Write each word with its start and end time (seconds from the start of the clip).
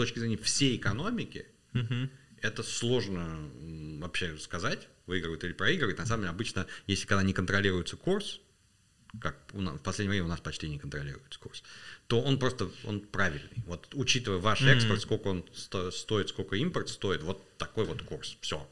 точки 0.00 0.18
зрения 0.18 0.36
всей 0.36 0.76
экономики, 0.76 1.46
это 2.40 2.62
сложно 2.62 3.50
вообще 4.00 4.38
сказать, 4.38 4.88
выигрывает 5.06 5.44
или 5.44 5.52
проигрывает. 5.52 5.98
На 5.98 6.06
самом 6.06 6.22
деле, 6.22 6.30
обычно, 6.30 6.66
если 6.86 7.06
когда 7.06 7.22
не 7.22 7.32
контролируется 7.32 7.96
курс, 7.96 8.40
как 9.20 9.36
у 9.52 9.60
нас, 9.60 9.74
в 9.74 9.82
последнее 9.82 10.10
время 10.10 10.26
у 10.26 10.28
нас 10.28 10.40
почти 10.40 10.68
не 10.68 10.78
контролируется 10.78 11.38
курс, 11.40 11.62
то 12.06 12.22
он 12.22 12.38
просто 12.38 12.70
он 12.84 13.00
правильный. 13.00 13.62
Вот 13.66 13.88
учитывая 13.94 14.38
ваш 14.38 14.62
mm-hmm. 14.62 14.74
экспорт, 14.76 15.02
сколько 15.02 15.26
он 15.26 15.44
сто, 15.52 15.90
стоит, 15.90 16.28
сколько 16.28 16.56
импорт 16.56 16.88
стоит, 16.88 17.22
вот 17.22 17.42
такой 17.58 17.84
вот 17.84 18.02
курс. 18.02 18.36
Все. 18.40 18.66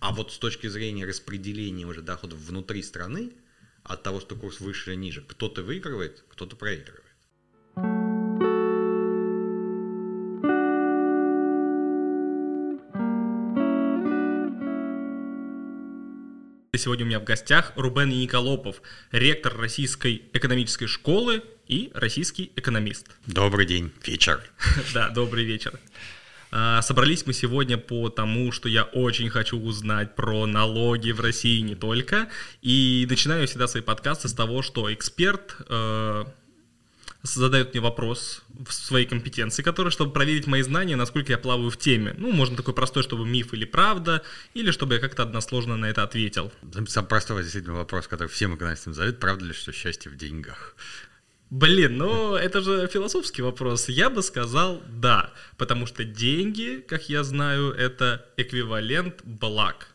А 0.00 0.12
вот 0.12 0.32
с 0.32 0.38
точки 0.38 0.66
зрения 0.66 1.06
распределения 1.06 1.86
уже 1.86 2.02
доходов 2.02 2.38
внутри 2.40 2.82
страны, 2.82 3.32
от 3.82 4.02
того, 4.02 4.20
что 4.20 4.36
курс 4.36 4.60
выше 4.60 4.92
или 4.92 4.96
ниже, 4.98 5.22
кто-то 5.22 5.62
выигрывает, 5.62 6.24
кто-то 6.28 6.56
проигрывает. 6.56 7.05
Сегодня 16.78 17.04
у 17.04 17.08
меня 17.08 17.20
в 17.20 17.24
гостях 17.24 17.72
Рубен 17.76 18.10
Николопов, 18.10 18.82
ректор 19.10 19.56
Российской 19.56 20.22
экономической 20.32 20.86
школы 20.86 21.42
и 21.68 21.90
российский 21.94 22.52
экономист. 22.56 23.06
Добрый 23.26 23.66
день, 23.66 23.92
вечер. 24.04 24.42
Да, 24.94 25.08
добрый 25.08 25.44
вечер. 25.44 25.78
А, 26.52 26.82
собрались 26.82 27.26
мы 27.26 27.32
сегодня 27.32 27.76
по 27.78 28.08
тому, 28.08 28.52
что 28.52 28.68
я 28.68 28.84
очень 28.84 29.30
хочу 29.30 29.58
узнать 29.58 30.14
про 30.14 30.46
налоги 30.46 31.10
в 31.10 31.20
России 31.20 31.60
не 31.60 31.74
только. 31.74 32.28
И 32.62 33.06
начинаю 33.08 33.46
всегда 33.46 33.68
свои 33.68 33.82
подкасты 33.82 34.28
с 34.28 34.32
того, 34.32 34.62
что 34.62 34.92
эксперт 34.92 35.56
э, 35.68 36.24
задает 37.22 37.72
мне 37.72 37.80
вопрос 37.80 38.42
в 38.48 38.72
своей 38.72 39.06
компетенции, 39.06 39.62
который, 39.62 39.90
чтобы 39.90 40.12
проверить 40.12 40.46
мои 40.46 40.62
знания, 40.62 40.96
насколько 40.96 41.32
я 41.32 41.38
плаваю 41.38 41.70
в 41.70 41.76
теме. 41.76 42.14
Ну, 42.18 42.32
можно 42.32 42.56
такой 42.56 42.74
простой, 42.74 43.02
чтобы 43.02 43.26
миф 43.26 43.52
или 43.52 43.64
правда, 43.64 44.22
или 44.54 44.70
чтобы 44.70 44.94
я 44.94 45.00
как-то 45.00 45.22
односложно 45.22 45.76
на 45.76 45.86
это 45.86 46.02
ответил. 46.02 46.52
Самый 46.86 47.08
простой 47.08 47.42
действительно 47.42 47.76
вопрос, 47.76 48.06
который 48.06 48.28
всем 48.28 48.54
экономистам 48.56 48.94
задают, 48.94 49.18
правда 49.18 49.46
ли, 49.46 49.52
что 49.52 49.72
счастье 49.72 50.10
в 50.10 50.16
деньгах? 50.16 50.76
Блин, 51.50 51.96
ну 51.96 52.34
это 52.34 52.60
же 52.60 52.88
философский 52.88 53.42
вопрос. 53.42 53.88
Я 53.88 54.10
бы 54.10 54.22
сказал 54.22 54.82
да, 54.88 55.32
потому 55.56 55.86
что 55.86 56.02
деньги, 56.02 56.84
как 56.86 57.08
я 57.08 57.22
знаю, 57.22 57.72
это 57.72 58.26
эквивалент 58.36 59.22
благ. 59.22 59.88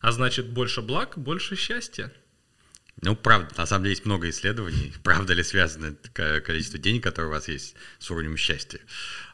А 0.00 0.12
значит, 0.12 0.48
больше 0.48 0.80
благ, 0.80 1.18
больше 1.18 1.54
счастья. 1.54 2.12
Ну, 3.02 3.14
правда, 3.14 3.54
на 3.58 3.66
самом 3.66 3.84
деле 3.84 3.92
есть 3.92 4.06
много 4.06 4.30
исследований, 4.30 4.92
правда 5.02 5.34
ли 5.34 5.42
связано 5.42 5.94
количество 6.14 6.78
денег, 6.78 7.02
которые 7.02 7.28
у 7.28 7.32
вас 7.32 7.46
есть 7.48 7.76
с 7.98 8.10
уровнем 8.10 8.38
счастья. 8.38 8.80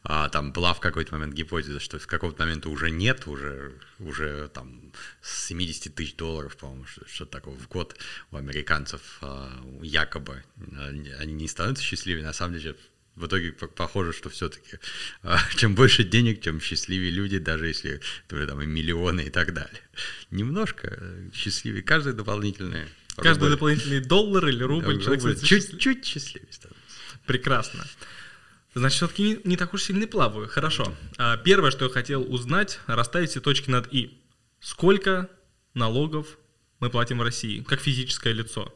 А, 0.03 0.29
там 0.31 0.53
была 0.53 0.75
в 0.75 0.81
какой-то 0.81 1.15
момент 1.15 1.35
гипотеза, 1.35 1.79
что 1.79 2.01
в 2.01 2.07
каком-то 2.09 2.43
момент 2.43 2.67
уже 2.67 2.91
нет, 2.91 3.29
уже, 3.29 3.73
уже 4.01 4.49
там 4.53 4.93
с 5.21 5.47
70 5.47 5.95
тысяч 5.95 6.17
долларов, 6.17 6.57
по-моему, 6.57 6.87
что-то 6.87 7.31
такого 7.31 7.57
в 7.57 7.69
год 7.69 7.97
у 8.33 8.37
американцев 8.37 9.19
а, 9.21 9.53
якобы 9.81 10.43
они 11.21 11.33
не 11.35 11.47
становятся 11.47 11.85
счастливее. 11.85 12.25
На 12.25 12.33
самом 12.33 12.59
деле 12.59 12.77
в 13.15 13.27
итоге 13.27 13.53
похоже, 13.53 14.13
что 14.13 14.29
все-таки 14.29 14.79
а, 15.23 15.39
чем 15.57 15.77
больше 15.77 16.03
денег, 16.03 16.41
тем 16.41 16.61
счастливее 16.61 17.13
люди, 17.13 17.39
даже 17.39 17.69
если 17.69 18.01
там 18.27 18.61
и 18.61 18.67
миллионы 18.67 19.23
и 19.23 19.31
так 19.31 19.55
далее. 19.55 19.83
Немножко 20.33 20.97
э, 21.01 21.31
счастливее. 21.33 21.83
Каждое 21.83 22.15
дополнительное 22.15 22.89
Каждый 23.17 23.45
рубль. 23.45 23.51
дополнительный 23.51 24.01
доллар 24.01 24.47
или 24.49 24.63
рубль 24.63 24.97
да, 24.97 25.03
человек 25.03 25.43
чуть-чуть 25.43 26.05
счастливее 26.05 26.53
становится. 26.53 26.99
Прекрасно. 27.27 27.85
Значит, 28.75 28.97
все-таки 28.97 29.23
не, 29.23 29.39
не 29.45 29.57
так 29.57 29.75
уж 29.75 29.83
сильно 29.83 30.07
плаваю. 30.07 30.49
Хорошо. 30.49 30.95
А, 31.19 31.37
первое, 31.37 31.71
что 31.71 31.85
я 31.85 31.91
хотел 31.91 32.23
узнать, 32.23 32.81
расставить 32.87 33.31
все 33.31 33.41
точки 33.41 33.71
над 33.71 33.93
«и». 33.93 34.19
Сколько 34.61 35.29
налогов 35.75 36.39
мы 36.81 36.89
платим 36.89 37.19
в 37.19 37.23
России, 37.23 37.61
как 37.63 37.81
физическое 37.81 38.33
лицо? 38.33 38.75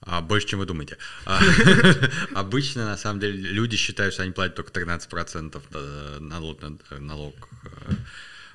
А, 0.00 0.20
больше, 0.20 0.48
чем 0.48 0.58
вы 0.58 0.66
думаете. 0.66 0.98
А, 1.24 1.40
обычно, 2.34 2.84
на 2.84 2.96
самом 2.96 3.20
деле, 3.20 3.38
люди 3.38 3.76
считают, 3.76 4.12
что 4.12 4.22
они 4.22 4.32
платят 4.32 4.56
только 4.56 4.70
13% 4.78 5.62
э, 5.72 6.18
налог, 6.20 6.60
налог 6.98 7.34
э, 7.64 7.94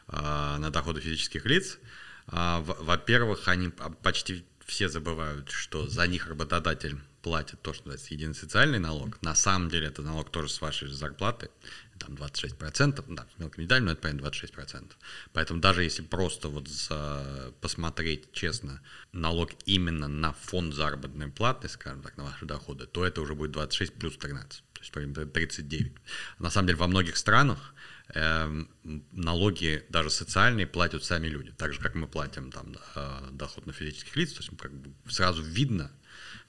а, 0.10 0.58
на 0.60 0.70
доходы 0.70 1.02
физических 1.02 1.46
лиц. 1.46 1.80
Во-первых, 2.28 3.48
они 3.48 3.72
почти 4.04 4.46
все 4.70 4.88
забывают, 4.88 5.50
что 5.50 5.88
за 5.88 6.06
них 6.06 6.28
работодатель 6.28 6.98
платит 7.24 7.62
то, 7.62 7.74
что 7.74 7.88
называется 7.88 8.14
единый 8.14 8.36
социальный 8.36 8.80
налог. 8.80 9.22
На 9.22 9.36
самом 9.36 9.70
деле 9.70 9.88
это 9.88 10.04
налог 10.04 10.32
тоже 10.32 10.50
с 10.50 10.62
вашей 10.62 10.88
зарплаты, 10.88 11.50
там 11.98 12.14
26%, 12.14 13.04
да, 13.10 13.28
мелко 13.40 13.60
не 13.60 13.68
дали, 13.68 13.82
но 13.82 13.92
это 13.92 14.02
понятно 14.02 14.28
26%. 14.28 14.92
Поэтому 15.34 15.60
даже 15.60 15.84
если 15.84 16.04
просто 16.04 16.48
вот 16.48 16.68
за, 16.68 17.52
посмотреть 17.62 18.32
честно 18.32 18.82
налог 19.12 19.52
именно 19.66 20.08
на 20.08 20.34
фонд 20.34 20.76
заработной 20.76 21.30
платы, 21.30 21.68
скажем 21.68 22.02
так, 22.04 22.16
на 22.16 22.26
ваши 22.26 22.46
доходы, 22.46 22.86
то 22.86 23.04
это 23.04 23.22
уже 23.22 23.34
будет 23.34 23.52
26 23.52 23.94
плюс 23.96 24.18
13, 24.18 24.64
то 24.74 24.80
есть 24.80 24.92
примерно 24.92 25.26
39. 25.26 25.94
На 26.38 26.50
самом 26.52 26.68
деле 26.68 26.78
во 26.78 26.88
многих 26.88 27.18
странах 27.18 27.74
налоги, 28.14 29.86
даже 29.90 30.10
социальные, 30.10 30.68
платят 30.68 31.04
сами 31.04 31.28
люди, 31.28 31.52
так 31.52 31.74
же, 31.74 31.80
как 31.80 31.96
мы 31.96 32.08
платим 32.08 32.52
там 32.52 32.76
доход 33.32 33.68
на 33.68 33.74
физических 33.74 34.16
лиц, 34.16 34.34
то 34.34 34.40
есть 34.40 34.50
как 34.58 34.74
бы 34.74 34.92
сразу 35.12 35.44
видно, 35.44 35.92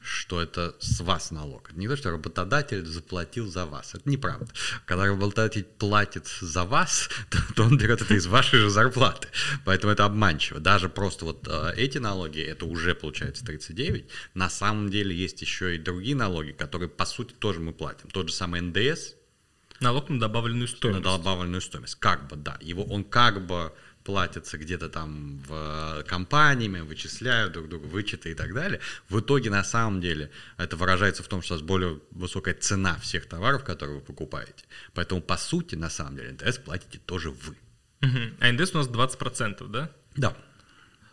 что 0.00 0.40
это 0.40 0.74
с 0.80 1.00
вас 1.00 1.30
налог. 1.30 1.72
Не 1.74 1.86
то, 1.86 1.96
что 1.96 2.10
работодатель 2.10 2.86
заплатил 2.86 3.46
за 3.46 3.66
вас. 3.66 3.94
Это 3.94 4.08
неправда. 4.08 4.48
Когда 4.86 5.04
работодатель 5.04 5.64
платит 5.64 6.26
за 6.40 6.64
вас, 6.64 7.08
то, 7.30 7.38
то 7.54 7.62
он 7.64 7.76
берет 7.76 8.00
это 8.00 8.14
из 8.14 8.26
вашей 8.26 8.58
же 8.58 8.70
зарплаты. 8.70 9.28
Поэтому 9.64 9.92
это 9.92 10.06
обманчиво. 10.06 10.58
Даже 10.58 10.88
просто 10.88 11.26
вот 11.26 11.46
э, 11.46 11.74
эти 11.76 11.98
налоги, 11.98 12.40
это 12.40 12.64
уже 12.64 12.94
получается 12.94 13.44
39. 13.44 14.08
На 14.34 14.48
самом 14.48 14.90
деле 14.90 15.14
есть 15.14 15.42
еще 15.42 15.76
и 15.76 15.78
другие 15.78 16.16
налоги, 16.16 16.52
которые 16.52 16.88
по 16.88 17.04
сути 17.04 17.34
тоже 17.34 17.60
мы 17.60 17.72
платим. 17.72 18.08
Тот 18.08 18.28
же 18.28 18.34
самый 18.34 18.62
НДС, 18.62 19.14
Налог 19.80 20.08
на 20.10 20.20
добавленную 20.20 20.68
стоимость. 20.68 21.04
На 21.04 21.16
добавленную 21.16 21.60
стоимость. 21.60 21.94
Как 21.96 22.28
бы, 22.28 22.36
да. 22.36 22.58
Его, 22.60 22.84
он 22.84 23.04
как 23.04 23.46
бы 23.46 23.72
платится 24.04 24.58
где-то 24.58 24.88
там 24.88 25.38
в 25.46 26.00
э, 26.00 26.02
компаниями, 26.04 26.80
вычисляют 26.80 27.52
друг 27.52 27.68
друга 27.68 27.84
вычеты 27.84 28.30
и 28.30 28.34
так 28.34 28.54
далее. 28.54 28.80
В 29.08 29.20
итоге, 29.20 29.50
на 29.50 29.64
самом 29.64 30.00
деле, 30.00 30.30
это 30.56 30.76
выражается 30.76 31.22
в 31.22 31.28
том, 31.28 31.42
что 31.42 31.54
у 31.54 31.56
вас 31.56 31.62
более 31.62 32.00
высокая 32.10 32.54
цена 32.54 32.98
всех 32.98 33.26
товаров, 33.26 33.64
которые 33.64 33.98
вы 33.98 34.04
покупаете. 34.04 34.64
Поэтому, 34.94 35.20
по 35.20 35.36
сути, 35.36 35.74
на 35.74 35.90
самом 35.90 36.16
деле, 36.16 36.32
НДС 36.32 36.58
платите 36.58 36.98
тоже 36.98 37.30
вы. 37.30 37.56
Угу. 38.02 38.18
А 38.40 38.52
НДС 38.52 38.74
у 38.74 38.78
нас 38.78 38.88
20%, 38.88 39.68
да? 39.68 39.90
Да. 40.16 40.36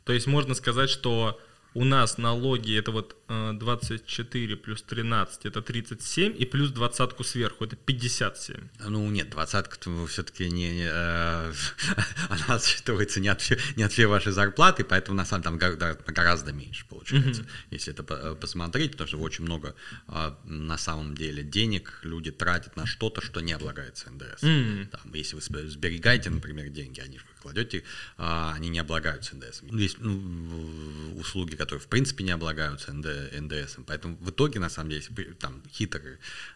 То 0.03 0.13
есть 0.13 0.27
можно 0.27 0.55
сказать, 0.55 0.89
что 0.89 1.39
у 1.77 1.83
нас 1.83 2.17
налоги 2.17 2.75
это 2.75 2.91
вот 2.91 3.15
24 3.27 4.53
э, 4.53 4.57
плюс 4.57 4.81
13 4.81 5.45
это 5.45 5.61
37 5.61 6.35
и 6.35 6.45
плюс 6.45 6.71
двадцатку 6.71 7.23
сверху 7.23 7.65
это 7.65 7.75
57. 7.75 8.55
Ну 8.87 9.11
нет, 9.11 9.29
двадцатка 9.29 9.77
все-таки 10.07 10.49
не, 10.49 10.71
не 10.71 10.89
э, 10.91 11.53
она 12.29 12.57
считывается 12.57 13.19
не 13.19 13.27
от, 13.27 13.43
не 13.75 13.83
от 13.83 13.91
всей 13.91 14.05
вашей 14.05 14.31
зарплаты, 14.31 14.83
поэтому 14.83 15.17
на 15.17 15.25
самом 15.25 15.43
там 15.43 15.57
гораздо 15.59 16.51
меньше 16.51 16.83
получается, 16.89 17.43
mm-hmm. 17.43 17.67
если 17.69 17.93
это 17.93 18.03
э, 18.11 18.35
посмотреть, 18.35 18.93
потому 18.93 19.07
что 19.07 19.19
очень 19.19 19.43
много 19.43 19.75
э, 20.07 20.33
на 20.45 20.79
самом 20.79 21.13
деле 21.13 21.43
денег 21.43 21.99
люди 22.01 22.31
тратят 22.31 22.75
на 22.75 22.87
что-то, 22.87 23.21
что 23.21 23.39
не 23.39 23.53
облагается 23.53 24.09
НДС. 24.09 24.41
Mm-hmm. 24.41 24.87
Там, 24.87 25.13
если 25.13 25.35
вы 25.35 25.41
сберегаете, 25.69 26.31
например, 26.31 26.69
деньги, 26.69 27.01
они 27.01 27.19
же 27.19 27.25
кладете, 27.47 27.83
э, 28.17 28.51
они 28.55 28.69
не 28.69 28.79
облагаются 28.79 29.35
НДС. 29.35 29.61
Есть 29.71 29.97
ну, 29.99 31.13
услуги, 31.15 31.55
которые 31.55 31.79
в 31.79 31.87
принципе 31.87 32.23
не 32.23 32.31
облагаются 32.31 32.93
НДС. 32.93 33.77
Поэтому 33.85 34.17
в 34.17 34.29
итоге, 34.29 34.59
на 34.59 34.69
самом 34.69 34.89
деле, 34.89 35.33
там 35.39 35.63
хитро, 35.71 36.01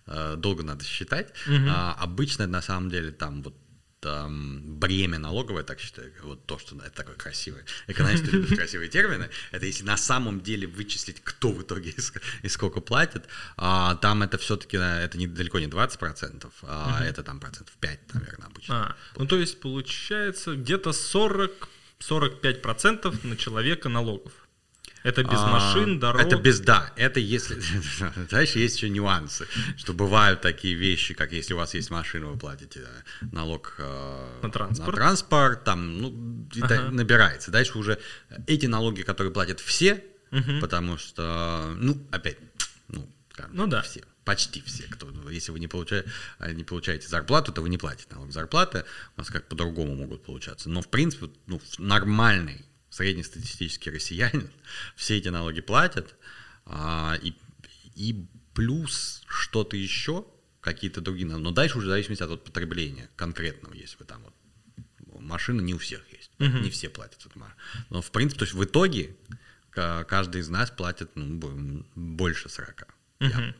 э, 0.07 0.35
долго 0.37 0.63
надо 0.63 0.83
считать. 0.83 1.29
Угу. 1.47 1.67
А 1.69 1.93
обычно, 1.99 2.47
на 2.47 2.61
самом 2.61 2.89
деле, 2.89 3.11
там 3.11 3.41
вот 3.41 3.55
там, 4.01 4.61
бремя 4.79 5.19
налоговое, 5.19 5.63
так 5.63 5.79
считаю, 5.79 6.11
вот 6.23 6.45
то, 6.47 6.57
что 6.57 6.75
это 6.77 6.89
такое 6.89 7.15
красивое, 7.15 7.63
экономисты 7.87 8.31
любят 8.31 8.57
красивые 8.57 8.89
термины, 8.89 9.29
это 9.51 9.65
если 9.65 9.83
на 9.83 9.95
самом 9.95 10.41
деле 10.41 10.67
вычислить, 10.67 11.21
кто 11.23 11.51
в 11.51 11.61
итоге 11.61 11.93
и, 12.41 12.49
сколько 12.49 12.81
платит, 12.81 13.25
а, 13.57 13.95
там 13.95 14.23
это 14.23 14.39
все-таки, 14.39 14.77
это 14.77 15.17
не, 15.17 15.27
далеко 15.27 15.59
не 15.59 15.67
20%, 15.67 16.51
а 16.63 16.95
угу. 16.95 17.03
это 17.03 17.23
там 17.23 17.39
процентов 17.39 17.75
5, 17.79 18.13
наверное, 18.15 18.47
обычно. 18.47 18.75
А, 18.75 18.95
ну 19.17 19.27
то 19.27 19.37
есть 19.37 19.59
получается 19.59 20.55
где-то 20.55 20.91
40 20.91 21.69
45% 22.01 23.27
на 23.27 23.37
человека 23.37 23.87
налогов. 23.87 24.33
Это 25.03 25.23
без 25.23 25.39
а, 25.39 25.47
машин, 25.47 25.99
дорог. 25.99 26.21
Это 26.21 26.37
без, 26.37 26.59
да, 26.59 26.91
это 26.95 27.19
если, 27.19 27.59
знаешь, 28.29 28.51
есть 28.51 28.77
еще 28.77 28.89
нюансы, 28.89 29.47
что 29.77 29.93
бывают 29.93 30.41
такие 30.41 30.75
вещи, 30.75 31.13
как 31.13 31.31
если 31.31 31.53
у 31.53 31.57
вас 31.57 31.73
есть 31.73 31.89
машина, 31.89 32.27
вы 32.27 32.37
платите 32.37 32.81
налог 33.31 33.75
э, 33.79 34.39
на 34.43 34.51
транспорт, 34.51 34.87
на 34.87 34.93
транспорт 34.93 35.63
там, 35.63 35.97
ну, 35.97 36.47
ага. 36.61 36.91
набирается. 36.91 37.49
Дальше 37.51 37.77
уже 37.77 37.99
эти 38.45 38.67
налоги, 38.67 39.01
которые 39.01 39.33
платят 39.33 39.59
все, 39.59 40.03
угу. 40.31 40.59
потому 40.61 40.97
что, 40.97 41.73
ну, 41.77 41.97
опять, 42.11 42.37
ну, 42.87 43.09
ну 43.51 43.67
да. 43.67 43.81
все. 43.81 44.03
почти 44.23 44.61
все, 44.61 44.83
кто, 44.83 45.11
если 45.31 45.51
вы 45.51 45.59
не 45.59 45.67
получаете, 45.67 46.09
не 46.53 46.63
получаете 46.63 47.07
зарплату, 47.07 47.51
то 47.51 47.61
вы 47.61 47.69
не 47.69 47.79
платите 47.79 48.13
налог 48.13 48.31
зарплаты, 48.31 48.85
у 49.15 49.21
вас 49.21 49.31
как 49.31 49.47
по-другому 49.47 49.95
могут 49.95 50.23
получаться. 50.23 50.69
Но 50.69 50.81
в 50.81 50.89
принципе, 50.89 51.29
ну, 51.47 51.59
нормальный 51.79 52.65
среднестатистический 52.91 53.89
россиянин 53.89 54.51
все 54.95 55.17
эти 55.17 55.29
налоги 55.29 55.61
платят, 55.61 56.15
а, 56.65 57.17
и, 57.23 57.33
и 57.95 58.27
плюс 58.53 59.23
что-то 59.27 59.75
еще, 59.75 60.25
какие-то 60.59 61.01
другие, 61.01 61.25
но 61.25 61.51
дальше 61.51 61.79
уже 61.79 61.87
в 61.87 61.89
зависимости 61.89 62.21
от 62.21 62.43
потребления 62.43 63.09
конкретного, 63.15 63.73
если 63.73 63.97
вы 63.97 64.05
там 64.05 64.21
вот, 64.23 65.21
машина 65.21 65.61
не 65.61 65.73
у 65.73 65.79
всех 65.79 66.01
есть, 66.11 66.31
uh-huh. 66.37 66.61
не 66.61 66.69
все 66.69 66.89
платят. 66.89 67.25
Но 67.89 68.01
в 68.01 68.11
принципе, 68.11 68.39
то 68.39 68.45
есть 68.45 68.53
в 68.53 68.63
итоге 68.63 69.15
каждый 69.71 70.41
из 70.41 70.49
нас 70.49 70.69
платит 70.69 71.09
ну, 71.15 71.85
больше 71.95 72.49
40. 72.49 72.87
Uh-huh. 73.19 73.31
А, 73.33 73.55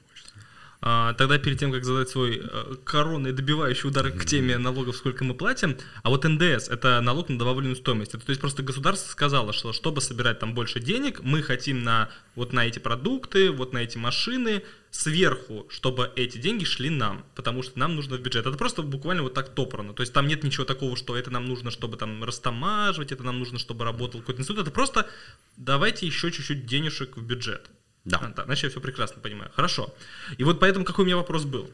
тогда 0.82 1.38
перед 1.38 1.60
тем, 1.60 1.72
как 1.72 1.86
задать 1.86 2.10
свой 2.10 2.42
э, 2.44 2.76
коронный 2.84 3.34
добивающий 3.34 3.88
удар 3.88 4.12
к 4.12 4.26
теме 4.26 4.58
налогов, 4.58 4.96
сколько 4.96 5.24
мы 5.24 5.36
платим, 5.36 5.78
а 6.02 6.10
вот 6.10 6.24
НДС– 6.24 6.68
это 6.70 7.00
налог 7.02 7.30
на 7.30 7.38
добавленную 7.38 7.76
стоимость. 7.76 8.16
Это, 8.16 8.26
то 8.26 8.32
есть 8.32 8.42
просто 8.42 8.64
государство 8.64 9.12
сказало, 9.12 9.54
что 9.54 9.74
чтобы 9.74 10.02
собирать 10.02 10.40
там 10.40 10.56
больше 10.56 10.80
денег, 10.80 11.22
мы 11.22 11.44
хотим 11.44 11.84
на 11.84 12.10
вот 12.36 12.52
на 12.52 12.66
эти 12.66 12.80
продукты, 12.80 13.52
вот 13.52 13.74
на 13.74 13.80
эти 13.80 13.98
машины, 13.98 14.64
сверху, 14.90 15.68
чтобы 15.70 16.12
эти 16.16 16.38
деньги 16.38 16.66
шли 16.66 16.90
нам, 16.90 17.26
потому 17.36 17.62
что 17.62 17.78
нам 17.78 17.96
нужно 17.96 18.18
в 18.18 18.22
бюджет. 18.22 18.46
Это 18.46 18.58
просто 18.58 18.82
буквально 18.82 19.24
вот 19.24 19.34
так 19.34 19.50
топорно. 19.50 19.94
То 19.94 20.02
есть 20.02 20.14
там 20.14 20.28
нет 20.28 20.44
ничего 20.44 20.66
такого, 20.66 20.98
что 20.98 21.16
это 21.16 21.30
нам 21.30 21.46
нужно, 21.46 21.72
чтобы 21.72 21.98
там 21.98 22.24
растамаживать, 22.24 23.12
это 23.12 23.24
нам 23.24 23.40
нужно, 23.40 23.60
чтобы 23.60 23.86
работал 23.86 24.20
какой-то 24.20 24.42
институт. 24.42 24.64
Это 24.64 24.72
просто 24.72 25.08
давайте 25.58 26.06
еще 26.06 26.32
чуть-чуть 26.32 26.66
денежек 26.66 27.18
в 27.18 27.22
бюджет. 27.24 27.70
Да. 28.06 28.18
А, 28.22 28.30
да. 28.30 28.46
Значит, 28.46 28.66
я 28.66 28.70
все 28.70 28.82
прекрасно 28.82 29.22
понимаю. 29.22 29.52
Хорошо. 29.56 29.94
И 30.38 30.44
вот 30.44 30.60
поэтому 30.60 30.86
какой 30.86 31.04
у 31.04 31.06
меня 31.06 31.18
вопрос 31.18 31.46
был? 31.46 31.70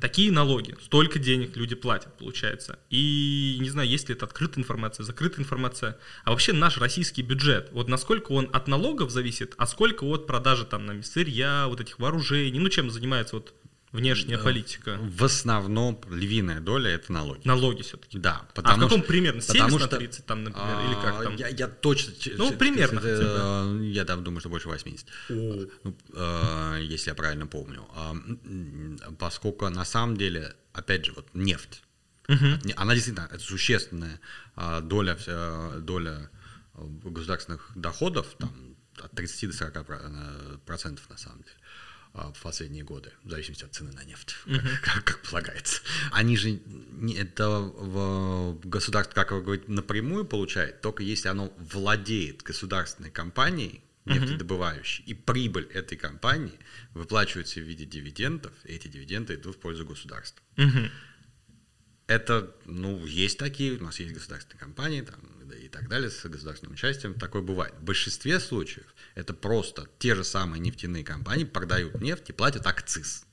Такие 0.00 0.30
налоги, 0.30 0.76
столько 0.82 1.18
денег 1.18 1.56
люди 1.56 1.74
платят, 1.74 2.16
получается. 2.18 2.78
И 2.90 3.56
не 3.60 3.70
знаю, 3.70 3.88
есть 3.88 4.08
ли 4.08 4.14
это 4.14 4.26
открытая 4.26 4.62
информация, 4.62 5.02
закрытая 5.02 5.40
информация. 5.40 5.98
А 6.24 6.30
вообще 6.30 6.52
наш 6.52 6.76
российский 6.76 7.22
бюджет, 7.22 7.70
вот 7.72 7.88
насколько 7.88 8.32
он 8.32 8.50
от 8.52 8.68
налогов 8.68 9.10
зависит, 9.10 9.54
а 9.56 9.66
сколько 9.66 10.04
от 10.04 10.26
продажи 10.26 10.66
там 10.66 10.84
на 10.84 11.02
сырья, 11.02 11.66
вот 11.68 11.80
этих 11.80 11.98
вооружений, 11.98 12.58
ну 12.58 12.68
чем 12.68 12.90
занимается 12.90 13.36
вот 13.36 13.54
Внешняя 13.92 14.38
политика. 14.38 14.98
В 15.00 15.24
основном 15.24 16.00
львиная 16.10 16.60
доля 16.60 16.90
это 16.90 17.12
налоги. 17.12 17.46
Налоги 17.46 17.82
все-таки. 17.82 18.18
Да. 18.18 18.46
Потому 18.54 18.74
а 18.74 18.76
в 18.78 18.82
каком 18.82 18.98
что, 19.00 19.08
примерно? 19.08 19.40
70 19.40 19.64
потому 19.64 19.78
на 19.78 19.88
30 19.88 20.26
там, 20.26 20.44
например, 20.44 20.76
а, 20.76 20.86
или 20.86 20.94
как 20.94 21.24
там? 21.24 21.36
Я, 21.36 21.48
я 21.48 21.68
точно... 21.68 22.12
Ну, 22.36 22.52
примерно 22.52 23.00
хотя 23.00 23.64
бы. 23.64 23.86
Я 23.86 24.04
да, 24.04 24.16
думаю, 24.16 24.40
что 24.40 24.50
больше 24.50 24.68
80. 24.68 25.06
Ну, 25.30 25.70
э, 26.12 26.78
если 26.82 27.10
я 27.10 27.14
правильно 27.14 27.46
помню. 27.46 27.86
А, 27.94 28.14
поскольку 29.18 29.68
на 29.68 29.84
самом 29.84 30.16
деле, 30.16 30.54
опять 30.72 31.06
же, 31.06 31.12
вот 31.12 31.28
нефть, 31.32 31.82
угу. 32.28 32.46
она 32.76 32.94
действительно 32.94 33.28
это 33.32 33.42
существенная 33.42 34.20
а, 34.54 34.80
доля, 34.80 35.16
доля 35.80 36.30
государственных 36.74 37.72
доходов, 37.74 38.26
там 38.38 38.68
от 39.02 39.12
30 39.12 39.50
до 39.50 39.56
40 39.56 39.76
э, 39.88 40.58
процентов 40.66 41.08
на 41.10 41.16
самом 41.16 41.38
деле. 41.38 41.56
А, 42.14 42.32
в 42.32 42.42
последние 42.42 42.84
годы, 42.84 43.12
в 43.22 43.30
зависимости 43.30 43.64
от 43.64 43.74
цены 43.74 43.92
на 43.92 44.02
нефть, 44.04 44.34
uh-huh. 44.46 44.60
как, 44.82 45.04
как 45.04 45.22
полагается. 45.22 45.82
Они 46.10 46.36
же 46.36 46.60
не, 46.92 47.14
это 47.14 47.48
в 47.48 48.58
государство, 48.64 49.14
как 49.14 49.32
вы 49.32 49.42
говорите, 49.42 49.70
напрямую 49.70 50.24
получает, 50.24 50.80
только 50.80 51.02
если 51.02 51.28
оно 51.28 51.52
владеет 51.58 52.42
государственной 52.42 53.10
компанией, 53.10 53.82
нефтедобывающей, 54.06 55.04
uh-huh. 55.04 55.10
и 55.10 55.14
прибыль 55.14 55.66
этой 55.66 55.98
компании 55.98 56.58
выплачивается 56.94 57.60
в 57.60 57.64
виде 57.64 57.84
дивидендов, 57.84 58.52
и 58.64 58.72
эти 58.72 58.88
дивиденды 58.88 59.34
идут 59.34 59.56
в 59.56 59.58
пользу 59.58 59.84
государства. 59.84 60.42
Uh-huh. 60.56 60.90
Это, 62.06 62.54
ну, 62.64 63.04
есть 63.04 63.38
такие, 63.38 63.76
у 63.78 63.84
нас 63.84 64.00
есть 64.00 64.14
государственные 64.14 64.58
компании, 64.58 65.02
там, 65.02 65.20
и 65.54 65.68
так 65.68 65.88
далее, 65.88 66.10
с 66.10 66.24
государственным 66.24 66.74
участием, 66.74 67.14
такое 67.14 67.42
бывает. 67.42 67.74
В 67.78 67.84
большинстве 67.84 68.40
случаев 68.40 68.86
это 69.14 69.34
просто 69.34 69.88
те 69.98 70.14
же 70.14 70.24
самые 70.24 70.60
нефтяные 70.60 71.04
компании 71.04 71.44
продают 71.44 72.00
нефть 72.00 72.30
и 72.30 72.32
платят 72.32 72.66
акциз. 72.66 73.24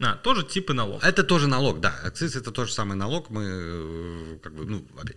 А, 0.00 0.16
тоже 0.16 0.44
типы 0.44 0.72
налог. 0.72 1.02
Это 1.04 1.22
тоже 1.22 1.46
налог, 1.46 1.80
да. 1.80 1.94
Акциз 2.02 2.34
это 2.34 2.50
тоже 2.50 2.72
самый 2.72 2.96
налог. 2.96 3.30
Мы 3.30 3.44
э, 3.44 4.38
как 4.42 4.54
бы, 4.54 4.64
ну, 4.64 4.86
опять, 4.98 5.16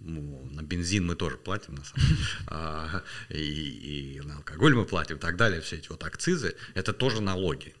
ну, 0.00 0.48
на 0.50 0.62
бензин 0.62 1.06
мы 1.06 1.14
тоже 1.14 1.36
платим, 1.36 1.74
на 1.74 1.84
самом 1.84 2.06
деле. 2.06 2.18
А, 2.48 3.02
и, 3.28 4.16
и 4.16 4.20
на 4.20 4.36
алкоголь 4.36 4.74
мы 4.74 4.84
платим 4.84 5.16
и 5.16 5.20
так 5.20 5.36
далее. 5.36 5.60
Все 5.60 5.76
эти 5.76 5.88
вот 5.88 6.02
акцизы, 6.02 6.56
это 6.74 6.92
тоже 6.92 7.20
налоги. 7.20 7.74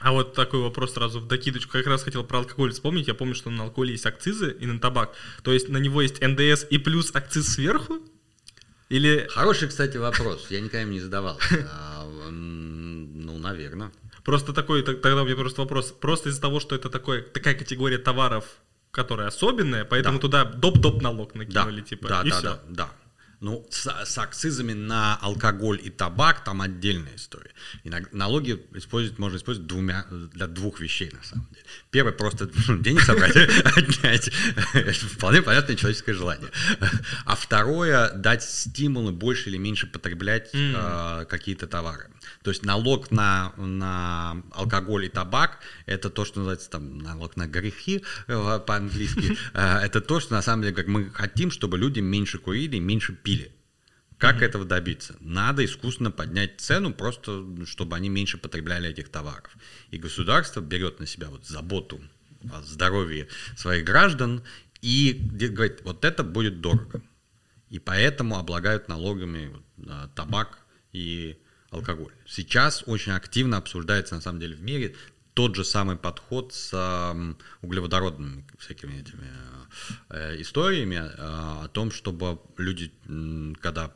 А 0.00 0.12
вот 0.12 0.34
такой 0.34 0.60
вопрос 0.60 0.94
сразу 0.94 1.20
в 1.20 1.26
докидочку. 1.26 1.72
Как 1.72 1.86
раз 1.86 2.02
хотел 2.02 2.24
про 2.24 2.38
алкоголь 2.38 2.72
вспомнить. 2.72 3.08
Я 3.08 3.14
помню, 3.14 3.34
что 3.34 3.50
на 3.50 3.64
алкоголе 3.64 3.92
есть 3.92 4.06
акцизы 4.06 4.56
и 4.60 4.66
на 4.66 4.78
табак. 4.78 5.14
То 5.42 5.52
есть 5.52 5.68
на 5.68 5.78
него 5.78 6.02
есть 6.02 6.20
НДС 6.20 6.66
и 6.70 6.78
плюс 6.78 7.10
акциз 7.14 7.54
сверху? 7.54 8.00
Или... 8.88 9.26
Хороший, 9.30 9.68
кстати, 9.68 9.96
вопрос. 9.96 10.46
Я 10.50 10.60
никогда 10.60 10.82
им 10.82 10.90
не 10.90 11.00
задавал. 11.00 11.38
А, 11.70 12.06
ну, 12.30 13.38
наверное. 13.38 13.92
Просто 14.24 14.52
такой, 14.52 14.82
тогда 14.82 15.22
у 15.22 15.24
меня 15.24 15.36
просто 15.36 15.62
вопрос. 15.62 15.92
Просто 15.92 16.30
из-за 16.30 16.40
того, 16.40 16.60
что 16.60 16.74
это 16.74 16.88
такой, 16.88 17.22
такая 17.22 17.54
категория 17.54 17.98
товаров, 17.98 18.44
которая 18.90 19.28
особенная, 19.28 19.84
поэтому 19.84 20.18
да. 20.18 20.22
туда 20.22 20.44
доп-доп 20.44 21.02
налог 21.02 21.34
накинули, 21.34 21.80
да. 21.80 21.86
типа, 21.86 22.08
да, 22.08 22.22
и 22.22 22.30
да, 22.30 22.36
все. 22.36 22.42
Да, 22.42 22.60
да. 22.68 22.90
Ну, 23.40 23.64
с, 23.70 23.86
с 23.86 24.18
акцизами 24.18 24.72
на 24.72 25.16
алкоголь 25.16 25.80
и 25.82 25.90
табак 25.90 26.42
там 26.42 26.60
отдельная 26.60 27.14
история. 27.14 27.52
И 27.84 27.90
налоги 28.12 28.60
использовать 28.74 29.18
можно 29.18 29.36
использовать 29.36 29.68
двумя, 29.68 30.06
для 30.10 30.48
двух 30.48 30.80
вещей, 30.80 31.10
на 31.12 31.22
самом 31.22 31.46
деле. 31.50 31.64
Первое, 31.90 32.12
просто 32.12 32.50
ну, 32.66 32.78
денег 32.78 33.02
собрать, 33.02 33.36
отнять. 33.76 34.30
Это 34.74 34.92
вполне 34.92 35.42
понятное 35.42 35.76
человеческое 35.76 36.14
желание. 36.14 36.48
А 37.24 37.36
второе, 37.36 38.10
дать 38.12 38.42
стимулы 38.42 39.12
больше 39.12 39.50
или 39.50 39.56
меньше 39.56 39.86
потреблять 39.86 40.50
э, 40.52 41.24
какие-то 41.28 41.66
товары. 41.68 42.10
То 42.42 42.50
есть 42.50 42.64
налог 42.64 43.10
на, 43.10 43.52
на 43.56 44.42
алкоголь 44.52 45.06
и 45.06 45.08
табак– 45.08 45.60
это 45.86 46.10
то, 46.10 46.24
что 46.24 46.40
называется 46.40 46.70
там 46.70 46.98
налог 46.98 47.36
на 47.36 47.46
грехи 47.46 48.04
э, 48.26 48.60
по-английски. 48.66 49.36
Э, 49.54 49.78
это 49.78 50.00
то, 50.00 50.20
что 50.20 50.34
на 50.34 50.42
самом 50.42 50.62
деле 50.62 50.74
как 50.74 50.86
мы 50.86 51.10
хотим, 51.10 51.50
чтобы 51.50 51.78
люди 51.78 52.00
меньше 52.00 52.38
курили 52.38 52.76
и 52.76 52.80
меньше 52.80 53.12
пили. 53.12 53.52
Как 54.18 54.36
mm-hmm. 54.36 54.44
этого 54.44 54.64
добиться? 54.64 55.16
Надо 55.20 55.64
искусственно 55.64 56.10
поднять 56.10 56.60
цену, 56.60 56.92
просто 56.92 57.44
чтобы 57.66 57.94
они 57.96 58.08
меньше 58.08 58.36
потребляли 58.36 58.90
этих 58.90 59.10
товаров. 59.10 59.56
И 59.90 59.98
государство 59.98 60.60
берет 60.60 60.98
на 60.98 61.06
себя 61.06 61.28
вот 61.28 61.46
заботу 61.46 62.00
о 62.52 62.62
здоровье 62.62 63.28
своих 63.56 63.84
граждан 63.84 64.42
и 64.80 65.12
говорит, 65.12 65.82
вот 65.84 66.04
это 66.04 66.24
будет 66.24 66.60
дорого. 66.60 67.00
И 67.70 67.78
поэтому 67.78 68.38
облагают 68.38 68.88
налогами 68.88 69.52
вот, 69.76 70.14
табак 70.14 70.58
и 70.92 71.38
алкоголь. 71.70 72.12
Сейчас 72.26 72.82
очень 72.86 73.12
активно 73.12 73.56
обсуждается, 73.56 74.14
на 74.14 74.20
самом 74.20 74.40
деле, 74.40 74.56
в 74.56 74.62
мире 74.62 74.94
тот 75.38 75.54
же 75.54 75.64
самый 75.64 75.96
подход 75.96 76.52
с 76.52 76.70
э, 76.72 77.34
углеводородными 77.62 78.44
всякими 78.58 79.00
этими 79.00 79.30
э, 80.08 80.40
историями 80.40 80.96
э, 80.96 81.10
о 81.16 81.68
том, 81.68 81.92
чтобы 81.92 82.40
люди, 82.56 82.90
когда, 83.60 83.94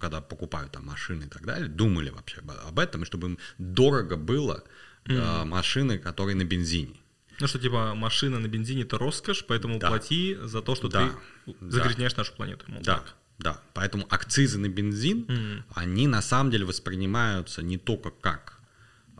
когда 0.00 0.22
покупают 0.22 0.72
там 0.72 0.86
машины 0.86 1.24
и 1.24 1.28
так 1.28 1.44
далее, 1.44 1.68
думали 1.68 2.08
вообще 2.08 2.40
об, 2.66 2.78
этом, 2.78 3.02
и 3.02 3.04
чтобы 3.04 3.28
им 3.28 3.38
дорого 3.58 4.16
было 4.16 4.64
mm-hmm. 5.04 5.44
машины, 5.44 5.98
которые 5.98 6.34
на 6.34 6.44
бензине. 6.44 6.96
Ну 7.38 7.46
что, 7.46 7.58
типа, 7.58 7.94
машина 7.94 8.38
на 8.38 8.46
бензине 8.46 8.84
это 8.84 8.96
роскошь, 8.96 9.44
поэтому 9.46 9.78
да. 9.78 9.88
плати 9.88 10.38
за 10.40 10.62
то, 10.62 10.74
что 10.74 10.88
да. 10.88 11.10
ты 11.44 11.54
загрязняешь 11.60 12.14
да. 12.14 12.20
нашу 12.20 12.32
планету. 12.32 12.64
Мол, 12.68 12.80
да. 12.82 13.00
Так. 13.00 13.16
Да, 13.38 13.60
поэтому 13.74 14.06
акцизы 14.08 14.58
на 14.58 14.68
бензин, 14.68 15.24
mm-hmm. 15.24 15.62
они 15.74 16.06
на 16.06 16.22
самом 16.22 16.50
деле 16.50 16.64
воспринимаются 16.64 17.62
не 17.62 17.76
только 17.76 18.10
как 18.10 18.60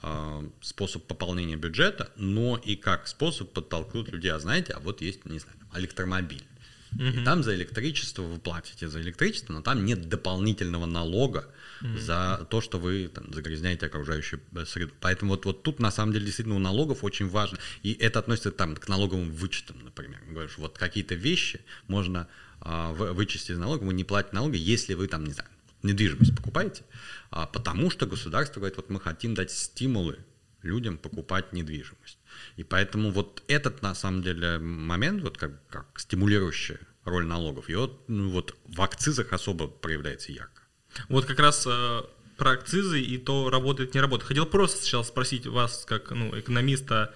э, 0.03 0.49
способ 0.61 1.07
пополнения 1.07 1.57
бюджета, 1.57 2.13
но 2.17 2.57
и 2.57 2.77
как 2.77 3.09
способ 3.09 3.53
подтолкнуть 3.53 4.09
людей, 4.13 4.31
а 4.31 4.39
знаете, 4.39 4.75
а 4.75 4.81
вот 4.81 5.01
есть, 5.01 5.25
не 5.25 5.39
знаю, 5.39 5.57
электромобиль. 5.75 6.45
Mm-hmm. 6.93 7.23
И 7.23 7.25
там 7.25 7.43
за 7.43 7.55
электричество 7.55 8.23
вы 8.23 8.39
платите 8.39 8.89
за 8.89 9.01
электричество, 9.01 9.53
но 9.53 9.63
там 9.63 9.85
нет 9.85 10.09
дополнительного 10.09 10.87
налога 10.87 11.49
mm-hmm. 11.81 11.99
за 11.99 12.47
то, 12.51 12.61
что 12.61 12.79
вы 12.79 13.09
там, 13.09 13.33
загрязняете 13.33 13.87
окружающую 13.87 14.41
э, 14.55 14.65
среду. 14.67 14.93
Поэтому 15.01 15.33
вот, 15.33 15.47
вот 15.47 15.63
тут 15.63 15.81
на 15.81 15.91
самом 15.91 16.13
деле 16.13 16.27
действительно 16.27 16.57
у 16.57 16.61
налогов 16.61 17.03
очень 17.03 17.29
важно. 17.29 17.59
И 17.83 17.95
это 17.95 18.19
относится 18.19 18.53
там, 18.53 18.77
к 18.77 18.89
налоговым 18.89 19.31
вычетам, 19.31 19.83
например. 19.83 20.21
Говоришь, 20.29 20.59
вот 20.59 20.77
какие-то 20.77 21.15
вещи 21.15 21.63
можно 21.89 22.29
вычесть 22.65 23.51
из 23.51 23.59
налога, 23.59 23.85
вы 23.85 23.95
не 23.95 24.05
платите 24.05 24.37
налоги, 24.37 24.57
если 24.57 24.95
вы 24.95 25.09
там, 25.09 25.25
не 25.25 25.33
знаю, 25.33 25.49
недвижимость 25.83 26.37
покупаете, 26.37 26.85
а, 27.31 27.47
потому 27.47 27.91
что 27.91 28.07
государство 28.07 28.61
говорит, 28.61 28.77
вот 28.77 28.91
мы 28.91 29.01
хотим 29.01 29.35
дать 29.35 29.51
стимулы 29.51 30.19
людям 30.63 30.97
покупать 30.97 31.53
недвижимость. 31.53 32.19
И 32.57 32.63
поэтому 32.63 33.11
вот 33.11 33.43
этот, 33.49 33.83
на 33.83 33.95
самом 33.95 34.23
деле, 34.23 34.59
момент, 34.59 35.23
вот 35.23 35.37
как, 35.37 35.67
как 35.69 35.99
стимулирующая 35.99 36.79
роль 37.05 37.27
налогов, 37.27 37.67
вот, 37.69 38.09
ну, 38.09 38.31
вот 38.31 38.57
в 38.67 38.81
акцизах 38.81 39.33
особо 39.33 39.67
проявляется 39.67 40.31
ярко. 40.31 40.63
Вот 41.09 41.25
как 41.25 41.41
раз 41.41 41.67
э, 41.67 42.03
про 42.37 42.53
акцизы 42.53 43.01
и 43.01 43.19
то, 43.19 43.51
работает, 43.51 43.95
не 43.95 44.01
работает. 44.01 44.29
Хотел 44.29 44.47
просто 44.47 44.79
сначала 44.79 45.03
спросить 45.03 45.47
вас, 45.47 45.85
как 45.87 46.11
ну, 46.11 46.39
экономиста, 46.39 46.95
а, 46.95 47.15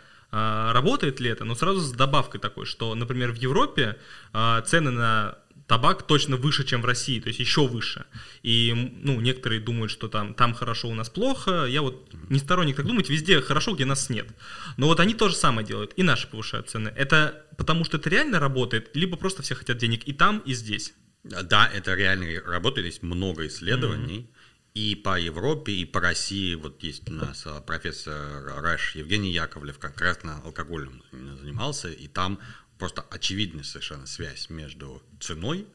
работает 0.73 1.21
ли 1.21 1.31
это, 1.31 1.45
но 1.45 1.55
сразу 1.55 1.81
с 1.81 1.93
добавкой 1.93 2.41
такой, 2.41 2.67
что, 2.67 2.95
например, 2.95 3.33
в 3.33 3.37
Европе 3.37 3.97
а, 4.33 4.61
цены 4.63 4.91
на 4.91 5.39
табак 5.67 6.07
точно 6.07 6.37
выше, 6.37 6.65
чем 6.65 6.83
в 6.83 6.85
России, 6.85 7.21
то 7.21 7.29
есть 7.29 7.41
еще 7.41 7.67
выше. 7.67 8.05
И, 8.43 8.73
ну, 9.03 9.21
некоторые 9.21 9.61
думают, 9.61 9.91
что 9.91 10.09
там, 10.09 10.35
там 10.35 10.55
хорошо, 10.55 10.89
у 10.89 10.95
нас 10.95 11.09
плохо. 11.11 11.67
Я 11.67 11.83
вот 11.83 12.13
не 12.29 12.39
сторонник 12.39 12.77
так 12.77 12.87
думать, 12.87 13.09
везде 13.09 13.41
хорошо, 13.41 13.75
где 13.75 13.85
нас 13.85 14.09
нет. 14.11 14.29
Но 14.77 14.87
вот 14.87 15.01
они 15.01 15.15
то 15.15 15.29
же 15.29 15.35
самое 15.35 15.67
делают, 15.67 15.93
и 15.97 16.03
наши 16.03 16.29
повышают 16.29 16.71
цены. 16.71 16.93
Это 16.95 17.47
потому 17.57 17.85
что 17.85 17.97
это 17.97 18.09
реально 18.11 18.39
работает, 18.39 18.91
либо 18.95 19.17
просто 19.17 19.43
все 19.43 19.55
хотят 19.55 19.79
денег 19.79 20.07
и 20.07 20.13
там, 20.13 20.39
и 20.39 20.55
здесь. 20.55 20.95
Да, 21.25 21.69
это 21.75 21.95
реально 21.95 22.41
работает, 22.45 22.87
есть 22.87 23.03
много 23.03 23.47
исследований. 23.47 24.19
Mm-hmm. 24.19 24.36
И 24.77 24.95
по 24.95 25.19
Европе, 25.19 25.73
и 25.73 25.87
по 25.87 26.01
России. 26.01 26.55
Вот 26.55 26.83
есть 26.83 27.09
у 27.09 27.13
нас 27.15 27.47
а, 27.47 27.63
профессор 27.63 28.45
Раш 28.63 28.95
Евгений 28.95 29.33
Яковлев, 29.33 29.79
как 29.79 29.99
раз 30.03 30.23
на 30.23 30.37
алкогольном 30.43 31.03
занимался, 31.13 31.89
и 31.89 32.09
там 32.09 32.39
просто 32.79 33.01
очевидная 33.01 33.65
совершенно 33.65 34.07
связь 34.07 34.51
между 34.51 35.03
ценой 35.19 35.67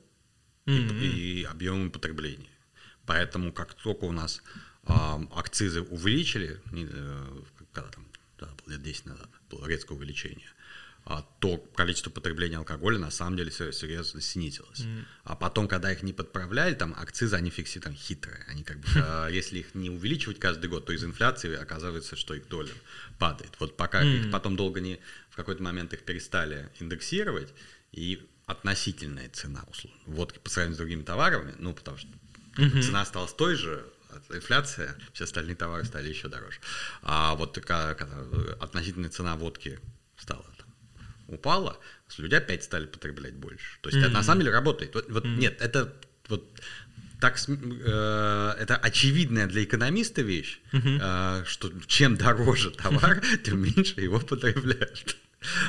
mm-hmm. 0.67 1.01
и, 1.01 1.41
и 1.41 1.43
объемом 1.45 1.89
потребления. 1.89 2.51
Поэтому 3.07 3.51
как 3.51 3.73
только 3.73 4.03
у 4.05 4.11
нас 4.11 4.43
э, 4.83 4.93
акцизы 5.31 5.81
увеличили, 5.81 6.61
э, 6.71 7.41
когда 7.73 7.89
там, 7.89 8.05
да, 8.37 8.49
лет 8.67 8.83
10 8.83 9.07
назад 9.07 9.29
было 9.49 9.65
резкое 9.65 9.95
увеличение, 9.95 10.47
то 11.39 11.57
количество 11.75 12.09
потребления 12.09 12.57
алкоголя 12.57 12.99
на 12.99 13.11
самом 13.11 13.35
деле 13.35 13.51
серьезно 13.51 14.21
снизилось. 14.21 14.81
Mm. 14.81 15.05
А 15.23 15.35
потом, 15.35 15.67
когда 15.67 15.91
их 15.91 16.03
не 16.03 16.13
подправляли, 16.13 16.75
там 16.75 16.93
акцизы, 16.95 17.35
они 17.35 17.49
фикси 17.49 17.79
там 17.79 17.93
хитрые. 17.95 18.45
Они 18.47 18.63
как 18.63 18.77
бы, 18.77 18.87
а, 18.95 19.27
если 19.27 19.59
их 19.59 19.73
не 19.73 19.89
увеличивать 19.89 20.39
каждый 20.39 20.69
год, 20.69 20.85
то 20.85 20.93
из 20.93 21.03
инфляции 21.03 21.55
оказывается, 21.55 22.15
что 22.15 22.33
их 22.35 22.47
доля 22.47 22.73
падает. 23.17 23.51
Вот 23.59 23.77
пока 23.77 24.03
mm. 24.03 24.25
их 24.25 24.31
потом 24.31 24.55
долго 24.55 24.79
не, 24.79 24.99
в 25.29 25.35
какой-то 25.35 25.63
момент 25.63 25.93
их 25.93 26.03
перестали 26.03 26.69
индексировать, 26.79 27.51
и 27.91 28.27
относительная 28.45 29.29
цена 29.29 29.63
условно, 29.69 29.99
водки 30.05 30.39
по 30.39 30.49
сравнению 30.49 30.75
с 30.75 30.77
другими 30.77 31.03
товарами, 31.03 31.53
ну, 31.57 31.73
потому 31.73 31.97
что 31.97 32.09
mm-hmm. 32.57 32.81
цена 32.81 33.01
осталась 33.01 33.33
той 33.33 33.55
же, 33.55 33.85
инфляция, 34.29 34.95
все 35.13 35.23
остальные 35.23 35.55
товары 35.55 35.85
стали 35.85 36.09
еще 36.09 36.27
дороже. 36.27 36.59
А 37.01 37.35
вот 37.35 37.53
такая, 37.53 37.95
относительная 38.59 39.09
цена 39.09 39.35
водки 39.35 39.79
стала 40.17 40.45
упала, 41.33 41.79
люди 42.17 42.35
опять 42.35 42.63
стали 42.63 42.85
потреблять 42.85 43.33
больше. 43.33 43.79
То 43.81 43.89
есть 43.89 43.99
mm-hmm. 43.99 44.07
это 44.07 44.13
на 44.13 44.23
самом 44.23 44.41
деле 44.41 44.51
работает. 44.51 44.95
Вот, 44.95 45.09
вот 45.09 45.25
mm-hmm. 45.25 45.37
нет, 45.37 45.61
это 45.61 45.93
вот 46.29 46.47
так 47.19 47.37
э, 47.47 48.55
это 48.59 48.77
очевидная 48.77 49.47
для 49.47 49.63
экономиста 49.63 50.21
вещь, 50.21 50.59
mm-hmm. 50.71 50.99
э, 51.01 51.45
что 51.45 51.71
чем 51.87 52.17
дороже 52.17 52.71
товар, 52.71 53.21
тем 53.43 53.61
меньше 53.61 54.01
его 54.01 54.19
потребляют. 54.19 55.17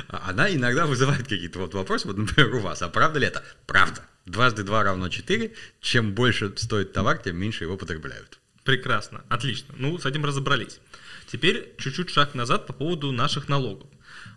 Она 0.08 0.54
иногда 0.54 0.86
вызывает 0.86 1.22
какие-то 1.22 1.58
вот 1.58 1.74
вопросы, 1.74 2.06
вот, 2.06 2.18
например, 2.18 2.54
у 2.54 2.60
вас, 2.60 2.82
а 2.82 2.88
правда 2.88 3.18
ли 3.18 3.26
это? 3.26 3.42
Правда. 3.66 4.02
Дважды 4.26 4.62
два 4.62 4.84
равно 4.84 5.08
четыре. 5.08 5.52
Чем 5.80 6.14
больше 6.14 6.52
стоит 6.56 6.92
товар, 6.92 7.18
тем 7.18 7.36
меньше 7.36 7.64
его 7.64 7.76
потребляют. 7.76 8.38
Прекрасно, 8.64 9.24
отлично. 9.28 9.74
Ну, 9.76 9.98
с 9.98 10.06
этим 10.06 10.24
разобрались. 10.24 10.78
Теперь 11.26 11.74
чуть-чуть 11.78 12.10
шаг 12.10 12.34
назад 12.34 12.66
по 12.66 12.72
поводу 12.72 13.10
наших 13.10 13.48
налогов. 13.48 13.88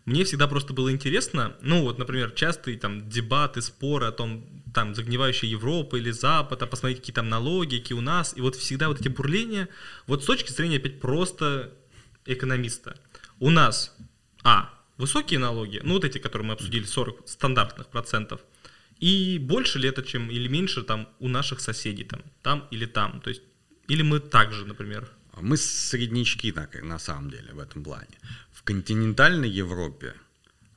Мне 0.06 0.24
всегда 0.24 0.48
просто 0.48 0.74
было 0.74 0.92
интересно, 0.92 1.56
ну 1.62 1.82
вот, 1.82 1.98
например, 1.98 2.32
частые 2.32 2.78
там 2.78 3.10
дебаты, 3.10 3.62
споры 3.62 4.06
о 4.08 4.12
том, 4.12 4.46
там, 4.74 4.94
загнивающая 4.94 5.50
Европа 5.50 5.96
или 5.96 6.12
Запад, 6.12 6.62
а 6.62 6.68
посмотреть, 6.68 7.00
какие 7.00 7.14
там 7.14 7.30
налоги, 7.30 7.78
какие 7.78 7.98
у 7.98 8.02
нас, 8.02 8.34
и 8.38 8.42
вот 8.42 8.56
всегда 8.56 8.88
вот 8.88 9.02
эти 9.02 9.08
бурления, 9.08 9.70
вот 10.06 10.24
с 10.24 10.26
точки 10.26 10.52
зрения 10.52 10.78
опять 10.78 11.00
просто 11.00 11.74
экономиста. 12.26 12.98
У 13.40 13.50
нас, 13.50 13.96
а, 14.44 14.70
высокие 14.98 15.40
налоги, 15.40 15.82
ну 15.84 15.94
вот 15.94 16.06
эти, 16.06 16.18
которые 16.18 16.48
мы 16.48 16.54
обсудили, 16.54 16.84
40 16.84 17.28
стандартных 17.28 17.88
процентов, 17.88 18.42
и 19.00 19.40
больше 19.40 19.80
ли 19.80 19.90
это, 19.90 20.04
чем 20.04 20.30
или 20.30 20.48
меньше 20.48 20.84
там 20.84 21.10
у 21.20 21.28
наших 21.28 21.60
соседей, 21.60 22.04
там, 22.04 22.22
там 22.42 22.68
или 22.72 22.86
там, 22.86 23.22
то 23.22 23.30
есть, 23.30 23.42
или 23.88 24.02
мы 24.02 24.20
также, 24.20 24.66
например. 24.66 25.10
Мы 25.42 25.58
среднячки 25.58 26.52
на, 26.52 26.68
на 26.84 27.00
самом 27.00 27.30
деле 27.30 27.54
в 27.54 27.60
этом 27.60 27.84
плане 27.84 28.18
континентальной 28.66 29.50
Европе, 29.50 30.16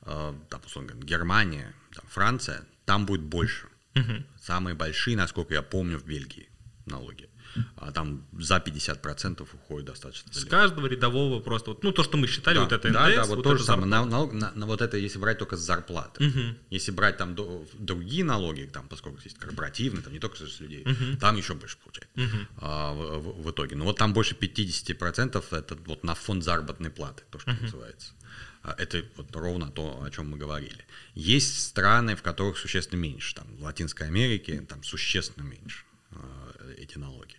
э, 0.03 0.33
там, 0.49 0.61
условно 0.65 0.91
говоря, 0.91 1.07
Германия, 1.07 1.73
там, 1.93 2.05
Франция, 2.07 2.63
там 2.85 3.05
будет 3.05 3.21
больше. 3.21 3.67
Угу. 3.95 4.23
Самые 4.41 4.75
большие, 4.75 5.17
насколько 5.17 5.53
я 5.53 5.61
помню, 5.61 5.97
в 5.97 6.05
Бельгии 6.05 6.47
налоги 6.85 7.28
а 7.77 7.91
там 7.91 8.25
за 8.37 8.57
50% 8.57 9.41
уходит 9.41 9.87
достаточно. 9.87 10.31
С 10.33 10.45
каждого 10.45 10.87
рядового 10.87 11.39
просто, 11.39 11.71
вот, 11.71 11.83
ну 11.83 11.91
то, 11.91 12.03
что 12.03 12.17
мы 12.17 12.27
считали, 12.27 12.55
да, 12.55 12.63
вот 12.63 12.71
это 12.71 12.89
НДС, 12.89 12.93
да, 12.93 13.15
да, 13.15 13.23
вот, 13.25 13.35
вот 13.37 13.43
то 13.43 13.57
же 13.57 13.63
самое. 13.63 13.87
На, 13.87 14.05
на, 14.05 14.25
на, 14.25 14.51
на 14.53 14.65
вот 14.65 14.81
это, 14.81 14.97
если 14.97 15.19
брать 15.19 15.37
только 15.39 15.57
с 15.57 15.61
зарплаты. 15.61 16.25
Угу. 16.25 16.55
Если 16.69 16.91
брать 16.91 17.17
там 17.17 17.35
до, 17.35 17.65
другие 17.73 18.23
налоги, 18.23 18.69
там, 18.71 18.87
поскольку 18.87 19.19
есть 19.23 19.37
корпоративные, 19.37 20.03
там 20.03 20.13
не 20.13 20.19
только 20.19 20.37
с 20.37 20.59
людей, 20.59 20.83
угу. 20.83 21.17
там 21.19 21.37
еще 21.37 21.53
больше 21.53 21.77
получается 21.77 22.11
угу. 22.15 22.47
а, 22.57 22.93
в, 22.93 23.43
в, 23.43 23.51
итоге. 23.51 23.75
Но 23.75 23.85
вот 23.85 23.97
там 23.97 24.13
больше 24.13 24.35
50% 24.35 25.43
это 25.51 25.75
вот 25.85 26.03
на 26.03 26.15
фонд 26.15 26.43
заработной 26.43 26.89
платы, 26.89 27.23
то, 27.29 27.39
что 27.39 27.51
угу. 27.51 27.63
называется. 27.63 28.13
А, 28.61 28.75
это 28.77 29.03
вот 29.15 29.35
ровно 29.35 29.71
то, 29.71 30.03
о 30.03 30.09
чем 30.09 30.29
мы 30.29 30.37
говорили. 30.37 30.85
Есть 31.15 31.61
страны, 31.61 32.15
в 32.15 32.21
которых 32.21 32.57
существенно 32.57 32.99
меньше. 32.99 33.35
Там, 33.35 33.47
в 33.55 33.63
Латинской 33.63 34.07
Америке 34.07 34.61
там 34.61 34.83
существенно 34.83 35.43
меньше 35.43 35.85
а, 36.11 36.73
эти 36.77 36.97
налоги 36.97 37.38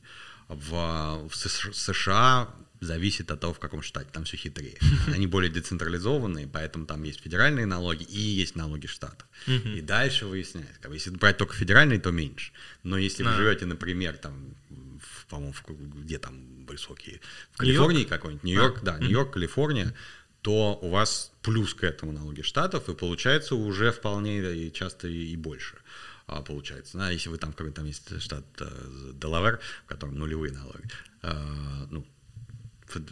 в, 0.50 1.28
в 1.28 1.34
США 1.34 2.48
зависит 2.80 3.30
от 3.30 3.40
того, 3.40 3.52
в 3.52 3.58
каком 3.58 3.82
штате, 3.82 4.08
там 4.12 4.24
все 4.24 4.36
хитрее. 4.36 4.78
Они 5.14 5.26
более 5.26 5.50
децентрализованные, 5.50 6.48
поэтому 6.48 6.86
там 6.86 7.02
есть 7.02 7.20
федеральные 7.20 7.66
налоги 7.66 8.04
и 8.04 8.18
есть 8.18 8.56
налоги 8.56 8.86
штатов. 8.86 9.26
И 9.46 9.80
дальше 9.80 10.26
выясняется, 10.26 10.88
если 10.90 11.10
брать 11.10 11.36
только 11.36 11.54
федеральные, 11.54 12.00
то 12.00 12.10
меньше. 12.10 12.52
Но 12.82 12.98
если 12.98 13.22
вы 13.22 13.32
живете, 13.34 13.66
например, 13.66 14.16
там, 14.16 14.54
по-моему, 15.28 15.54
где 16.02 16.18
там 16.18 16.64
высокие, 16.66 17.20
в 17.52 17.58
Калифорнии 17.58 18.04
какой-нибудь, 18.04 18.44
Нью-Йорк, 18.44 18.82
да, 18.82 18.98
Нью-Йорк, 18.98 19.34
Калифорния, 19.34 19.94
то 20.42 20.78
у 20.80 20.88
вас 20.88 21.32
плюс 21.42 21.74
к 21.74 21.84
этому 21.84 22.12
налоги 22.12 22.40
штатов, 22.40 22.88
и 22.88 22.94
получается 22.94 23.54
уже 23.54 23.92
вполне 23.92 24.40
и 24.54 24.72
часто 24.72 25.06
и 25.06 25.36
больше. 25.36 25.76
А, 26.32 26.42
получается. 26.42 27.04
А 27.04 27.10
если 27.10 27.28
вы 27.28 27.38
там, 27.38 27.52
какой 27.52 27.72
там 27.72 27.86
есть 27.86 28.20
штат 28.20 28.44
э, 28.60 29.12
Делавер, 29.14 29.58
в 29.84 29.88
котором 29.88 30.14
нулевые 30.14 30.52
налоги, 30.52 30.88
э, 31.22 31.86
ну, 31.90 32.06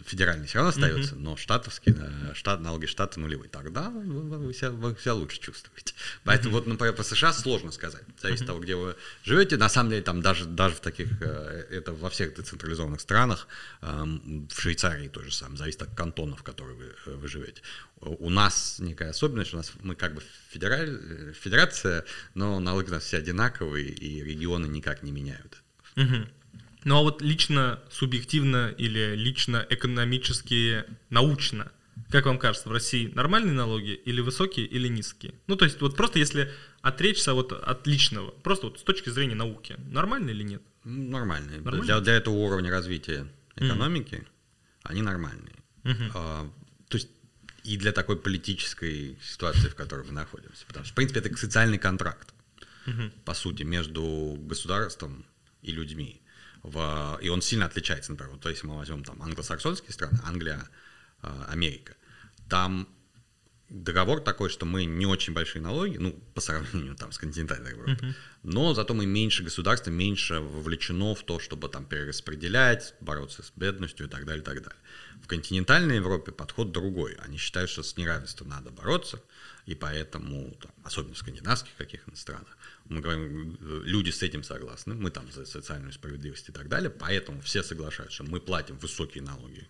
федеральный 0.07 0.47
все 0.47 0.57
равно 0.59 0.71
остается, 0.71 1.15
mm-hmm. 1.15 1.21
но 1.21 1.37
штатовский, 1.37 1.95
штат, 2.35 2.61
налоги 2.61 2.87
штата 2.87 3.21
нулевые. 3.21 3.49
Тогда 3.49 3.91
вы 3.91 4.53
себя, 4.55 4.71
вы 4.71 4.97
себя 5.01 5.15
лучше 5.15 5.41
чувствуете. 5.41 5.95
Поэтому 6.25 6.51
mm-hmm. 6.51 6.59
вот, 6.59 6.67
например, 6.67 6.95
по 6.95 7.03
США 7.03 7.33
сложно 7.33 7.71
сказать. 7.71 8.03
Зависит 8.21 8.43
mm-hmm. 8.43 8.45
от 8.45 8.47
того, 8.49 8.61
где 8.61 8.77
вы 8.77 8.97
живете. 9.25 9.57
На 9.57 9.69
самом 9.69 9.91
деле, 9.91 10.03
там 10.03 10.23
даже, 10.23 10.45
даже 10.45 10.75
в 10.75 10.81
таких, 10.81 11.09
э, 11.21 11.67
это 11.71 11.93
во 11.93 12.11
всех 12.11 12.35
децентрализованных 12.35 13.01
странах, 13.01 13.49
эм, 13.83 14.49
в 14.51 14.61
Швейцарии 14.61 15.09
то 15.09 15.23
же 15.23 15.33
самое, 15.33 15.59
зависит 15.59 15.83
от 15.83 15.95
кантонов, 15.95 16.41
в 16.41 16.43
которых 16.43 16.77
вы, 16.77 16.95
э, 17.07 17.17
вы 17.17 17.29
живете. 17.29 17.63
У 18.01 18.31
нас 18.31 18.77
некая 18.79 19.11
особенность, 19.11 19.55
у 19.55 19.57
нас 19.57 19.73
мы 19.81 19.97
как 19.97 20.15
бы 20.15 20.23
федераль, 20.51 21.35
федерация, 21.35 22.05
но 22.35 22.61
налоги 22.61 22.91
у 22.91 22.93
нас 22.93 23.05
все 23.05 23.19
одинаковые, 23.19 23.89
и 23.89 24.23
регионы 24.23 24.67
никак 24.67 25.03
не 25.03 25.11
меняют. 25.11 25.63
Mm-hmm. 25.97 26.29
Ну 26.89 26.97
а 26.97 27.03
вот 27.03 27.21
лично 27.21 27.81
субъективно 27.91 28.75
или 28.79 29.15
лично 29.15 29.67
экономически, 29.69 30.85
научно, 31.11 31.71
как 32.09 32.25
вам 32.25 32.39
кажется, 32.39 32.71
в 32.71 32.73
России 32.73 33.13
нормальные 33.15 33.53
налоги 33.53 33.91
или 33.91 34.23
высокие, 34.23 34.65
или 34.65 34.89
низкие? 34.89 35.35
Ну, 35.49 35.57
то 35.57 35.67
есть, 35.67 35.83
вот 35.83 35.97
просто 35.97 36.19
если 36.19 36.51
отречься 36.81 37.35
вот 37.35 37.53
от 37.53 37.87
личного, 37.87 38.31
просто 38.31 38.69
вот 38.69 38.81
с 38.81 38.83
точки 38.83 39.11
зрения 39.11 39.35
науки, 39.35 39.77
нормально 39.91 40.31
или 40.31 40.43
нет? 40.43 40.63
Нормальные. 40.85 41.61
нормальные? 41.61 41.85
Для, 41.85 42.01
для 42.01 42.15
этого 42.15 42.37
уровня 42.37 42.71
развития 42.71 43.27
экономики 43.57 44.15
mm. 44.15 44.27
они 44.85 45.03
нормальные. 45.03 45.57
Mm-hmm. 45.83 46.11
А, 46.15 46.51
то 46.89 46.97
есть 46.97 47.11
и 47.65 47.77
для 47.77 47.93
такой 47.93 48.17
политической 48.17 49.19
ситуации, 49.23 49.69
в 49.69 49.75
которой 49.75 50.07
мы 50.07 50.13
находимся. 50.13 50.65
Потому 50.67 50.87
что, 50.87 50.95
в 50.95 50.97
принципе, 50.97 51.21
это 51.21 51.37
социальный 51.37 51.77
контракт, 51.77 52.33
mm-hmm. 52.87 53.11
по 53.27 53.35
сути, 53.35 53.63
между 53.65 54.39
государством 54.41 55.27
и 55.61 55.71
людьми 55.71 56.23
в, 56.63 57.19
и 57.23 57.29
он 57.29 57.43
сильно 57.43 57.67
отличается, 57.67 58.13
например, 58.13 58.33
вот, 58.33 58.41
то 58.41 58.49
если 58.49 58.67
мы 58.67 58.77
возьмем 58.77 59.05
там 59.05 59.23
англосаксонские 59.23 59.93
страны, 59.93 60.19
Англия, 60.25 60.69
а, 61.23 61.47
Америка, 61.51 61.95
там 62.49 62.89
договор 63.69 64.21
такой, 64.21 64.49
что 64.49 64.65
мы 64.67 64.85
не 64.85 65.07
очень 65.07 65.35
большие 65.35 65.61
налоги, 65.63 65.99
ну, 65.99 66.13
по 66.35 66.41
сравнению 66.41 66.95
там 66.97 67.13
с 67.13 67.19
континентальной 67.19 67.73
Европой, 67.73 67.95
uh-huh. 67.95 68.15
но 68.43 68.75
зато 68.75 68.95
мы 68.95 69.07
меньше 69.07 69.43
государства, 69.43 69.91
меньше 69.91 70.41
вовлечено 70.41 71.15
в 71.15 71.23
то, 71.23 71.39
чтобы 71.39 71.69
там 71.69 71.85
перераспределять, 71.85 72.95
бороться 73.01 73.43
с 73.43 73.53
бедностью 73.57 74.07
и 74.07 74.09
так 74.09 74.25
далее, 74.25 74.43
и 74.43 74.45
так 74.45 74.63
далее. 74.63 74.81
В 75.23 75.27
континентальной 75.27 75.97
Европе 75.97 76.33
подход 76.33 76.73
другой. 76.73 77.15
Они 77.25 77.37
считают, 77.37 77.71
что 77.71 77.83
с 77.83 77.97
неравенством 77.97 78.49
надо 78.49 78.71
бороться, 78.71 79.21
и 79.69 79.75
поэтому, 79.75 80.51
там, 80.63 80.73
особенно 80.83 81.13
в 81.13 81.19
скандинавских 81.19 81.77
каких-то 81.77 82.17
странах, 82.17 82.57
мы 82.87 83.03
говорим, 83.03 83.59
люди 83.85 84.09
с 84.09 84.23
этим 84.23 84.43
согласны, 84.43 84.95
мы 84.95 85.11
там 85.11 85.31
за 85.31 85.45
социальную 85.45 85.93
справедливость 85.93 86.49
и 86.49 86.53
так 86.53 86.71
далее, 86.71 86.89
поэтому 86.89 87.43
все 87.43 87.63
соглашаются, 87.63 88.25
мы 88.25 88.41
платим 88.41 88.79
высокие 88.79 89.23
налоги, 89.23 89.69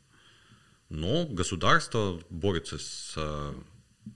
но 0.88 1.26
государство 1.26 2.22
борется 2.30 2.78
с 2.78 3.14
э, 3.16 3.54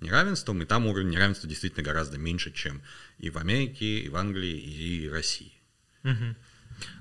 неравенством, 0.01 0.63
и 0.63 0.67
там 0.67 0.87
уровень 0.87 1.11
неравенства 1.11 1.49
действительно 1.49 1.83
гораздо 1.83 2.17
меньше, 2.17 2.53
чем 2.53 2.81
и 3.19 3.31
в 3.31 3.39
Америке, 3.39 4.03
и 4.03 4.09
в 4.09 4.15
Англии, 4.15 4.57
и 4.57 5.09
в 5.09 5.13
России. 5.13 5.53
Угу. 6.05 6.37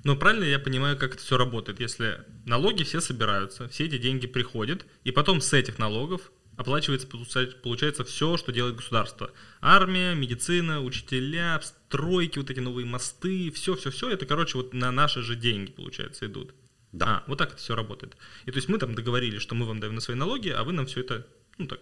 Ну, 0.05 0.17
правильно 0.17 0.45
я 0.45 0.57
понимаю, 0.57 0.97
как 0.97 1.13
это 1.13 1.23
все 1.23 1.37
работает. 1.37 1.79
Если 1.79 2.25
налоги 2.47 2.81
все 2.81 2.99
собираются, 2.99 3.69
все 3.69 3.85
эти 3.85 3.99
деньги 3.99 4.25
приходят, 4.25 4.87
и 5.03 5.11
потом 5.11 5.39
с 5.39 5.53
этих 5.53 5.77
налогов 5.77 6.31
оплачивается, 6.61 7.07
получается, 7.07 8.03
все, 8.03 8.37
что 8.37 8.51
делает 8.51 8.75
государство. 8.75 9.31
Армия, 9.59 10.15
медицина, 10.15 10.81
учителя, 10.81 11.59
стройки, 11.61 12.39
вот 12.39 12.49
эти 12.49 12.59
новые 12.59 12.85
мосты, 12.85 13.51
все-все-все, 13.51 14.09
это, 14.09 14.25
короче, 14.25 14.57
вот 14.57 14.73
на 14.73 14.91
наши 14.91 15.21
же 15.21 15.35
деньги, 15.35 15.71
получается, 15.71 16.25
идут. 16.25 16.53
Да. 16.91 17.05
А, 17.05 17.23
вот 17.27 17.37
так 17.37 17.49
это 17.49 17.57
все 17.57 17.75
работает. 17.75 18.17
И 18.45 18.51
то 18.51 18.57
есть 18.57 18.67
мы 18.67 18.77
там 18.77 18.95
договорились, 18.95 19.41
что 19.41 19.55
мы 19.55 19.65
вам 19.65 19.79
даем 19.79 19.95
на 19.95 20.01
свои 20.01 20.17
налоги, 20.17 20.49
а 20.49 20.63
вы 20.63 20.73
нам 20.73 20.85
все 20.85 21.01
это, 21.01 21.25
ну 21.57 21.67
так, 21.67 21.79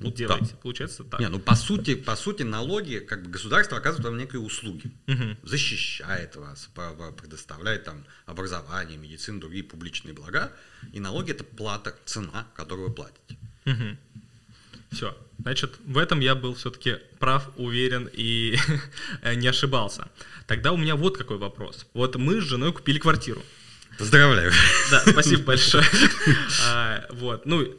ну, 0.00 0.12
делаете. 0.12 0.52
Да. 0.52 0.56
Получается 0.62 1.04
так. 1.04 1.20
Не, 1.20 1.28
ну 1.28 1.38
по 1.38 1.54
сути, 1.54 1.94
по 1.94 2.16
сути 2.16 2.42
налоги, 2.42 2.98
как 2.98 3.22
бы 3.24 3.30
государство 3.30 3.78
оказывает 3.78 4.06
вам 4.06 4.18
некие 4.18 4.40
услуги, 4.40 4.92
угу. 5.06 5.36
защищает 5.42 6.36
вас, 6.36 6.70
предоставляет 7.16 7.84
там 7.84 8.04
образование, 8.26 8.98
медицину, 8.98 9.40
другие 9.40 9.64
публичные 9.64 10.14
блага, 10.14 10.52
и 10.92 11.00
налоги 11.00 11.32
это 11.32 11.44
плата, 11.44 11.94
цена, 12.04 12.46
которую 12.54 12.88
вы 12.88 12.94
платите. 12.94 13.38
Угу. 13.70 13.96
Все. 14.92 15.16
Значит, 15.38 15.76
в 15.84 15.98
этом 15.98 16.20
я 16.20 16.34
был 16.34 16.54
все-таки 16.54 16.96
прав, 17.18 17.48
уверен 17.56 18.08
и 18.12 18.56
не 19.36 19.46
ошибался. 19.46 20.08
Тогда 20.46 20.72
у 20.72 20.76
меня 20.76 20.96
вот 20.96 21.16
какой 21.16 21.38
вопрос. 21.38 21.86
Вот 21.94 22.16
мы 22.16 22.40
с 22.40 22.44
женой 22.44 22.72
купили 22.72 22.98
квартиру. 22.98 23.42
Поздравляю. 23.98 24.52
Да, 24.90 25.02
спасибо 25.06 25.42
большое. 25.46 25.84
А, 26.66 27.06
вот, 27.10 27.46
ну, 27.46 27.74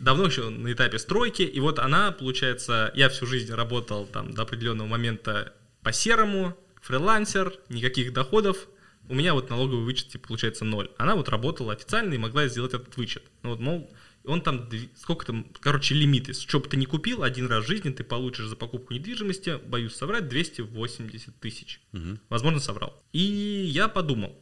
давно 0.00 0.26
еще 0.26 0.48
на 0.48 0.72
этапе 0.72 0.98
стройки, 0.98 1.42
и 1.42 1.60
вот 1.60 1.78
она, 1.78 2.12
получается, 2.12 2.90
я 2.94 3.08
всю 3.08 3.26
жизнь 3.26 3.52
работал 3.52 4.06
там 4.06 4.32
до 4.32 4.42
определенного 4.42 4.88
момента 4.88 5.52
по 5.82 5.92
серому, 5.92 6.56
фрилансер, 6.82 7.52
никаких 7.68 8.12
доходов, 8.12 8.68
у 9.08 9.14
меня 9.14 9.34
вот 9.34 9.50
налоговый 9.50 9.84
вычет, 9.84 10.08
типа, 10.08 10.28
получается, 10.28 10.64
ноль. 10.64 10.88
Она 10.96 11.16
вот 11.16 11.28
работала 11.28 11.72
официально 11.72 12.14
и 12.14 12.18
могла 12.18 12.46
сделать 12.46 12.74
этот 12.74 12.96
вычет. 12.96 13.24
Ну 13.42 13.50
вот, 13.50 13.60
мол, 13.60 13.90
он 14.24 14.42
там, 14.42 14.68
сколько 14.96 15.26
там, 15.26 15.46
короче, 15.60 15.94
лимиты. 15.94 16.32
Что 16.32 16.60
бы 16.60 16.68
ты 16.68 16.76
ни 16.76 16.84
купил, 16.84 17.22
один 17.22 17.46
раз 17.46 17.64
в 17.64 17.68
жизни 17.68 17.90
ты 17.90 18.04
получишь 18.04 18.46
за 18.46 18.56
покупку 18.56 18.92
недвижимости, 18.92 19.58
боюсь 19.66 19.94
соврать, 19.94 20.28
280 20.28 21.40
тысяч. 21.40 21.80
Угу. 21.92 22.18
Возможно, 22.28 22.60
соврал. 22.60 23.02
И 23.12 23.20
я 23.20 23.88
подумал, 23.88 24.38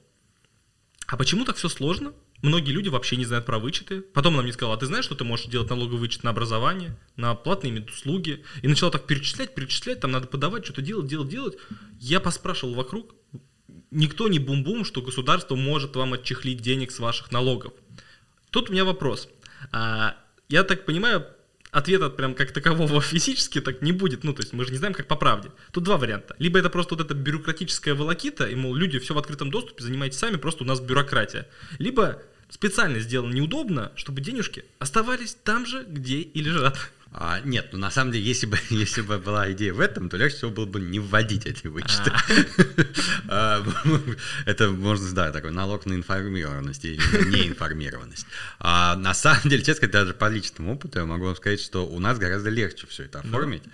а 1.07 1.17
почему 1.17 1.45
так 1.45 1.57
все 1.57 1.69
сложно? 1.69 2.13
Многие 2.43 2.71
люди 2.71 2.89
вообще 2.89 3.17
не 3.17 3.25
знают 3.25 3.47
про 3.47 3.59
вычеты. 3.59 4.01
Потом 4.01 4.35
она 4.35 4.43
мне 4.43 4.53
сказала, 4.53 4.77
а 4.77 4.79
ты 4.79 4.87
знаешь, 4.87 5.05
что 5.05 5.17
ты 5.17 5.25
можешь 5.25 5.47
делать 5.47 5.71
налоговый 5.71 5.99
вычет 5.99 6.23
на 6.23 6.31
образование, 6.31 6.97
на 7.17 7.35
платные 7.35 7.73
медуслуги? 7.73 8.45
И 8.63 8.69
начала 8.69 8.93
так 8.93 9.07
перечислять, 9.07 9.55
перечислять, 9.55 10.01
там 10.01 10.13
надо 10.13 10.29
подавать, 10.29 10.65
что-то 10.65 10.83
делать, 10.83 11.07
делать, 11.07 11.29
делать. 11.29 11.57
Я 11.99 12.21
поспрашивал 12.21 12.75
вокруг, 12.75 13.15
никто 13.91 14.29
не 14.29 14.39
бум-бум, 14.39 14.85
что 14.85 15.03
государство 15.03 15.57
может 15.57 15.97
вам 15.97 16.13
отчехлить 16.13 16.61
денег 16.61 16.93
с 16.93 17.01
ваших 17.01 17.33
налогов. 17.33 17.73
Тут 18.51 18.71
у 18.71 18.73
меня 18.73 18.85
вопрос. 18.85 19.29
А, 19.73 20.17
я 20.49 20.65
так 20.65 20.85
понимаю, 20.85 21.27
ответа 21.71 22.11
прям 22.11 22.35
как 22.35 22.53
такового 22.53 23.01
физически 23.03 23.61
так 23.61 23.83
не 23.83 23.93
будет. 23.93 24.25
Ну, 24.25 24.33
то 24.33 24.43
есть 24.43 24.53
мы 24.53 24.65
же 24.65 24.73
не 24.73 24.79
знаем, 24.79 24.95
как 24.95 25.07
по 25.07 25.17
правде. 25.17 25.51
Тут 25.73 25.85
два 25.85 25.97
варианта. 25.97 26.35
Либо 26.39 26.59
это 26.59 26.71
просто 26.71 26.95
вот 26.95 27.05
эта 27.05 27.15
бюрократическая 27.15 27.95
волокита, 27.95 28.47
и, 28.47 28.55
мол, 28.55 28.75
люди 28.75 28.99
все 28.99 29.15
в 29.15 29.19
открытом 29.19 29.51
доступе, 29.51 29.83
занимайтесь 29.83 30.19
сами, 30.19 30.37
просто 30.37 30.65
у 30.65 30.67
нас 30.67 30.81
бюрократия. 30.81 31.47
Либо 31.79 32.23
специально 32.49 32.99
сделано 33.01 33.33
неудобно, 33.33 33.93
чтобы 33.95 34.21
денежки 34.21 34.65
оставались 34.79 35.35
там 35.35 35.67
же, 35.67 35.85
где 35.87 36.21
и 36.21 36.41
лежат. 36.41 36.79
А, 37.13 37.41
нет, 37.41 37.71
ну 37.73 37.79
на 37.79 37.91
самом 37.91 38.13
деле, 38.13 38.25
если 38.25 38.47
бы, 38.47 38.59
если 38.71 39.01
бы 39.01 39.19
была 39.19 39.51
идея 39.53 39.73
в 39.73 39.81
этом, 39.81 40.09
то 40.09 40.17
легче 40.17 40.37
всего 40.37 40.51
было 40.51 40.67
бы 40.67 40.81
не 40.81 41.01
вводить 41.01 41.47
эти 41.47 41.67
вычеты. 41.67 42.13
А. 42.13 42.19
А, 43.31 43.63
это 44.47 44.71
можно, 44.71 45.15
да, 45.15 45.33
такой 45.33 45.51
налог 45.51 45.85
на 45.85 45.93
информированность 45.93 46.85
и 46.85 46.97
неинформированность. 46.97 48.27
А 48.59 48.97
на 48.97 49.13
самом 49.13 49.43
деле, 49.51 49.59
честно 49.59 49.75
сказать, 49.75 49.93
даже 49.93 50.15
по 50.15 50.29
личному 50.29 50.75
опыту 50.75 50.99
я 50.99 51.05
могу 51.05 51.27
вам 51.27 51.37
сказать, 51.37 51.61
что 51.61 51.87
у 51.87 51.99
нас 51.99 52.19
гораздо 52.19 52.49
легче 52.49 52.87
все 52.87 53.05
это 53.05 53.21
оформить, 53.21 53.65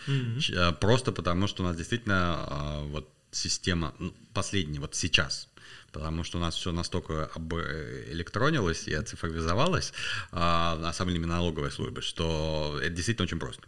просто 0.81 1.13
потому 1.13 1.47
что 1.47 1.63
у 1.63 1.67
нас 1.67 1.77
действительно 1.77 2.83
вот 2.91 3.09
система, 3.31 3.95
ну, 3.99 4.13
последняя, 4.33 4.81
вот 4.81 4.95
сейчас, 4.95 5.49
потому 5.95 6.25
что 6.25 6.39
у 6.39 6.41
нас 6.41 6.57
все 6.57 6.73
настолько 6.73 7.31
э, 7.35 8.05
электронилось 8.11 8.89
и 8.89 8.95
оцифровизовалось, 8.95 9.93
а, 10.33 10.77
на 10.77 10.93
самом 10.93 11.15
деле 11.15 11.27
налоговой 11.27 11.71
службы, 11.71 12.03
что 12.03 12.79
это 12.83 12.91
действительно 12.91 13.25
очень 13.25 13.39
просто. 13.39 13.63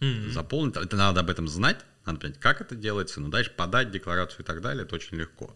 Mm-hmm. 0.00 0.30
Заполнить, 0.30 0.76
это 0.76 0.96
надо 0.96 1.20
об 1.20 1.30
этом 1.30 1.46
знать, 1.46 1.84
надо 2.06 2.18
понять, 2.18 2.40
как 2.40 2.60
это 2.62 2.74
делается, 2.74 3.20
но 3.20 3.28
дальше 3.28 3.50
подать 3.50 3.90
декларацию 3.90 4.40
и 4.40 4.44
так 4.44 4.62
далее, 4.62 4.84
это 4.84 4.94
очень 4.96 5.18
легко. 5.18 5.54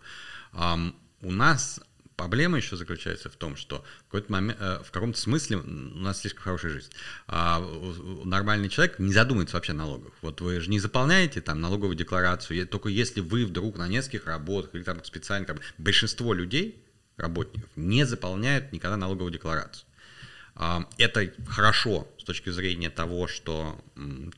Um, 0.53 0.95
у 1.23 1.33
нас 1.33 1.81
Проблема 2.17 2.57
еще 2.57 2.77
заключается 2.77 3.29
в 3.29 3.37
том, 3.37 3.57
что 3.57 3.85
в 4.01 4.05
какой-то 4.05 4.33
момент, 4.33 4.59
э, 4.59 4.81
в 4.83 4.91
каком-то 4.91 5.19
смысле 5.19 5.59
у 5.59 5.63
нас 5.99 6.21
слишком 6.21 6.45
хорошая 6.45 6.73
жизнь. 6.73 6.91
А 7.27 7.61
нормальный 8.25 8.71
человек 8.71 8.99
не 8.99 9.13
задумывается 9.13 9.57
вообще 9.57 9.73
о 9.73 9.77
налогах. 9.77 10.13
Вот 10.23 10.41
вы 10.41 10.59
же 10.61 10.71
не 10.71 10.81
заполняете 10.81 11.43
там 11.43 11.61
налоговую 11.61 11.95
декларацию, 11.95 12.67
только 12.67 12.89
если 12.89 13.21
вы 13.21 13.45
вдруг 13.45 13.77
на 13.77 13.87
нескольких 13.87 14.27
работах 14.27 14.75
или 14.75 14.83
там 14.83 15.05
специально, 15.05 15.47
там, 15.47 15.59
большинство 15.77 16.33
людей, 16.33 16.83
работников, 17.19 17.69
не 17.77 18.05
заполняют 18.05 18.73
никогда 18.73 18.97
налоговую 18.97 19.33
декларацию. 19.33 19.87
А, 20.59 20.88
это 20.97 21.31
хорошо 21.47 22.09
с 22.19 22.25
точки 22.25 22.49
зрения 22.49 22.88
того, 22.88 23.29
что 23.29 23.79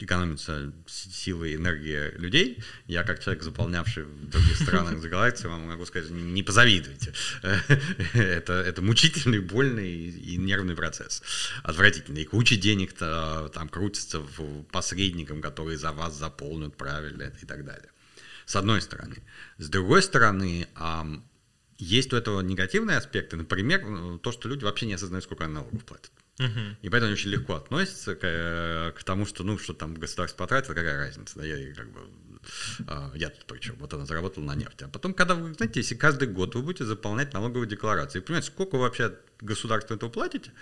экономится 0.00 0.72
силы 0.86 1.50
и 1.50 1.54
энергия 1.54 2.10
людей. 2.10 2.58
Я, 2.88 3.04
как 3.04 3.22
человек, 3.22 3.44
заполнявший 3.44 4.02
в 4.02 4.28
других 4.28 4.56
странах 4.56 4.98
за 4.98 5.08
галактией, 5.08 5.48
вам 5.48 5.68
могу 5.68 5.86
сказать, 5.86 6.10
не 6.10 6.42
позавидуйте. 6.42 7.14
это, 8.14 8.54
это 8.54 8.82
мучительный, 8.82 9.38
больный 9.38 9.92
и 9.92 10.36
нервный 10.36 10.74
процесс. 10.74 11.22
Отвратительный. 11.62 12.22
И 12.22 12.24
куча 12.26 12.56
денег 12.56 12.94
там 12.94 13.68
крутится 13.68 14.18
в 14.18 14.64
посредникам, 14.64 15.40
которые 15.40 15.78
за 15.78 15.92
вас 15.92 16.16
заполнят 16.16 16.76
правильно 16.76 17.32
и 17.40 17.46
так 17.46 17.64
далее. 17.64 17.90
С 18.44 18.56
одной 18.56 18.80
стороны. 18.80 19.22
С 19.58 19.68
другой 19.68 20.02
стороны, 20.02 20.66
есть 21.78 22.12
у 22.12 22.16
этого 22.16 22.40
негативные 22.40 22.96
аспекты, 22.96 23.36
например, 23.36 23.84
э, 23.84 24.18
то, 24.22 24.32
что 24.32 24.48
люди 24.48 24.64
вообще 24.64 24.86
не 24.86 24.94
осознают, 24.94 25.24
сколько 25.24 25.44
они 25.44 25.54
налогов 25.54 25.84
платят. 25.84 26.10
Uh-huh. 26.38 26.76
И 26.82 26.88
поэтому 26.88 27.06
они 27.06 27.14
очень 27.14 27.30
легко 27.30 27.54
относятся 27.54 28.14
к, 28.14 28.20
э, 28.22 28.92
к 28.92 29.02
тому, 29.04 29.26
что, 29.26 29.42
ну, 29.42 29.58
что 29.58 29.74
там 29.74 29.94
государство 29.94 30.38
потратило, 30.38 30.74
какая 30.74 30.96
разница, 30.96 31.38
да, 31.38 31.44
я 31.44 31.74
как 31.74 31.90
бы, 31.90 32.00
а, 32.86 33.12
я 33.14 33.30
тут 33.30 33.44
причем, 33.46 33.74
вот 33.78 33.92
она 33.92 34.06
заработала 34.06 34.44
на 34.44 34.54
нефть. 34.54 34.82
А 34.82 34.88
потом, 34.88 35.14
когда 35.14 35.34
вы, 35.34 35.52
знаете, 35.54 35.80
если 35.80 35.96
каждый 35.96 36.28
год 36.28 36.54
вы 36.54 36.62
будете 36.62 36.84
заполнять 36.84 37.32
налоговые 37.32 37.68
декларации, 37.68 38.20
понимаете, 38.20 38.48
сколько 38.48 38.76
вы 38.76 38.82
вообще 38.82 39.16
государству 39.40 39.96
этого 39.96 40.10
платите, 40.10 40.52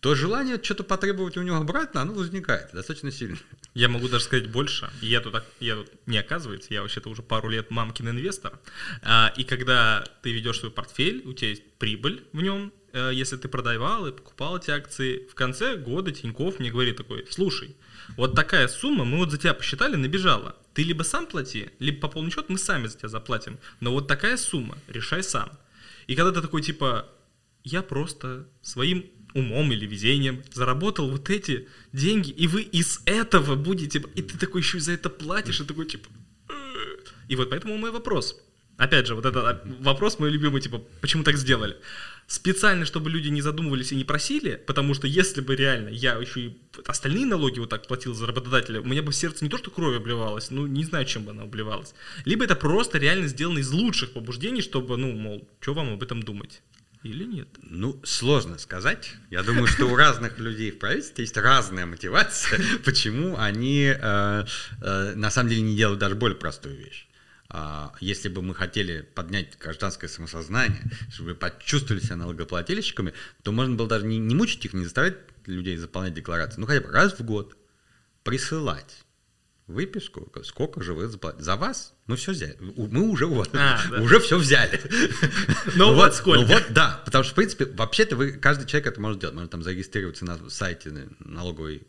то 0.00 0.14
желание 0.14 0.62
что-то 0.62 0.84
потребовать 0.84 1.36
у 1.36 1.42
него 1.42 1.56
обратно, 1.56 2.02
оно 2.02 2.12
возникает 2.12 2.70
достаточно 2.72 3.10
сильно. 3.10 3.36
Я 3.74 3.88
могу 3.88 4.08
даже 4.08 4.24
сказать 4.24 4.50
больше. 4.50 4.90
Я 5.00 5.20
тут, 5.20 5.34
я 5.58 5.76
тут 5.76 5.90
не 6.06 6.18
оказывается, 6.18 6.72
я 6.72 6.82
вообще-то 6.82 7.08
уже 7.08 7.22
пару 7.22 7.48
лет 7.48 7.70
мамкин 7.70 8.08
инвестор. 8.08 8.58
А, 9.02 9.32
и 9.36 9.42
когда 9.42 10.04
ты 10.22 10.32
ведешь 10.32 10.60
свой 10.60 10.70
портфель, 10.70 11.22
у 11.26 11.32
тебя 11.32 11.50
есть 11.50 11.64
прибыль 11.78 12.24
в 12.32 12.40
нем, 12.40 12.72
э, 12.92 13.10
если 13.12 13.36
ты 13.36 13.48
продавал 13.48 14.06
и 14.06 14.12
покупал 14.12 14.58
эти 14.58 14.70
акции, 14.70 15.26
в 15.30 15.34
конце 15.34 15.76
года 15.76 16.12
Тиньков 16.12 16.60
мне 16.60 16.70
говорит 16.70 16.96
такой, 16.96 17.26
слушай, 17.28 17.76
вот 18.16 18.34
такая 18.34 18.68
сумма, 18.68 19.04
мы 19.04 19.18
вот 19.18 19.32
за 19.32 19.38
тебя 19.38 19.52
посчитали, 19.52 19.96
набежала. 19.96 20.56
Ты 20.74 20.84
либо 20.84 21.02
сам 21.02 21.26
плати, 21.26 21.70
либо 21.80 22.00
по 22.00 22.08
полный 22.08 22.30
счет 22.30 22.48
мы 22.48 22.58
сами 22.58 22.86
за 22.86 22.96
тебя 22.96 23.08
заплатим. 23.08 23.58
Но 23.80 23.92
вот 23.92 24.06
такая 24.06 24.36
сумма, 24.36 24.78
решай 24.86 25.24
сам. 25.24 25.50
И 26.06 26.14
когда 26.14 26.30
ты 26.32 26.40
такой 26.40 26.62
типа, 26.62 27.08
я 27.64 27.82
просто 27.82 28.46
своим 28.62 29.04
умом 29.34 29.72
или 29.72 29.86
везением 29.86 30.42
заработал 30.52 31.10
вот 31.10 31.30
эти 31.30 31.68
деньги, 31.92 32.30
и 32.30 32.46
вы 32.46 32.62
из 32.62 33.00
этого 33.04 33.54
будете, 33.56 34.02
и 34.14 34.22
ты 34.22 34.38
такой 34.38 34.60
еще 34.60 34.78
и 34.78 34.80
за 34.80 34.92
это 34.92 35.10
платишь, 35.10 35.60
и 35.60 35.64
такой 35.64 35.86
типа... 35.86 36.08
И 37.28 37.36
вот 37.36 37.50
поэтому 37.50 37.76
мой 37.76 37.90
вопрос. 37.90 38.40
Опять 38.78 39.08
же, 39.08 39.16
вот 39.16 39.26
этот 39.26 39.60
вопрос 39.80 40.20
мой 40.20 40.30
любимый, 40.30 40.60
типа, 40.60 40.80
почему 41.00 41.24
так 41.24 41.36
сделали? 41.36 41.76
Специально, 42.28 42.84
чтобы 42.84 43.10
люди 43.10 43.28
не 43.28 43.42
задумывались 43.42 43.90
и 43.90 43.96
не 43.96 44.04
просили, 44.04 44.62
потому 44.66 44.94
что 44.94 45.08
если 45.08 45.40
бы 45.40 45.56
реально 45.56 45.88
я 45.88 46.14
еще 46.14 46.40
и 46.40 46.56
остальные 46.86 47.26
налоги 47.26 47.58
вот 47.58 47.70
так 47.70 47.88
платил 47.88 48.14
за 48.14 48.26
работодателя, 48.26 48.80
у 48.80 48.84
меня 48.84 49.02
бы 49.02 49.12
сердце 49.12 49.44
не 49.44 49.50
то, 49.50 49.58
что 49.58 49.70
кровь 49.70 49.96
обливалось, 49.96 50.50
ну, 50.50 50.66
не 50.66 50.84
знаю, 50.84 51.06
чем 51.06 51.24
бы 51.24 51.32
она 51.32 51.42
обливалась. 51.42 51.92
Либо 52.24 52.44
это 52.44 52.54
просто 52.54 52.98
реально 52.98 53.26
сделано 53.26 53.58
из 53.58 53.70
лучших 53.72 54.12
побуждений, 54.12 54.62
чтобы, 54.62 54.96
ну, 54.96 55.10
мол, 55.12 55.48
что 55.60 55.74
вам 55.74 55.94
об 55.94 56.02
этом 56.02 56.22
думать? 56.22 56.62
Или 57.04 57.24
нет? 57.24 57.48
Ну, 57.62 58.00
сложно 58.04 58.58
сказать. 58.58 59.12
Я 59.30 59.42
думаю, 59.42 59.66
что 59.66 59.86
у 59.86 59.94
разных 59.94 60.38
людей 60.38 60.72
в 60.72 60.78
правительстве 60.78 61.24
есть 61.24 61.36
разная 61.36 61.86
мотивация, 61.86 62.60
почему 62.84 63.36
они 63.38 63.94
э, 63.94 64.44
э, 64.82 65.14
на 65.14 65.30
самом 65.30 65.50
деле 65.50 65.62
не 65.62 65.76
делают 65.76 66.00
даже 66.00 66.16
более 66.16 66.36
простую 66.36 66.76
вещь. 66.76 67.08
А, 67.50 67.94
если 68.00 68.28
бы 68.28 68.42
мы 68.42 68.54
хотели 68.54 69.00
поднять 69.14 69.56
гражданское 69.58 70.08
самосознание, 70.08 70.82
чтобы 71.10 71.34
почувствовали 71.34 72.02
себя 72.02 72.16
налогоплательщиками, 72.16 73.14
то 73.42 73.52
можно 73.52 73.74
было 73.74 73.88
даже 73.88 74.04
не, 74.04 74.18
не 74.18 74.34
мучить 74.34 74.64
их, 74.66 74.74
не 74.74 74.84
заставлять 74.84 75.16
людей 75.46 75.76
заполнять 75.76 76.12
декларации, 76.12 76.60
ну 76.60 76.66
хотя 76.66 76.82
бы 76.82 76.92
раз 76.92 77.18
в 77.18 77.24
год 77.24 77.56
присылать 78.22 79.04
выписку, 79.68 80.32
сколько 80.44 80.82
же 80.82 80.94
вы 80.94 81.06
заплатили. 81.06 81.42
За 81.42 81.56
вас 81.56 81.94
мы 82.06 82.16
все 82.16 82.32
взяли. 82.32 82.56
Мы 82.58 83.08
уже 83.08 83.26
вот, 83.26 83.50
а, 83.54 83.80
да. 83.90 84.00
уже 84.00 84.18
все 84.18 84.38
взяли. 84.38 84.80
Ну, 85.76 85.90
ну 85.90 85.94
вот 85.94 86.14
сколько. 86.14 86.40
Ну 86.40 86.46
вот, 86.46 86.66
да, 86.70 87.00
потому 87.04 87.22
что, 87.22 87.32
в 87.32 87.36
принципе, 87.36 87.66
вообще-то 87.66 88.16
вы, 88.16 88.32
каждый 88.32 88.66
человек 88.66 88.88
это 88.88 89.00
может 89.00 89.20
делать. 89.20 89.34
Можно 89.34 89.48
там 89.48 89.62
зарегистрироваться 89.62 90.24
на 90.24 90.50
сайте 90.50 91.08
налоговой 91.20 91.86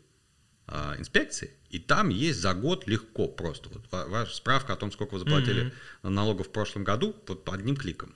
а, 0.66 0.94
инспекции, 0.98 1.50
и 1.70 1.78
там 1.78 2.10
есть 2.10 2.40
за 2.40 2.54
год 2.54 2.86
легко 2.86 3.26
просто. 3.26 3.70
Вот 3.70 3.86
ваша 3.90 4.36
справка 4.36 4.74
о 4.74 4.76
том, 4.76 4.92
сколько 4.92 5.14
вы 5.14 5.20
заплатили 5.20 5.72
налогов 6.02 6.48
в 6.48 6.52
прошлом 6.52 6.84
году, 6.84 7.16
вот 7.26 7.48
одним 7.48 7.76
кликом. 7.76 8.14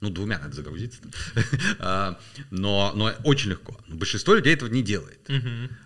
Ну, 0.00 0.08
двумя 0.08 0.38
надо 0.38 0.54
загрузиться. 0.54 1.02
А, 1.78 2.18
но, 2.50 2.92
но 2.94 3.12
очень 3.24 3.50
легко. 3.50 3.78
Большинство 3.88 4.34
людей 4.34 4.54
этого 4.54 4.68
не 4.68 4.82
делает. 4.82 5.28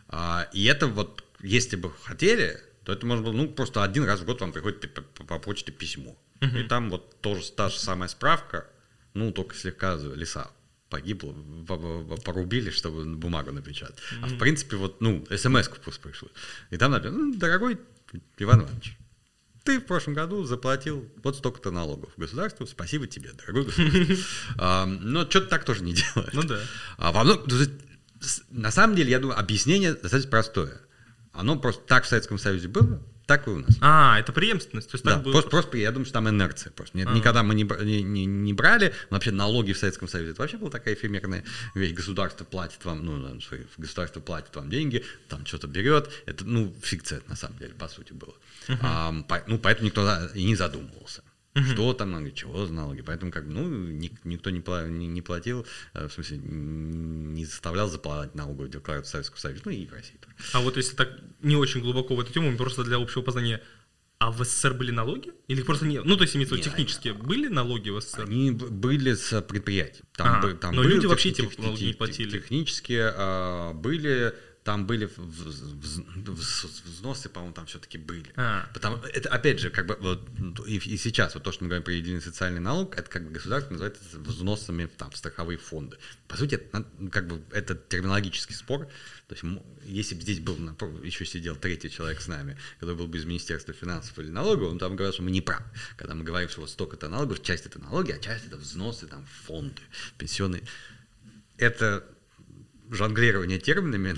А, 0.09 0.49
и 0.53 0.65
это 0.65 0.87
вот, 0.87 1.25
если 1.45 1.77
бы 1.77 1.93
хотели, 2.03 2.59
то 2.85 2.93
это 2.93 3.07
можно 3.07 3.25
было, 3.25 3.33
ну, 3.33 3.49
просто 3.49 3.85
один 3.85 4.05
раз 4.05 4.21
в 4.21 4.25
год 4.25 4.41
вам 4.41 4.53
приходит 4.53 4.93
по 5.15 5.39
почте 5.39 5.73
письмо. 5.73 6.17
И 6.41 6.63
там 6.65 6.91
вот 6.91 7.21
тоже 7.21 7.51
та 7.53 7.71
же 7.71 7.79
самая 7.79 8.09
справка, 8.09 8.67
ну, 9.15 9.33
только 9.33 9.55
слегка 9.55 9.97
леса 9.97 10.51
погибло, 10.91 11.35
порубили, 12.25 12.71
чтобы 12.71 13.05
бумагу 13.05 13.51
напечатать. 13.53 13.97
Mm-hmm. 13.97 14.21
А 14.23 14.27
в 14.27 14.39
принципе, 14.39 14.77
вот, 14.77 15.01
ну, 15.01 15.27
смс-ку 15.31 15.77
просто 15.83 16.01
пришло. 16.09 16.29
И 16.71 16.77
там 16.77 16.93
написано, 16.93 17.19
ну, 17.19 17.35
дорогой 17.35 17.79
Иван 18.39 18.61
Иванович, 18.61 18.97
ты 19.65 19.81
в 19.81 19.87
прошлом 19.87 20.15
году 20.15 20.45
заплатил 20.45 21.11
вот 21.23 21.37
столько-то 21.37 21.71
налогов 21.71 22.13
государству, 22.17 22.67
спасибо 22.67 23.07
тебе, 23.07 23.33
дорогой 23.33 23.65
государство. 23.65 24.85
Но 25.01 25.29
что-то 25.29 25.47
так 25.47 25.65
тоже 25.65 25.83
не 25.83 25.95
делают. 26.15 26.35
Ну 26.35 26.43
да. 26.43 26.61
А 26.99 27.25
на 28.51 28.71
самом 28.71 28.97
деле, 28.97 29.11
я 29.11 29.19
думаю, 29.19 29.39
объяснение 29.39 29.95
достаточно 29.95 30.31
простое. 30.31 30.81
Оно 31.35 31.57
просто 31.57 31.83
так 31.87 32.05
в 32.05 32.07
Советском 32.07 32.39
Союзе 32.39 32.69
было, 32.69 33.03
так 33.27 33.49
и 33.49 33.51
у 33.51 33.59
нас. 33.59 33.77
А, 33.81 34.19
это 34.21 34.33
преемственность. 34.33 34.91
То 34.91 34.95
есть 34.95 35.05
да, 35.05 35.19
было... 35.19 35.33
просто, 35.33 35.51
просто 35.51 35.77
я 35.79 35.91
думаю, 35.91 36.05
что 36.05 36.15
там 36.15 36.29
инерция. 36.29 36.71
Просто. 36.73 36.97
Нет, 36.97 37.09
а. 37.11 37.13
Никогда 37.13 37.43
мы 37.43 37.55
не, 37.55 37.65
не, 38.03 38.25
не 38.25 38.53
брали, 38.53 38.95
вообще 39.11 39.33
налоги 39.33 39.73
в 39.73 39.79
Советском 39.79 40.09
Союзе, 40.09 40.33
это 40.33 40.43
вообще 40.43 40.59
была 40.59 40.71
такая 40.71 40.95
эфемерная 40.95 41.45
вещь. 41.75 41.93
Государство 41.93 42.45
платит 42.45 42.85
вам, 42.85 43.05
ну, 43.05 43.41
государство 43.77 44.21
платит 44.21 44.55
вам 44.55 44.71
деньги, 44.71 45.05
там 45.29 45.45
что-то 45.45 45.67
берет. 45.67 46.11
Это, 46.27 46.45
ну, 46.45 46.75
фикция, 46.83 47.21
на 47.27 47.37
самом 47.37 47.59
деле, 47.59 47.75
по 47.75 47.89
сути, 47.89 48.13
было. 48.13 48.35
Uh-huh. 48.69 48.79
А, 48.83 49.13
по, 49.23 49.43
ну, 49.47 49.59
поэтому 49.59 49.87
никто 49.87 50.27
и 50.35 50.45
не 50.45 50.55
задумывался. 50.55 51.23
Угу. 51.55 51.65
Что 51.65 51.93
там 51.93 52.11
налоги, 52.11 52.31
чего 52.31 52.67
за 52.67 52.73
налоги. 52.73 53.03
Поэтому 53.03 53.31
как 53.31 53.47
бы, 53.47 53.53
ну, 53.53 53.69
никто 54.25 54.51
не, 54.51 54.61
не, 54.91 55.07
не 55.07 55.23
платил, 55.23 55.65
э, 55.93 56.09
в 56.09 56.13
смысле, 56.13 56.39
не 56.39 57.45
заставлял 57.45 57.89
заплатить 57.89 58.35
налоговую 58.35 58.71
декларацию 58.71 59.11
Советского 59.11 59.39
Союза, 59.39 59.63
ну 59.65 59.71
и 59.71 59.87
в 59.87 59.93
России 59.93 60.17
тоже. 60.21 60.35
А 60.53 60.61
вот 60.61 60.77
если 60.77 60.97
так 60.97 61.11
не 61.43 61.57
очень 61.57 61.81
глубоко 61.81 62.17
в 62.17 62.21
эту 62.21 62.33
тему, 62.33 62.57
просто 62.57 62.83
для 62.83 62.97
общего 62.97 63.23
познания, 63.23 63.63
а 64.19 64.33
в 64.33 64.43
СССР 64.43 64.75
были 64.75 64.91
налоги? 64.91 65.33
Или 65.47 65.63
просто 65.63 65.87
не? 65.87 66.01
Ну, 66.01 66.17
то 66.17 66.23
есть, 66.23 66.35
имеется 66.35 66.55
в 66.55 66.59
виду, 66.59 66.71
технически 66.71 67.09
не, 67.09 67.15
были 67.15 67.49
налоги 67.49 67.91
в 67.91 68.01
СССР? 68.01 68.25
Они 68.25 68.51
были 68.51 69.15
с 69.15 69.41
предприятий. 69.43 70.03
Там, 70.17 70.45
а, 70.45 70.55
там 70.55 70.75
но 70.75 70.83
были 70.83 70.95
люди 70.95 71.07
вообще 71.07 71.29
эти 71.29 71.61
налоги 71.61 71.85
не 71.85 71.93
платили. 71.93 72.39
Технически 72.39 72.99
а, 73.01 73.73
были 73.75 74.35
там 74.65 74.87
были 74.87 75.09
взносы, 76.25 77.29
по-моему, 77.29 77.55
там 77.55 77.67
все-таки 77.67 77.99
были. 77.99 78.33
А. 78.37 78.67
Потому, 78.73 78.97
это, 78.97 79.29
опять 79.29 79.61
же, 79.61 79.69
как 79.69 79.87
бы, 79.87 79.99
вот, 80.01 80.27
и, 80.67 80.77
и 80.79 80.97
сейчас, 80.97 81.35
вот 81.35 81.43
то, 81.43 81.53
что 81.53 81.65
мы 81.65 81.69
говорим 81.69 81.85
про 81.85 81.93
единый 81.93 82.23
социальный 82.23 82.61
налог, 82.61 82.97
это 82.99 83.11
как 83.11 83.25
бы 83.25 83.31
государство 83.31 83.73
называет 83.73 83.99
это 84.01 84.19
взносами 84.19 84.87
там, 84.87 85.11
в 85.11 85.19
страховые 85.19 85.59
фонды. 85.59 85.99
По 86.29 86.39
сути, 86.39 86.55
это, 86.55 86.87
как 87.13 87.29
бы, 87.29 87.43
это 87.51 87.75
терминологический 87.75 88.55
спор. 88.55 88.89
То 89.29 89.35
есть, 89.35 89.45
если 89.85 90.15
бы 90.15 90.23
здесь 90.23 90.41
был, 90.41 90.57
еще 91.03 91.27
сидел 91.27 91.57
третий 91.57 91.91
человек 91.91 92.23
с 92.23 92.29
нами, 92.29 92.57
который 92.81 92.97
был 92.97 93.07
бы 93.07 93.19
из 93.19 93.27
Министерства 93.27 93.75
финансов 93.75 94.19
или 94.19 94.31
налогов, 94.31 94.71
он 94.71 94.79
там 94.79 94.97
говорил, 94.97 95.13
что 95.13 95.23
мы 95.23 95.31
не 95.31 95.43
правы. 95.43 95.65
Когда 95.99 96.15
мы 96.15 96.25
говорим, 96.25 96.49
что 96.49 96.63
вот 96.63 96.71
столько-то 96.71 97.11
налогов, 97.11 97.43
часть 97.43 97.67
это 97.67 97.79
налоги, 97.79 98.13
а 98.13 98.19
часть 98.19 98.47
это 98.47 98.57
взносы, 98.57 99.07
там, 99.09 99.27
фонды, 99.45 99.83
пенсионные. 100.17 100.63
Это 101.59 102.07
жонглирование 102.91 103.59
терминами, 103.59 104.17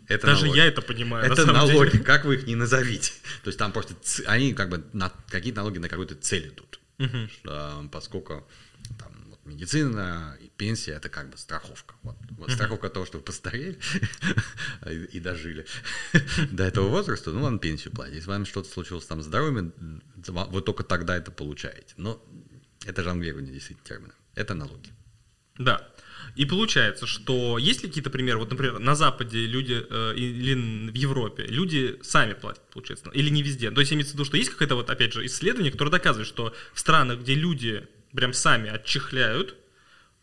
это 0.08 0.26
Даже 0.26 0.42
налоги. 0.42 0.58
я 0.58 0.66
это 0.66 0.82
понимаю. 0.82 1.30
Это 1.30 1.46
на 1.46 1.52
налоги, 1.52 1.92
деле. 1.92 2.04
как 2.04 2.24
вы 2.24 2.36
их 2.36 2.46
не 2.46 2.54
назовите. 2.54 3.12
То 3.42 3.48
есть 3.48 3.58
там 3.58 3.72
просто 3.72 3.94
они 4.26 4.54
как 4.54 4.68
бы 4.68 4.84
на 4.92 5.12
какие-то 5.28 5.58
налоги 5.58 5.78
на 5.78 5.88
какую-то 5.88 6.14
цель 6.14 6.48
идут. 6.48 6.80
Угу. 6.98 7.28
Что, 7.28 7.88
поскольку 7.90 8.48
там, 8.98 9.12
вот, 9.26 9.44
медицина 9.44 10.36
и 10.40 10.48
пенсия 10.48 10.92
это 10.92 11.08
как 11.08 11.30
бы 11.30 11.36
страховка. 11.36 11.94
Вот, 12.02 12.16
вот 12.30 12.48
угу. 12.48 12.54
страховка 12.54 12.88
того, 12.88 13.06
что 13.06 13.18
вы 13.18 13.24
постарели 13.24 13.78
и, 14.86 15.04
и 15.04 15.20
дожили 15.20 15.66
до 16.50 16.64
этого 16.64 16.88
возраста, 16.88 17.30
ну 17.30 17.42
вам 17.42 17.58
пенсию 17.58 17.92
платить. 17.92 18.16
Если 18.16 18.28
вам 18.28 18.46
что-то 18.46 18.70
случилось 18.70 19.06
там 19.06 19.22
с 19.22 19.24
здоровьем, 19.24 19.72
вы 20.16 20.62
только 20.62 20.84
тогда 20.84 21.16
это 21.16 21.30
получаете. 21.30 21.94
Но 21.96 22.24
это 22.84 23.02
жонглирование 23.02 23.52
действительно 23.52 23.86
термина. 23.86 24.14
Это 24.34 24.54
налоги. 24.54 24.90
Да. 25.58 25.88
И 26.36 26.46
получается, 26.46 27.06
что 27.06 27.58
есть 27.58 27.82
ли 27.82 27.88
какие-то 27.88 28.10
примеры, 28.10 28.38
вот, 28.38 28.50
например, 28.50 28.78
на 28.78 28.94
Западе 28.94 29.46
люди 29.46 29.84
э, 29.88 30.14
или 30.16 30.54
в 30.90 30.94
Европе 30.94 31.46
люди 31.46 31.98
сами 32.02 32.34
платят, 32.34 32.62
получается, 32.72 33.08
или 33.10 33.30
не 33.30 33.42
везде. 33.42 33.70
То 33.70 33.80
есть 33.80 33.92
имеется 33.92 34.12
в 34.12 34.14
виду, 34.14 34.24
что 34.24 34.36
есть 34.36 34.50
какое-то 34.50 34.74
вот, 34.74 34.90
опять 34.90 35.12
же, 35.12 35.24
исследование, 35.26 35.70
которое 35.70 35.90
доказывает, 35.90 36.26
что 36.26 36.52
в 36.72 36.80
странах, 36.80 37.20
где 37.20 37.34
люди 37.34 37.86
прям 38.12 38.32
сами 38.32 38.70
отчихляют, 38.70 39.54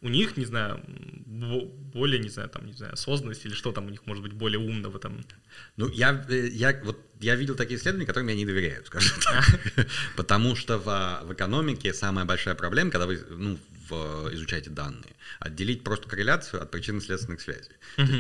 у 0.01 0.09
них, 0.09 0.35
не 0.35 0.45
знаю, 0.45 0.81
более, 1.93 2.19
не 2.19 2.29
знаю, 2.29 2.49
там, 2.49 2.65
не 2.65 2.73
знаю, 2.73 2.93
осознанность 2.93 3.45
или 3.45 3.53
что 3.53 3.71
там 3.71 3.85
у 3.85 3.89
них 3.89 4.05
может 4.07 4.23
быть 4.23 4.33
более 4.33 4.59
умно 4.59 4.89
в 4.89 4.95
этом. 4.95 5.23
Ну, 5.77 5.89
я, 5.89 6.25
э, 6.29 6.47
я, 6.47 6.79
вот, 6.83 6.99
я 7.19 7.35
видел 7.35 7.55
такие 7.55 7.79
исследования, 7.79 8.07
которым 8.07 8.29
я 8.29 8.35
не 8.35 8.45
доверяю, 8.45 8.83
скажем 8.85 9.19
так. 9.23 9.87
Потому 10.15 10.55
что 10.55 10.79
в, 10.79 11.27
в 11.27 11.33
экономике 11.33 11.93
самая 11.93 12.25
большая 12.25 12.55
проблема, 12.55 12.89
когда 12.89 13.05
вы 13.05 13.23
ну, 13.29 13.59
в, 13.89 14.33
изучаете 14.33 14.71
данные, 14.71 15.15
отделить 15.39 15.83
просто 15.83 16.09
корреляцию 16.09 16.63
от 16.63 16.71
причинно-следственных 16.71 17.41
связей. 17.41 17.75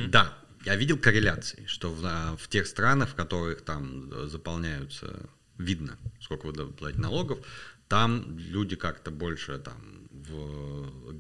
Да, 0.07 0.37
я 0.65 0.75
видел 0.75 0.97
корреляции, 0.97 1.63
что 1.65 1.91
в, 1.91 2.05
а, 2.05 2.37
в 2.37 2.47
тех 2.47 2.67
странах, 2.67 3.09
в 3.09 3.15
которых 3.15 3.63
там 3.63 4.29
заполняются, 4.29 5.29
видно, 5.57 5.97
сколько 6.19 6.45
вы 6.45 6.53
платите 6.67 7.01
налогов, 7.01 7.39
там 7.87 8.37
люди 8.37 8.75
как-то 8.75 9.09
больше 9.09 9.57
там 9.57 10.01
в, 10.11 11.11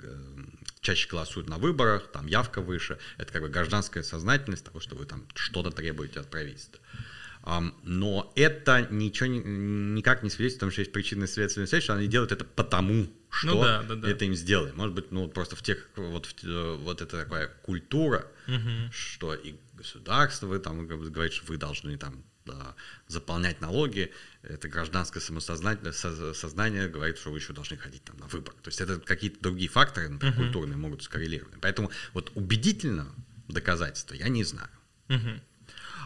чаще 0.81 1.07
голосуют 1.07 1.47
на 1.47 1.57
выборах, 1.57 2.11
там 2.11 2.27
явка 2.27 2.61
выше, 2.61 2.97
это 3.17 3.31
как 3.31 3.43
бы 3.43 3.49
гражданская 3.49 4.03
сознательность 4.03 4.65
того, 4.65 4.79
что 4.79 4.95
вы 4.95 5.05
там 5.05 5.25
что-то 5.35 5.71
требуете 5.71 6.19
от 6.19 6.29
правительства. 6.29 6.79
Но 7.83 8.31
это 8.35 8.87
ничего 8.91 9.27
никак 9.27 10.21
не 10.21 10.29
свидетельствует, 10.29 10.59
потому 10.59 10.71
что 10.71 10.81
есть 10.81 10.91
причинно 10.91 11.27
следственная 11.27 11.67
связь, 11.67 11.83
что 11.83 11.93
они 11.93 12.07
делают 12.07 12.31
это 12.31 12.45
потому, 12.45 13.07
что 13.29 13.47
ну, 13.47 13.63
да, 13.63 13.83
да, 13.83 13.95
да. 13.95 14.09
это 14.09 14.25
им 14.25 14.35
сделали. 14.35 14.71
Может 14.73 14.93
быть, 14.93 15.11
ну 15.11 15.27
просто 15.27 15.55
в 15.55 15.63
тех 15.63 15.89
вот 15.95 16.27
в, 16.27 16.43
э, 16.43 16.75
вот 16.75 17.01
это 17.01 17.23
такая 17.23 17.47
культура, 17.63 18.27
угу. 18.47 18.91
что 18.91 19.33
и 19.33 19.55
государство 19.73 20.47
вы 20.47 20.59
там 20.59 20.85
говорит, 20.85 21.33
что 21.33 21.45
вы 21.47 21.57
должны 21.57 21.97
там 21.97 22.23
заполнять 23.07 23.61
налоги, 23.61 24.11
это 24.43 24.67
гражданское 24.67 25.19
самосознание 25.19 25.93
сознание 25.93 26.87
говорит, 26.87 27.17
что 27.17 27.31
вы 27.31 27.39
еще 27.39 27.53
должны 27.53 27.77
ходить 27.77 28.03
там 28.03 28.17
на 28.17 28.27
выбор. 28.27 28.53
То 28.61 28.69
есть 28.69 28.81
это 28.81 28.99
какие-то 28.99 29.41
другие 29.41 29.69
факторы, 29.69 30.09
например, 30.09 30.33
uh 30.33 30.37
культурные, 30.37 30.77
могут 30.77 31.03
скоррелировать. 31.03 31.53
Поэтому 31.61 31.91
вот 32.13 32.31
убедительно 32.35 33.07
доказательства 33.47 34.15
я 34.15 34.29
не 34.29 34.43
знаю. 34.43 34.69
uh 35.09 35.39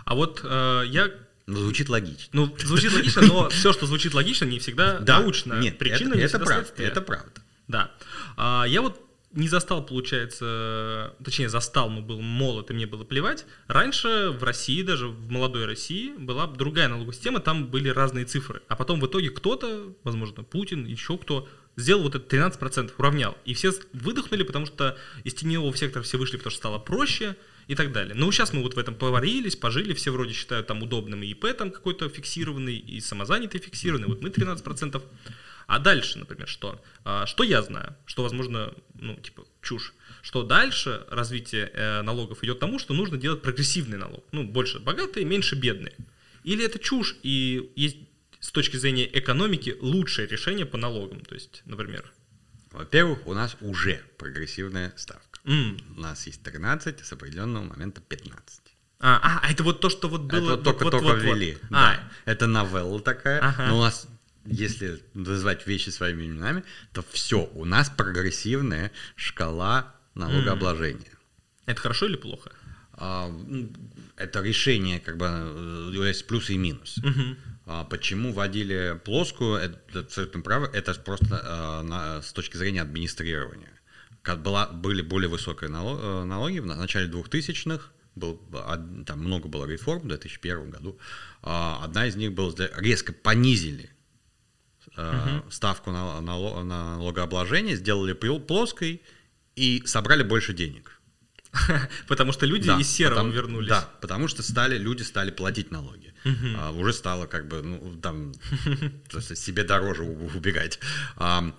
А 0.05 0.15
вот 0.15 0.41
э, 0.43 0.83
я 0.87 1.11
ну, 1.47 1.59
звучит 1.59 1.89
логично. 1.89 2.29
Ну, 2.33 2.57
звучит 2.57 2.91
логично, 2.93 3.21
но 3.21 3.49
все, 3.49 3.71
что 3.71 3.85
звучит 3.85 4.13
логично, 4.13 4.45
не 4.45 4.59
всегда 4.59 4.99
да, 4.99 5.19
научно. 5.19 5.59
Нет, 5.59 5.77
Причина 5.77 6.09
это, 6.09 6.17
не 6.17 6.23
это 6.23 6.39
правда. 6.39 6.83
Это 6.83 7.01
правда. 7.01 7.41
Да. 7.67 7.91
А, 8.37 8.65
я 8.65 8.81
вот 8.81 9.04
не 9.35 9.49
застал, 9.49 9.85
получается, 9.85 11.13
точнее, 11.23 11.49
застал, 11.49 11.89
но 11.89 12.01
был 12.01 12.21
молод, 12.21 12.71
и 12.71 12.73
мне 12.73 12.87
было 12.87 13.03
плевать. 13.03 13.45
Раньше 13.67 14.29
в 14.29 14.43
России, 14.43 14.81
даже 14.81 15.09
в 15.09 15.29
молодой 15.29 15.65
России, 15.65 16.13
была 16.17 16.47
другая 16.47 16.87
налоговая 16.87 17.13
система, 17.13 17.39
там 17.41 17.67
были 17.67 17.89
разные 17.89 18.25
цифры. 18.25 18.61
А 18.69 18.75
потом 18.75 19.01
в 19.01 19.05
итоге 19.05 19.29
кто-то, 19.29 19.93
возможно, 20.03 20.43
Путин, 20.43 20.85
еще 20.85 21.17
кто, 21.17 21.47
сделал 21.75 22.03
вот 22.03 22.15
это 22.15 22.35
13%, 22.35 22.91
уравнял. 22.97 23.37
И 23.43 23.53
все 23.53 23.73
выдохнули, 23.91 24.43
потому 24.43 24.65
что 24.65 24.97
из 25.25 25.33
теневого 25.33 25.75
сектора 25.75 26.03
все 26.03 26.17
вышли, 26.17 26.37
потому 26.37 26.51
что 26.51 26.59
стало 26.59 26.79
проще 26.79 27.35
и 27.67 27.75
так 27.75 27.91
далее. 27.91 28.15
Но 28.15 28.31
сейчас 28.31 28.53
мы 28.53 28.61
вот 28.61 28.75
в 28.75 28.77
этом 28.77 28.95
поварились, 28.95 29.57
пожили, 29.57 29.93
все 29.93 30.11
вроде 30.11 30.33
считают 30.33 30.67
там 30.67 30.81
удобным 30.81 31.23
и 31.23 31.27
ИП 31.27 31.57
там 31.57 31.71
какой-то 31.71 32.07
фиксированный, 32.07 32.77
и 32.77 33.01
самозанятый 33.01 33.59
фиксированный, 33.59 34.07
вот 34.07 34.21
мы 34.21 34.29
13%. 34.29 35.01
А 35.67 35.79
дальше, 35.79 36.19
например, 36.19 36.47
что? 36.47 36.81
А, 37.03 37.25
что 37.25 37.43
я 37.43 37.61
знаю, 37.61 37.95
что, 38.05 38.23
возможно, 38.23 38.73
ну, 38.93 39.15
типа, 39.15 39.45
чушь, 39.61 39.93
что 40.21 40.43
дальше 40.43 41.05
развитие 41.09 41.71
э, 41.73 42.01
налогов 42.01 42.43
идет 42.43 42.57
к 42.57 42.59
тому, 42.59 42.79
что 42.79 42.93
нужно 42.93 43.17
делать 43.17 43.41
прогрессивный 43.41 43.97
налог. 43.97 44.23
Ну, 44.31 44.43
больше 44.43 44.79
богатые, 44.79 45.25
меньше 45.25 45.55
бедные. 45.55 45.95
Или 46.43 46.65
это 46.65 46.79
чушь, 46.79 47.15
и 47.23 47.71
есть 47.75 47.97
с 48.39 48.51
точки 48.51 48.77
зрения 48.77 49.09
экономики 49.17 49.75
лучшее 49.81 50.27
решение 50.27 50.65
по 50.65 50.77
налогам. 50.77 51.21
То 51.21 51.35
есть, 51.35 51.63
например... 51.65 52.11
Во-первых, 52.71 53.25
у 53.25 53.33
нас 53.33 53.55
уже 53.61 54.01
прогрессивная 54.17 54.91
ставка. 54.97 55.39
Mm. 55.45 55.95
У 55.95 55.99
нас 56.01 56.27
есть 56.27 56.43
13, 56.43 57.05
с 57.05 57.13
определенного 57.13 57.63
момента 57.63 58.01
15. 58.01 58.61
А, 58.99 59.39
а, 59.43 59.51
это 59.51 59.63
вот 59.63 59.79
то, 59.79 59.89
что 59.89 60.09
вот 60.09 60.21
было... 60.21 60.53
Это 60.53 60.55
вот 60.55 60.63
только-только 60.63 61.03
вот, 61.03 61.13
вот, 61.15 61.23
ввели. 61.23 61.53
Вот. 61.53 61.71
Да. 61.71 62.09
А. 62.25 62.29
Это 62.29 62.47
новелла 62.47 62.99
такая, 62.99 63.39
ага. 63.39 63.67
но 63.67 63.77
у 63.77 63.81
нас 63.81 64.07
если 64.45 65.01
называть 65.13 65.65
вещи 65.67 65.89
своими 65.89 66.25
именами, 66.25 66.63
то 66.93 67.03
все, 67.11 67.49
у 67.53 67.65
нас 67.65 67.89
прогрессивная 67.89 68.91
шкала 69.15 69.93
налогообложения. 70.13 71.11
Это 71.65 71.81
хорошо 71.81 72.05
или 72.05 72.15
плохо? 72.15 72.51
А, 72.93 73.31
это 74.15 74.41
решение, 74.41 74.99
как 74.99 75.17
бы, 75.17 75.25
э, 75.27 76.07
есть 76.07 76.27
плюсы 76.27 76.53
и 76.53 76.57
минусы. 76.57 77.01
А, 77.67 77.83
почему 77.83 78.31
вводили 78.31 78.99
плоскую, 79.03 79.55
это 79.55 80.01
абсолютно 80.01 80.41
право, 80.41 80.67
это 80.71 80.93
просто 80.93 81.41
а, 81.43 81.81
на, 81.81 82.21
с 82.21 82.31
точки 82.31 82.57
зрения 82.57 82.83
администрирования. 82.83 83.71
Как 84.21 84.43
была, 84.43 84.67
были 84.67 85.01
более 85.01 85.29
высокие 85.29 85.69
э, 85.69 86.23
налоги 86.23 86.59
в 86.59 86.65
начале 86.65 87.09
2000-х, 87.09 87.89
был, 88.15 88.39
там 89.05 89.19
много 89.19 89.47
было 89.47 89.65
реформ 89.65 90.01
в 90.01 90.07
2001 90.07 90.69
году. 90.69 90.97
А, 91.41 91.83
одна 91.83 92.05
из 92.05 92.15
них 92.15 92.33
была, 92.33 92.53
резко 92.77 93.13
понизили 93.13 93.89
угу. 94.97 95.51
ставку 95.51 95.91
на, 95.91 96.21
на, 96.21 96.63
на 96.63 96.97
налогообложение, 96.97 97.75
сделали 97.75 98.13
плоской 98.13 99.01
и 99.55 99.83
собрали 99.85 100.23
больше 100.23 100.53
денег. 100.53 100.99
Потому 102.07 102.31
что 102.31 102.45
люди 102.45 102.67
да, 102.67 102.79
из 102.79 102.89
серого 102.89 103.15
потому, 103.15 103.31
вернулись. 103.31 103.69
Да, 103.69 103.89
потому 104.01 104.27
что 104.27 104.43
стали, 104.43 104.77
люди 104.77 105.03
стали 105.03 105.31
платить 105.31 105.71
налоги. 105.71 106.13
Угу. 106.25 106.57
А, 106.57 106.71
уже 106.71 106.91
стало 106.93 107.27
как 107.27 107.47
бы, 107.47 107.61
ну, 107.61 107.97
там, 108.01 108.33
себе 109.21 109.63
дороже 109.63 110.03
убегать. 110.03 110.79
А, 111.17 111.53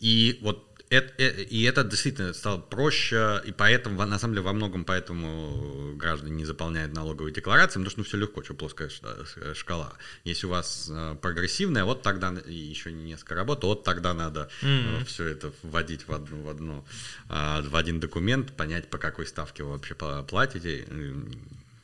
и 0.00 0.38
вот 0.42 0.71
это, 0.92 1.10
э, 1.22 1.44
и 1.44 1.62
это 1.62 1.84
действительно 1.84 2.34
стало 2.34 2.58
проще, 2.58 3.40
и 3.46 3.52
поэтому, 3.52 4.04
на 4.04 4.18
самом 4.18 4.34
деле, 4.34 4.44
во 4.44 4.52
многом 4.52 4.84
поэтому 4.84 5.94
граждане 5.96 6.36
не 6.36 6.44
заполняют 6.44 6.92
налоговые 6.92 7.32
декларации, 7.32 7.78
потому 7.78 7.90
что 7.90 8.00
ну, 8.00 8.04
все 8.04 8.16
легко, 8.18 8.42
что 8.42 8.52
плоская 8.52 8.90
э, 8.90 9.54
шкала. 9.54 9.94
Если 10.24 10.46
у 10.46 10.50
вас 10.50 10.90
э, 10.90 11.16
прогрессивная, 11.22 11.84
вот 11.84 12.02
тогда 12.02 12.34
еще 12.46 12.92
несколько 12.92 13.34
работ, 13.34 13.64
вот 13.64 13.84
тогда 13.84 14.12
надо 14.12 14.50
mm-hmm. 14.60 15.04
все 15.06 15.24
это 15.28 15.52
вводить 15.62 16.06
в, 16.06 16.12
одну, 16.12 16.42
в, 16.42 16.48
одну, 16.50 16.84
а, 17.28 17.62
в 17.62 17.74
один 17.74 17.98
документ, 17.98 18.52
понять, 18.52 18.90
по 18.90 18.98
какой 18.98 19.26
ставке 19.26 19.62
вы 19.62 19.72
вообще 19.72 19.94
платите. 19.94 20.86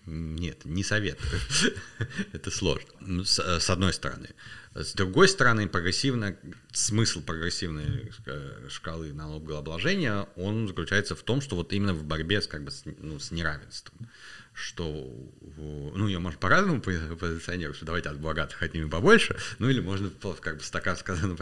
Нет, 0.09 0.65
не 0.65 0.83
советую. 0.83 1.41
Это 2.33 2.51
сложно. 2.51 2.91
С 3.25 3.71
одной 3.71 3.93
стороны. 3.93 4.31
С 4.75 4.93
другой 4.95 5.29
стороны, 5.29 5.69
прогрессивно, 5.69 6.37
смысл 6.73 7.21
прогрессивной 7.21 8.13
э, 8.27 8.69
шкалы 8.69 9.13
налогообложения, 9.13 10.29
он 10.37 10.69
заключается 10.69 11.15
в 11.17 11.23
том, 11.23 11.41
что 11.41 11.57
вот 11.57 11.73
именно 11.73 11.95
в 11.95 12.05
борьбе 12.05 12.41
с, 12.41 12.47
как 12.47 12.65
бы, 12.65 12.71
с, 12.71 12.85
ну, 12.85 13.19
с 13.19 13.31
неравенством. 13.31 14.09
Что, 14.53 15.11
ну, 15.57 16.07
ее 16.07 16.19
можно 16.19 16.39
по-разному 16.39 16.81
позиционировать, 16.81 17.77
что 17.77 17.87
давайте 17.87 18.09
от 18.09 18.19
богатых 18.21 18.63
отнимем 18.63 18.91
побольше, 18.91 19.37
ну, 19.59 19.69
или 19.69 19.81
можно 19.81 20.11
как 20.41 20.59
бы 20.59 20.63
стакан 20.63 20.97
сказано 20.97 21.35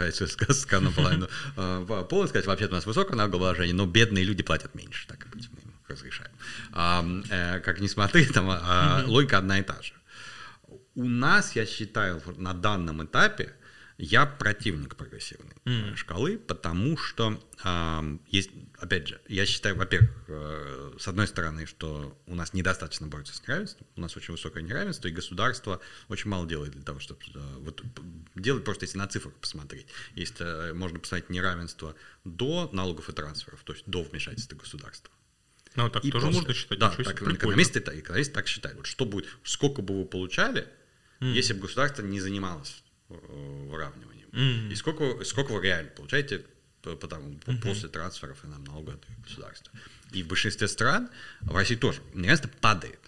наполовину 0.80 1.28
э, 1.56 2.04
полный 2.08 2.28
сказать, 2.28 2.46
вообще-то 2.46 2.72
у 2.72 2.76
нас 2.76 2.86
высокое 2.86 3.16
налогообложение, 3.16 3.74
но 3.74 3.86
бедные 3.86 4.24
люди 4.24 4.42
платят 4.42 4.74
меньше, 4.74 5.06
так 5.08 5.26
и 5.26 5.28
быть, 5.28 5.48
разрешаем. 5.88 6.32
А, 6.72 7.04
э, 7.30 7.60
как 7.60 7.80
ни 7.80 7.86
смотри, 7.86 8.26
там 8.26 8.48
а, 8.50 9.04
логика 9.06 9.38
одна 9.38 9.58
и 9.58 9.62
та 9.62 9.80
же. 9.82 9.92
У 10.94 11.04
нас, 11.04 11.56
я 11.56 11.66
считаю, 11.66 12.22
на 12.36 12.54
данном 12.54 13.04
этапе 13.04 13.54
я 13.98 14.26
противник 14.26 14.94
прогрессивной 14.96 15.54
mm. 15.64 15.96
шкалы, 15.96 16.38
потому 16.38 16.98
что 16.98 17.40
э, 17.64 18.18
есть, 18.28 18.50
опять 18.78 19.08
же, 19.08 19.20
я 19.26 19.46
считаю, 19.46 19.76
во-первых, 19.76 20.10
э, 20.28 20.92
с 20.98 21.08
одной 21.08 21.26
стороны, 21.26 21.64
что 21.64 22.18
у 22.26 22.34
нас 22.34 22.52
недостаточно 22.52 23.06
борется 23.06 23.34
с 23.34 23.42
неравенством, 23.42 23.86
у 23.96 24.00
нас 24.00 24.14
очень 24.16 24.32
высокое 24.32 24.62
неравенство, 24.62 25.08
и 25.08 25.12
государство 25.12 25.80
очень 26.08 26.28
мало 26.28 26.46
делает 26.46 26.72
для 26.72 26.82
того, 26.82 27.00
чтобы 27.00 27.20
э, 27.34 27.38
вот 27.60 27.82
делать 28.34 28.64
просто 28.64 28.84
если 28.84 28.98
на 28.98 29.06
цифрах 29.06 29.32
посмотреть, 29.34 29.86
э, 30.14 30.72
можно 30.74 30.98
посмотреть 30.98 31.30
неравенство 31.30 31.94
до 32.24 32.68
налогов 32.72 33.08
и 33.08 33.12
трансферов, 33.12 33.62
то 33.64 33.72
есть 33.72 33.86
до 33.86 34.02
вмешательства 34.02 34.56
государства. 34.56 35.10
Ну, 35.76 35.90
так 35.90 36.04
и 36.04 36.10
тоже 36.10 36.26
после, 36.26 36.40
можно 36.40 36.54
считать. 36.54 36.78
Да, 36.78 36.90
так, 36.90 37.22
экономисты, 37.22 37.78
экономисты 37.78 38.32
так 38.32 38.48
считают. 38.48 38.78
Вот 38.78 38.86
что 38.86 39.04
будет, 39.04 39.26
сколько 39.44 39.82
бы 39.82 39.98
вы 39.98 40.04
получали, 40.04 40.66
mm. 41.20 41.32
если 41.32 41.52
бы 41.52 41.60
государство 41.60 42.02
не 42.02 42.20
занималось 42.20 42.82
э, 43.08 43.14
выравниванием. 43.14 44.28
Mm. 44.32 44.72
И 44.72 44.74
сколько, 44.74 45.24
сколько 45.24 45.52
вы 45.52 45.62
реально 45.62 45.90
получаете 45.90 46.44
потому, 46.94 47.30
mm-hmm. 47.30 47.62
после 47.62 47.88
трансферов 47.88 48.44
и 48.44 48.46
нам 48.46 48.62
налога 48.64 48.92
от 48.92 49.04
государства. 49.24 49.72
И 50.12 50.22
в 50.22 50.28
большинстве 50.28 50.68
стран, 50.68 51.10
в 51.40 51.56
России 51.56 51.74
тоже, 51.74 52.00
неравенство 52.14 52.48
падает. 52.60 53.00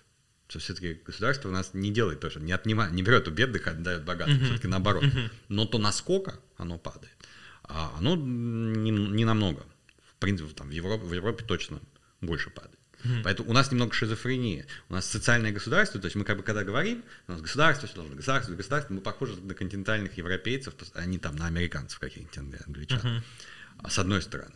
Что 0.48 0.58
все-таки 0.58 0.94
государство 1.04 1.50
у 1.50 1.52
нас 1.52 1.74
не 1.74 1.92
делает 1.92 2.20
то, 2.20 2.30
что 2.30 2.40
не 2.40 2.52
отнимает, 2.52 2.92
не 2.92 3.02
берет 3.02 3.28
у 3.28 3.30
бедных, 3.30 3.66
а 3.66 3.72
отдает 3.72 4.04
богатым, 4.04 4.36
mm-hmm. 4.36 4.44
все-таки 4.44 4.66
наоборот. 4.66 5.04
Mm-hmm. 5.04 5.30
Но 5.48 5.66
то 5.66 5.78
насколько 5.78 6.40
оно 6.56 6.78
падает, 6.78 7.14
а 7.62 7.94
оно 7.98 8.16
не, 8.16 8.90
не 8.90 9.24
намного. 9.24 9.64
В 10.10 10.14
принципе, 10.18 10.52
там, 10.54 10.68
в, 10.68 10.72
Европе, 10.72 11.04
в 11.04 11.12
Европе 11.12 11.44
точно 11.44 11.80
больше 12.20 12.50
падает. 12.50 12.78
Mm-hmm. 13.04 13.22
Поэтому 13.22 13.50
у 13.50 13.52
нас 13.52 13.70
немного 13.70 13.92
шизофрения. 13.92 14.66
У 14.88 14.94
нас 14.94 15.06
социальное 15.06 15.52
государство, 15.52 16.00
то 16.00 16.06
есть 16.06 16.16
мы 16.16 16.24
как 16.24 16.36
бы 16.36 16.42
когда 16.42 16.64
говорим, 16.64 17.04
у 17.28 17.32
нас 17.32 17.40
государство, 17.40 17.86
все 17.86 17.94
должно 17.96 18.16
государство, 18.16 18.54
государство, 18.54 18.92
мы 18.92 19.00
похожи 19.00 19.36
на 19.40 19.54
континентальных 19.54 20.16
европейцев, 20.16 20.74
они 20.94 21.18
там 21.18 21.36
на 21.36 21.46
американцев 21.46 21.98
каких-нибудь, 22.00 22.60
англичан. 22.66 22.98
Mm-hmm. 22.98 23.22
А 23.78 23.90
с 23.90 23.98
одной 23.98 24.22
стороны. 24.22 24.54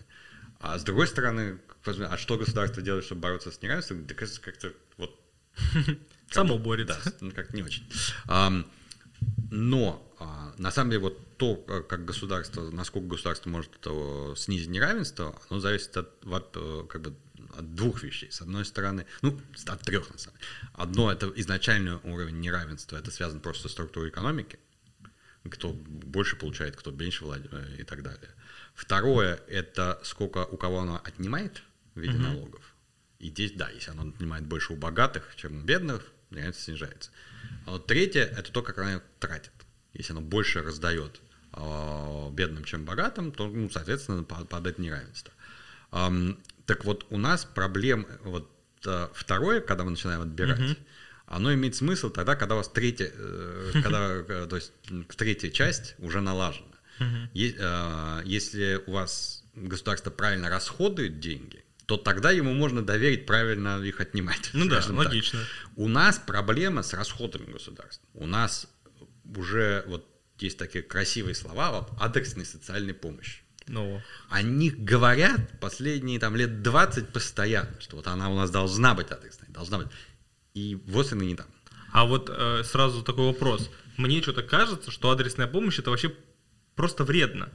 А 0.59 0.79
с 0.79 0.85
другой 0.85 1.07
стороны, 1.07 1.59
а 1.85 2.16
что 2.16 2.37
государство 2.37 2.83
делает, 2.83 3.05
чтобы 3.05 3.20
бороться 3.20 3.51
с 3.51 3.61
неравенством? 3.62 4.07
Да 4.07 4.14
кажется, 4.14 4.40
как-то 4.40 4.72
вот... 4.96 5.18
Само 6.31 6.59
борется. 6.59 7.01
Да, 7.05 7.12
ну 7.20 7.31
как 7.31 7.53
не 7.53 7.62
очень. 7.62 7.88
Но 9.51 10.14
а, 10.18 10.55
на 10.57 10.70
самом 10.70 10.90
деле 10.90 11.03
вот 11.03 11.37
то, 11.37 11.57
как 11.57 12.05
государство, 12.05 12.70
насколько 12.70 13.09
государство 13.09 13.51
может 13.51 13.70
снизить 14.37 14.68
неравенство, 14.68 15.38
оно 15.48 15.61
зависит 15.61 15.96
от, 15.96 16.25
от 16.27 16.57
э, 16.57 16.85
как 16.88 17.03
бы 17.03 17.14
от 17.57 17.75
двух 17.75 18.03
вещей. 18.03 18.31
С 18.31 18.41
одной 18.41 18.65
стороны, 18.65 19.07
ну, 19.23 19.41
от 19.67 19.81
трех 19.83 20.11
на 20.11 20.19
самом 20.19 20.38
деле. 20.38 20.51
Одно— 20.75 21.12
это 21.12 21.33
изначальный 21.37 21.97
уровень 22.03 22.41
неравенства, 22.41 22.97
это 22.97 23.11
связано 23.11 23.41
просто 23.41 23.69
с 23.69 23.73
структурой 23.73 24.11
экономики, 24.11 24.59
кто 25.51 25.73
больше 25.73 26.37
получает, 26.37 26.77
кто 26.77 26.91
меньше 26.91 27.25
владеет 27.25 27.53
э, 27.53 27.77
и 27.81 27.83
так 27.85 28.03
далее. 28.03 28.31
Второе— 28.75 29.41
это 29.49 30.01
сколько 30.05 30.45
у 30.45 30.57
кого 30.57 30.81
оно 30.81 31.01
отнимает 31.05 31.62
в 31.95 32.01
виде 32.01 32.15
uh-huh. 32.15 32.35
налогов. 32.35 32.62
И 33.19 33.29
здесь, 33.29 33.53
да, 33.53 33.69
если 33.71 33.91
оно 33.91 34.09
отнимает 34.09 34.47
больше 34.47 34.73
у 34.73 34.77
богатых, 34.77 35.35
чем 35.37 35.59
у 35.59 35.61
бедных, 35.61 36.03
неравенство 36.31 36.65
снижается. 36.65 37.11
А 37.67 37.73
вот 37.73 37.87
третье— 37.87 38.23
это 38.37 38.51
то, 38.51 38.62
как 38.62 38.79
оно 38.79 39.01
тратит. 39.21 39.53
Если 39.93 40.12
оно 40.12 40.23
больше 40.23 40.62
раздает 40.62 41.21
э, 41.53 42.31
бедным, 42.33 42.65
чем 42.65 42.85
богатым, 42.85 43.31
то, 43.33 43.49
ну, 43.49 43.71
соответственно, 43.71 44.25
падает 44.25 44.79
неравенство. 44.79 45.33
Так 45.92 46.85
вот, 46.85 47.07
у 47.11 47.18
нас 47.18 47.44
проблем, 47.44 48.07
вот 48.22 48.50
э, 48.87 49.09
второе, 49.12 49.61
когда 49.61 49.85
мы 49.85 49.90
начинаем 49.90 50.22
отбирать, 50.22 50.61
uh-huh. 50.61 50.78
оно 51.26 51.52
имеет 51.55 51.74
смысл 51.74 52.09
тогда, 52.09 52.37
когда 52.37 52.55
у 52.55 52.59
вас 52.59 52.68
третья, 52.68 53.11
э, 53.12 53.72
когда, 53.83 54.14
э, 54.14 54.46
то 54.48 54.57
есть 54.57 54.72
третья 55.16 55.50
часть 55.50 55.94
уже 55.98 56.20
налажена. 56.20 56.68
Если 57.35 58.81
у 58.87 58.92
вас 58.92 59.44
государство 59.55 60.11
правильно 60.11 60.48
расходует 60.48 61.18
деньги, 61.18 61.64
то 61.87 61.96
тогда 61.96 62.31
ему 62.31 62.52
можно 62.55 62.81
доверить 62.81 63.26
правильно 63.26 63.83
их 63.83 64.00
отнимать. 64.00 64.50
Ну 64.52 64.68
да, 64.68 64.81
логично. 64.88 65.40
У 65.74 65.88
нас 65.88 66.18
проблема 66.24 66.83
с 66.83 66.94
расходами 66.94 67.50
государства. 67.50 68.09
У 68.14 68.26
нас 68.26 68.68
уже 69.37 69.83
вот 69.88 70.07
есть 70.38 70.59
такие 70.59 70.83
красивые 70.83 71.35
слова, 71.35 71.72
вот, 71.72 71.90
адресной 72.00 72.46
социальной 72.46 72.94
помощи. 72.94 73.41
Ну, 73.68 74.01
О 74.29 74.42
них 74.42 74.79
говорят 74.79 75.61
последние 75.61 76.18
там 76.18 76.37
лет 76.37 76.62
20 76.62 77.12
постоянно, 77.12 77.81
что 77.81 77.96
вот 77.96 78.07
она 78.07 78.31
у 78.31 78.37
нас 78.37 78.51
должна 78.51 78.94
быть 78.94 79.11
адресной, 79.11 79.48
должна 79.48 79.79
быть. 79.79 79.88
И 80.55 80.79
вот 80.87 81.12
она 81.12 81.25
не 81.25 81.35
там. 81.35 81.46
а 81.92 82.05
вот 82.05 82.31
э, 82.31 82.62
сразу 82.64 83.03
такой 83.03 83.27
вопрос. 83.27 83.70
Мне 83.96 84.22
что-то 84.22 84.42
кажется, 84.42 84.90
что 84.90 85.11
адресная 85.11 85.46
помощь 85.46 85.79
это 85.79 85.90
вообще 85.90 86.14
просто 86.75 87.05
вредно. 87.05 87.51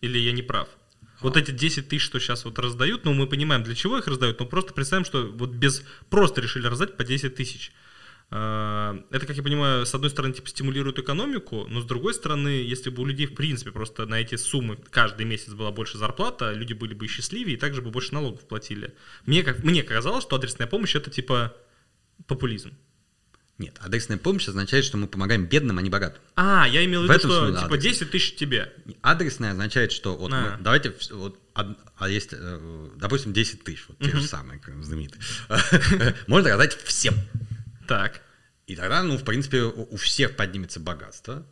Или 0.00 0.18
я 0.18 0.32
не 0.32 0.42
прав? 0.42 0.68
Вот 1.20 1.36
эти 1.36 1.52
10 1.52 1.88
тысяч, 1.88 2.02
что 2.02 2.18
сейчас 2.18 2.44
вот 2.44 2.58
раздают, 2.58 3.04
ну, 3.04 3.12
мы 3.12 3.28
понимаем, 3.28 3.62
для 3.62 3.76
чего 3.76 3.98
их 3.98 4.08
раздают, 4.08 4.40
но 4.40 4.46
просто 4.46 4.74
представим, 4.74 5.04
что 5.04 5.24
вот 5.26 5.50
без... 5.50 5.84
Просто 6.10 6.40
решили 6.40 6.66
раздать 6.66 6.96
по 6.96 7.04
10 7.04 7.34
тысяч. 7.36 7.72
Э, 8.34 8.98
Это, 9.10 9.26
как 9.26 9.36
я 9.36 9.42
понимаю, 9.42 9.84
с 9.84 9.94
одной 9.94 10.10
стороны, 10.10 10.32
типа, 10.34 10.48
стимулирует 10.48 10.98
экономику, 10.98 11.66
но 11.68 11.80
с 11.82 11.84
другой 11.84 12.14
стороны, 12.14 12.48
если 12.48 12.88
бы 12.90 13.02
у 13.02 13.04
людей, 13.06 13.26
в 13.26 13.34
принципе, 13.34 13.70
просто 13.72 14.06
на 14.06 14.20
эти 14.20 14.36
суммы 14.36 14.78
каждый 14.90 15.26
месяц 15.26 15.52
была 15.52 15.70
больше 15.70 15.98
зарплата, 15.98 16.52
люди 16.52 16.72
были 16.72 16.94
бы 16.94 17.06
счастливее 17.08 17.56
и 17.56 17.58
также 17.60 17.82
бы 17.82 17.90
больше 17.90 18.14
налогов 18.14 18.40
платили. 18.48 18.94
Мне, 19.26 19.42
как, 19.42 19.62
мне 19.62 19.82
казалось, 19.82 20.24
что 20.24 20.36
адресная 20.36 20.66
помощь 20.66 20.94
это, 20.96 21.10
типа, 21.10 21.54
популизм. 22.26 22.72
Нет, 23.58 23.76
адресная 23.80 24.16
помощь 24.16 24.48
означает, 24.48 24.84
что 24.84 24.96
мы 24.96 25.06
помогаем 25.06 25.44
бедным, 25.44 25.76
а 25.78 25.82
не 25.82 25.90
богатым. 25.90 26.20
А, 26.34 26.66
я 26.66 26.84
имел 26.86 27.02
в 27.02 27.04
В 27.04 27.08
виду, 27.10 27.14
этом 27.18 27.30
что, 27.30 27.38
смысле 27.46 27.54
типа, 27.62 27.74
адрес. 27.76 27.82
10 27.82 28.10
тысяч 28.10 28.34
тебе. 28.34 28.72
Адресная 29.02 29.50
означает, 29.52 29.92
что 29.92 30.16
вот 30.16 30.32
А. 30.32 30.56
мы- 30.56 30.62
давайте, 30.64 30.94
вот, 31.10 31.38
од- 31.54 31.78
а 31.98 32.08
есть, 32.08 32.30
э, 32.32 32.88
допустим, 32.96 33.32
10 33.34 33.62
тысяч, 33.62 33.84
вот 33.88 33.98
те 33.98 34.16
же 34.16 34.22
самые, 34.26 34.60
знаменитые. 34.80 35.20
Можно 36.26 36.48
раздать 36.50 36.74
всем. 36.82 37.14
Так. 37.92 38.22
И 38.66 38.76
тогда, 38.76 39.02
ну, 39.02 39.16
в 39.18 39.24
принципе, 39.24 39.62
у 39.62 39.96
всех 39.96 40.36
поднимется 40.36 40.80
богатство. 40.80 41.44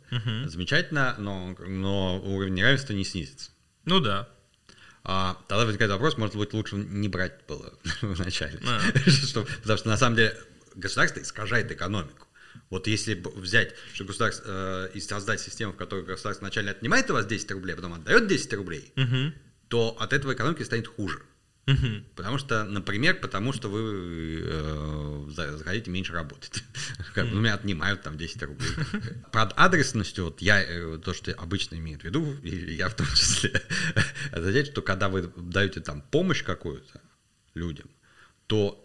Замечательно, 0.45 1.15
но, 1.19 1.55
но 1.59 2.19
уровень 2.21 2.53
неравенства 2.55 2.93
не 2.93 3.03
снизится. 3.03 3.51
Ну 3.85 3.99
да. 3.99 4.27
А 5.03 5.35
тогда 5.47 5.65
возникает 5.65 5.91
вопрос, 5.91 6.17
может 6.17 6.35
быть, 6.35 6.53
лучше 6.53 6.75
не 6.75 7.09
брать 7.09 7.45
было 7.47 7.73
вначале. 8.01 8.59
А. 8.67 8.79
Что- 9.09 9.45
Потому 9.61 9.77
что 9.77 9.89
на 9.89 9.97
самом 9.97 10.15
деле 10.15 10.37
государство 10.75 11.19
искажает 11.21 11.71
экономику. 11.71 12.27
Вот 12.69 12.87
если 12.87 13.21
взять, 13.35 13.73
что 13.93 14.05
государство, 14.05 14.43
э, 14.47 14.89
и 14.93 14.99
создать 15.01 15.41
систему, 15.41 15.73
в 15.73 15.75
которой 15.77 16.03
государство 16.05 16.45
вначале 16.45 16.71
отнимает 16.71 17.09
у 17.09 17.13
вас 17.13 17.25
10 17.25 17.51
рублей, 17.51 17.73
а 17.73 17.75
потом 17.75 17.93
отдает 17.93 18.27
10 18.27 18.53
рублей, 18.53 18.93
Мгм. 18.95 19.33
то 19.67 19.97
от 19.99 20.13
этого 20.13 20.33
экономики 20.33 20.63
станет 20.63 20.87
хуже. 20.87 21.21
Мгм. 21.67 22.05
Потому 22.15 22.37
что, 22.37 22.63
например, 22.63 23.19
потому 23.19 23.53
что 23.53 23.69
вы 23.69 24.41
э, 24.43 25.25
за- 25.29 25.57
захотите 25.57 25.91
меньше 25.91 26.11
работать. 26.13 26.63
Как 27.13 27.27
бы, 27.29 27.37
У 27.37 27.39
меня 27.39 27.53
отнимают 27.53 28.01
там 28.01 28.17
10 28.17 28.41
рублей. 28.43 28.71
Под 29.31 29.53
адресностью, 29.55 30.25
вот 30.25 30.41
я, 30.41 30.61
э, 30.61 30.97
то, 30.97 31.13
что 31.13 31.31
обычно 31.33 31.75
имеют 31.75 32.01
в 32.01 32.05
виду, 32.05 32.33
и 32.41 32.73
я 32.73 32.89
в 32.89 32.95
том 32.95 33.05
числе, 33.07 33.51
означает, 34.31 34.67
что 34.67 34.81
когда 34.81 35.07
вы 35.07 35.31
даете 35.37 35.81
там 35.81 36.01
помощь 36.01 36.43
какую-то 36.43 37.01
людям, 37.53 37.89
то 38.47 38.83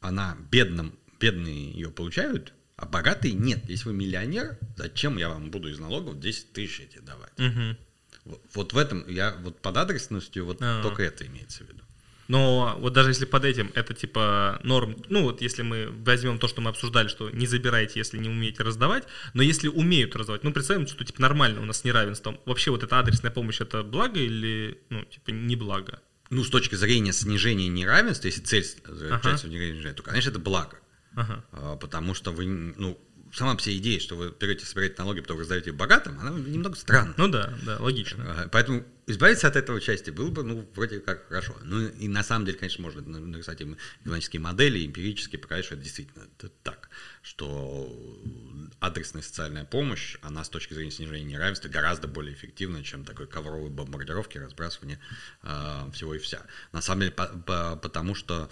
она 0.00 0.36
бедным, 0.50 0.98
бедные 1.18 1.72
ее 1.72 1.90
получают, 1.90 2.52
а 2.76 2.86
богатые 2.86 3.34
нет. 3.34 3.60
Если 3.68 3.88
вы 3.88 3.94
миллионер, 3.94 4.58
зачем 4.76 5.16
я 5.16 5.28
вам 5.30 5.50
буду 5.50 5.68
из 5.68 5.78
налогов 5.78 6.20
10 6.20 6.52
тысяч 6.52 6.80
эти 6.80 6.98
давать? 6.98 7.36
Мгм. 7.38 7.76
Вот, 8.24 8.42
вот 8.54 8.72
в 8.74 8.78
этом, 8.78 9.08
я 9.08 9.34
вот 9.36 9.60
под 9.62 9.76
адресностью 9.78 10.44
вот 10.44 10.58
А. 10.60 10.82
только 10.82 11.02
это 11.02 11.26
имеется 11.26 11.64
в 11.64 11.68
виду. 11.68 11.82
Но 12.30 12.76
вот 12.78 12.92
даже 12.92 13.10
если 13.10 13.24
под 13.24 13.44
этим 13.44 13.72
это 13.74 13.92
типа 13.92 14.60
норм, 14.62 14.96
ну 15.08 15.24
вот 15.24 15.42
если 15.42 15.62
мы 15.62 15.88
возьмем 15.88 16.38
то, 16.38 16.46
что 16.46 16.60
мы 16.60 16.70
обсуждали, 16.70 17.08
что 17.08 17.28
не 17.30 17.48
забирайте, 17.48 17.98
если 17.98 18.18
не 18.18 18.28
умеете 18.28 18.62
раздавать, 18.62 19.02
но 19.34 19.42
если 19.42 19.66
умеют 19.66 20.14
раздавать, 20.14 20.44
ну 20.44 20.52
представим, 20.52 20.86
что 20.86 21.04
типа 21.04 21.20
нормально 21.20 21.60
у 21.60 21.64
нас 21.64 21.80
с 21.80 21.84
неравенством, 21.84 22.38
вообще 22.46 22.70
вот 22.70 22.84
эта 22.84 23.00
адресная 23.00 23.32
помощь 23.32 23.60
это 23.60 23.82
благо 23.82 24.20
или, 24.20 24.80
ну, 24.90 25.02
типа 25.06 25.30
не 25.30 25.56
благо? 25.56 26.02
Ну, 26.30 26.44
с 26.44 26.50
точки 26.50 26.76
зрения 26.76 27.12
снижения 27.12 27.66
неравенства, 27.66 28.28
если 28.28 28.42
цель 28.42 28.62
заключается 28.64 29.28
Ага. 29.28 29.36
в 29.36 29.40
снижении 29.40 29.70
неравенства, 29.78 29.94
то, 29.94 30.02
конечно, 30.04 30.30
это 30.30 30.38
благо. 30.38 30.78
Ага. 31.16 31.44
А, 31.50 31.76
Потому 31.78 32.14
что 32.14 32.30
вы, 32.30 32.46
ну, 32.46 32.96
сама 33.32 33.56
вся 33.56 33.72
идея, 33.76 34.00
что 34.00 34.16
вы 34.16 34.34
берете, 34.38 34.66
собираете 34.66 34.96
налоги, 34.98 35.20
потом 35.20 35.38
раздаете 35.38 35.72
богатым, 35.72 36.18
она 36.20 36.30
немного 36.30 36.76
странна. 36.76 37.14
Ну 37.16 37.28
да, 37.28 37.56
да, 37.64 37.78
логично. 37.78 38.24
А, 38.26 38.48
Поэтому 38.48 38.84
избавиться 39.06 39.48
от 39.48 39.56
этого 39.56 39.80
части 39.80 40.10
было 40.10 40.30
бы, 40.30 40.42
ну, 40.42 40.68
вроде 40.74 41.00
как 41.00 41.28
хорошо. 41.28 41.56
Ну, 41.62 41.86
и 41.88 42.08
на 42.08 42.22
самом 42.22 42.46
деле, 42.46 42.58
конечно, 42.58 42.82
можно 42.82 43.02
на- 43.02 43.20
нарисовать 43.20 43.60
им 43.60 43.76
экономические 44.02 44.40
модели, 44.40 44.84
эмпирически 44.86 45.36
показать, 45.36 45.64
что 45.64 45.74
это 45.74 45.84
действительно 45.84 46.26
так, 46.62 46.90
что 47.22 47.92
адресная 48.80 49.22
социальная 49.22 49.64
помощь, 49.64 50.16
она 50.22 50.44
с 50.44 50.48
точки 50.48 50.74
зрения 50.74 50.90
снижения 50.90 51.24
неравенства 51.24 51.68
гораздо 51.68 52.08
более 52.08 52.34
эффективна, 52.34 52.82
чем 52.82 53.04
такой 53.04 53.26
ковровой 53.26 53.70
бомбардировки, 53.70 54.38
разбрасывание 54.38 54.98
а, 55.42 55.90
всего 55.92 56.14
и 56.14 56.18
вся. 56.18 56.44
На 56.72 56.80
самом 56.80 57.00
деле, 57.02 57.12
по- 57.12 57.26
по- 57.26 57.76
потому 57.76 58.14
что 58.14 58.50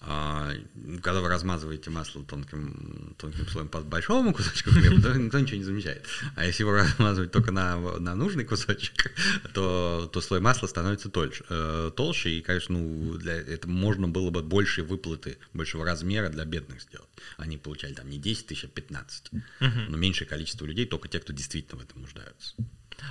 когда 0.00 1.20
вы 1.20 1.28
размазываете 1.28 1.90
масло 1.90 2.24
тонким, 2.24 3.14
тонким 3.18 3.46
слоем 3.48 3.68
по 3.68 3.80
большому 3.80 4.32
кусочку 4.32 4.70
хлеба, 4.70 5.00
то 5.02 5.14
никто 5.14 5.38
ничего 5.38 5.58
не 5.58 5.64
замечает. 5.64 6.06
А 6.36 6.46
если 6.46 6.62
его 6.62 6.72
размазывать 6.72 7.32
только 7.32 7.52
на, 7.52 7.76
на 7.98 8.14
нужный 8.14 8.44
кусочек, 8.44 9.12
то, 9.52 10.08
то 10.10 10.20
слой 10.22 10.40
масла 10.40 10.68
становится 10.68 11.10
тольше, 11.10 11.44
э, 11.50 11.90
толще, 11.94 12.30
и, 12.30 12.40
конечно, 12.40 12.78
ну, 12.78 13.18
для 13.18 13.34
этого 13.34 13.70
можно 13.70 14.08
было 14.08 14.30
бы 14.30 14.42
больше 14.42 14.82
выплаты, 14.82 15.36
большего 15.52 15.84
размера 15.84 16.30
для 16.30 16.46
бедных 16.46 16.80
сделать. 16.80 17.08
Они 17.36 17.58
получали 17.58 17.92
там 17.92 18.08
не 18.08 18.18
10 18.18 18.46
тысяч, 18.46 18.64
а 18.64 18.68
15. 18.68 19.30
Но 19.60 19.96
меньшее 19.98 20.26
количество 20.26 20.64
людей, 20.64 20.86
только 20.86 21.08
те, 21.08 21.18
кто 21.18 21.34
действительно 21.34 21.78
в 21.78 21.84
этом 21.84 22.00
нуждаются. 22.00 22.54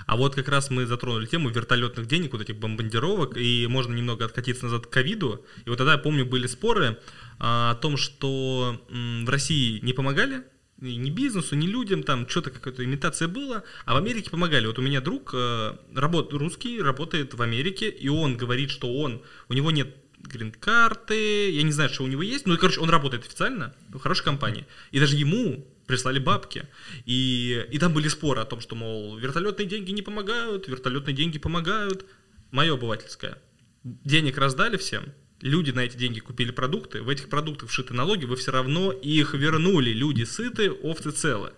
А 0.06 0.16
вот 0.16 0.36
как 0.36 0.48
раз 0.50 0.70
мы 0.70 0.86
затронули 0.86 1.26
тему 1.26 1.50
вертолетных 1.50 2.08
денег, 2.08 2.34
вот 2.34 2.42
этих 2.42 2.58
бомбардировок, 2.58 3.38
и 3.38 3.68
можно 3.68 3.94
немного 3.94 4.26
откатиться 4.26 4.66
назад 4.66 4.88
к 4.88 4.90
ковиду. 4.90 5.46
И 5.66 5.70
вот 5.70 5.78
тогда, 5.78 5.94
я 5.94 5.98
помню, 5.98 6.26
были 6.26 6.48
споры 6.48 6.98
а, 7.40 7.72
о 7.72 7.76
том, 7.76 7.98
что 7.98 8.82
в 8.90 9.30
России 9.30 9.80
не 9.82 9.94
помогали, 9.94 10.44
и 10.82 10.96
ни 10.96 11.10
бизнесу, 11.10 11.56
ни 11.56 11.68
людям, 11.68 12.04
там 12.04 12.28
что-то 12.28 12.52
какая-то 12.52 12.84
имитация 12.84 13.28
была, 13.28 13.64
а 13.86 13.94
в 13.94 13.98
Америке 13.98 14.30
помогали. 14.30 14.66
Вот 14.68 14.80
у 14.80 14.82
меня 14.82 15.02
друг 15.02 15.32
э, 15.34 15.76
работ, 15.94 16.34
русский, 16.34 16.82
работает 16.82 17.34
в 17.34 17.42
Америке, 17.42 17.90
и 17.90 18.08
он 18.08 18.38
говорит, 18.38 18.72
что 18.72 18.94
он, 18.96 19.22
у 19.50 19.54
него 19.54 19.72
нет 19.72 19.94
грин-карты, 20.20 21.52
я 21.52 21.64
не 21.64 21.72
знаю, 21.72 21.90
что 21.90 22.04
у 22.04 22.08
него 22.08 22.22
есть, 22.22 22.46
ну, 22.46 22.58
короче, 22.58 22.80
он 22.80 22.90
работает 22.90 23.26
официально 23.26 23.74
в 23.90 24.00
хорошей 24.00 24.24
компании, 24.24 24.66
и 24.92 25.00
даже 25.00 25.16
ему 25.16 25.66
прислали 25.90 26.20
бабки. 26.20 26.68
И, 27.06 27.66
и 27.72 27.80
там 27.80 27.94
были 27.94 28.08
споры 28.08 28.42
о 28.42 28.46
том, 28.46 28.62
что, 28.62 28.76
мол, 28.76 29.18
вертолетные 29.18 29.68
деньги 29.68 29.90
не 29.90 30.04
помогают, 30.04 30.68
вертолетные 30.68 31.16
деньги 31.16 31.40
помогают. 31.40 32.06
Мое 32.52 32.76
обывательское. 32.76 33.40
Денег 33.84 34.38
раздали 34.38 34.78
всем, 34.78 35.06
люди 35.42 35.72
на 35.72 35.80
эти 35.80 35.98
деньги 35.98 36.20
купили 36.20 36.52
продукты, 36.52 37.02
в 37.02 37.10
этих 37.10 37.28
продуктах 37.28 37.70
вшиты 37.70 37.96
налоги, 37.96 38.26
вы 38.26 38.36
все 38.36 38.52
равно 38.52 38.92
их 38.92 39.34
вернули. 39.34 39.90
Люди 39.90 40.24
сыты, 40.26 40.70
овцы 40.72 41.10
целы. 41.10 41.54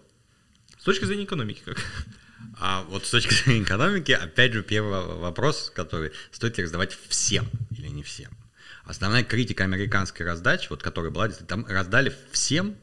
С 0.80 0.84
точки 0.86 1.04
зрения 1.04 1.26
экономики 1.26 1.62
как? 1.66 1.78
А 2.58 2.84
вот 2.84 3.06
с 3.06 3.12
точки 3.12 3.34
зрения 3.34 3.64
экономики, 3.64 4.14
опять 4.14 4.54
же, 4.54 4.64
первый 4.64 5.18
вопрос, 5.18 5.72
который 5.76 6.12
стоит 6.32 6.58
ли 6.58 6.64
раздавать 6.64 6.98
всем 7.10 7.50
или 7.72 7.88
не 7.88 8.04
всем. 8.04 8.32
Основная 8.86 9.26
критика 9.26 9.66
американской 9.66 10.26
раздачи, 10.26 10.68
вот 10.70 10.82
которая 10.84 11.12
была, 11.12 11.28
там 11.28 11.66
раздали 11.66 12.16
всем, 12.32 12.78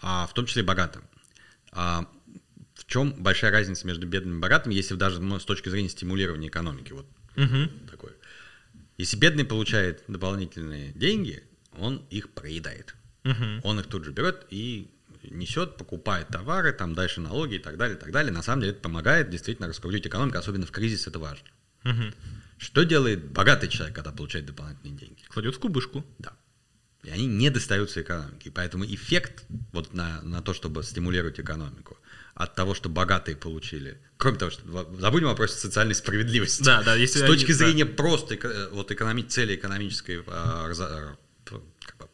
в 0.00 0.30
том 0.34 0.46
числе 0.46 0.62
богатым. 0.62 1.04
А, 1.72 2.06
в 2.74 2.86
чем 2.86 3.12
большая 3.22 3.50
разница 3.50 3.86
между 3.86 4.06
бедными 4.06 4.36
и 4.36 4.40
богатыми, 4.40 4.74
если 4.74 4.94
даже 4.94 5.20
ну, 5.20 5.38
с 5.38 5.44
точки 5.44 5.68
зрения 5.68 5.88
стимулирования 5.88 6.48
экономики, 6.48 6.92
вот 6.92 7.06
Мгм. 7.36 7.70
такой. 7.90 8.12
Если 8.98 9.16
бедный 9.16 9.44
получает 9.44 10.04
дополнительные 10.08 10.92
деньги, 10.92 11.42
он 11.72 12.06
их 12.10 12.30
проедает. 12.30 12.94
Мгм. 13.24 13.60
Он 13.64 13.80
их 13.80 13.86
тут 13.86 14.04
же 14.04 14.12
берет 14.12 14.46
и 14.50 14.90
несет, 15.22 15.76
покупает 15.76 16.28
товары, 16.28 16.72
там 16.72 16.94
дальше 16.94 17.20
налоги 17.20 17.56
и 17.56 17.58
так 17.58 17.76
далее, 17.76 17.96
и 17.96 18.00
так 18.00 18.12
далее. 18.12 18.32
На 18.32 18.42
самом 18.42 18.60
деле 18.60 18.72
это 18.72 18.80
помогает 18.80 19.28
действительно 19.30 19.68
раскрутить 19.68 20.06
экономику, 20.06 20.38
особенно 20.38 20.66
в 20.66 20.70
кризис 20.70 21.06
это 21.06 21.18
важно. 21.18 21.48
Мгм. 21.84 22.14
Что 22.58 22.84
делает 22.84 23.24
богатый 23.32 23.68
человек, 23.68 23.94
когда 23.94 24.12
получает 24.12 24.46
дополнительные 24.46 24.96
деньги? 24.98 25.22
Кладет 25.28 25.56
в 25.56 25.58
кубышку. 25.58 26.04
Да. 26.18 26.32
И 27.06 27.10
они 27.10 27.26
не 27.26 27.50
достаются 27.50 28.02
экономике. 28.02 28.50
Поэтому 28.52 28.84
эффект 28.84 29.44
вот 29.72 29.94
на, 29.94 30.20
на 30.22 30.42
то, 30.42 30.52
чтобы 30.54 30.82
стимулировать 30.82 31.38
экономику, 31.38 31.96
от 32.34 32.54
того, 32.54 32.74
что 32.74 32.88
богатые 32.88 33.36
получили, 33.36 33.98
кроме 34.18 34.38
того, 34.38 34.50
что 34.50 34.62
забудем 34.98 35.28
о 35.28 35.30
вопросе 35.30 35.54
социальной 35.56 35.94
справедливости. 35.94 36.62
Да, 36.64 36.82
да, 36.82 36.94
если 36.96 37.20
С 37.20 37.22
они- 37.22 37.32
точки 37.32 37.52
да. 37.52 37.58
зрения 37.58 37.86
просто 37.86 38.34
эко- 38.34 38.48
э, 38.48 38.68
вот 38.70 38.90
экономи- 38.90 39.22
цели 39.26 39.54
экономической 39.54 40.22
а, 40.26 40.68
раза- 40.68 41.16
бы 41.50 41.62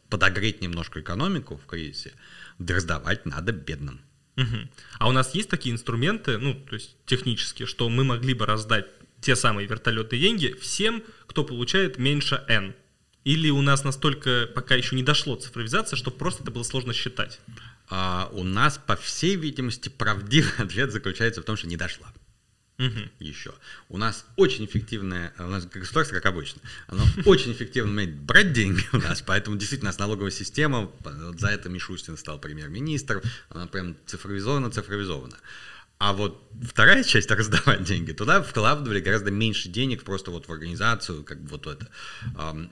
подогреть 0.09 0.61
немножко 0.61 1.01
экономику 1.01 1.57
в 1.57 1.65
кризисе, 1.65 2.13
да 2.59 2.75
раздавать 2.75 3.25
надо 3.25 3.51
бедным. 3.51 3.99
Мгм. 4.35 4.69
А 4.99 5.09
у 5.09 5.11
нас 5.11 5.33
есть 5.35 5.49
такие 5.49 5.73
инструменты, 5.73 6.37
ну, 6.37 6.53
то 6.53 6.75
есть 6.75 6.95
технические, 7.05 7.67
что 7.67 7.89
мы 7.89 8.03
могли 8.03 8.33
бы 8.33 8.45
раздать 8.45 8.85
те 9.21 9.35
самые 9.35 9.67
вертолетные 9.67 10.21
деньги 10.21 10.55
всем, 10.61 11.03
кто 11.27 11.43
получает 11.43 11.97
меньше 11.97 12.43
N? 12.47 12.75
Или 13.23 13.49
у 13.49 13.61
нас 13.61 13.83
настолько 13.83 14.49
пока 14.53 14.75
еще 14.75 14.95
не 14.95 15.03
дошло 15.03 15.35
цифровизация, 15.35 15.95
что 15.97 16.11
просто 16.11 16.43
это 16.43 16.51
было 16.51 16.63
сложно 16.63 16.93
считать? 16.93 17.39
А 17.89 18.29
у 18.33 18.43
нас, 18.43 18.79
по 18.85 18.95
всей 18.95 19.35
видимости, 19.35 19.89
правдивый 19.89 20.51
ответ 20.57 20.91
заключается 20.91 21.41
в 21.41 21.45
том, 21.45 21.55
что 21.55 21.67
не 21.67 21.77
дошла. 21.77 22.13
Мгм. 22.79 23.11
еще. 23.19 23.53
У 23.87 23.97
нас 23.97 24.25
очень 24.35 24.65
эффективное, 24.65 25.31
у 25.37 25.43
нас 25.43 25.65
государство, 25.67 26.15
как 26.15 26.25
обычно, 26.25 26.59
оно 26.87 27.03
очень 27.25 27.51
эффективно 27.51 27.91
умеет 27.91 28.15
брать 28.15 28.51
деньги 28.51 28.83
у 28.93 28.97
нас, 28.97 29.21
поэтому 29.21 29.57
действительно 29.57 29.89
у 29.89 29.91
нас 29.91 29.99
налоговая 29.99 30.31
система, 30.31 30.91
вот 31.01 31.39
за 31.39 31.49
это 31.49 31.69
Мишустин 31.69 32.17
стал 32.17 32.39
премьер-министром, 32.39 33.21
она 33.49 33.67
прям 33.67 33.95
цифровизована, 34.07 34.71
цифровизована. 34.71 35.37
А 36.03 36.11
вот 36.11 36.51
вторая 36.61 37.01
часть 37.05 37.31
раздавать 37.31 37.85
деньги, 37.85 38.11
туда 38.11 38.43
вкладывали 38.43 38.99
гораздо 38.99 39.31
меньше 39.31 39.69
денег 39.69 40.03
просто 40.03 40.31
вот 40.31 40.49
в 40.49 40.51
организацию, 40.51 41.23
как 41.23 41.41
бы 41.41 41.51
вот 41.51 41.65
это. 41.65 41.87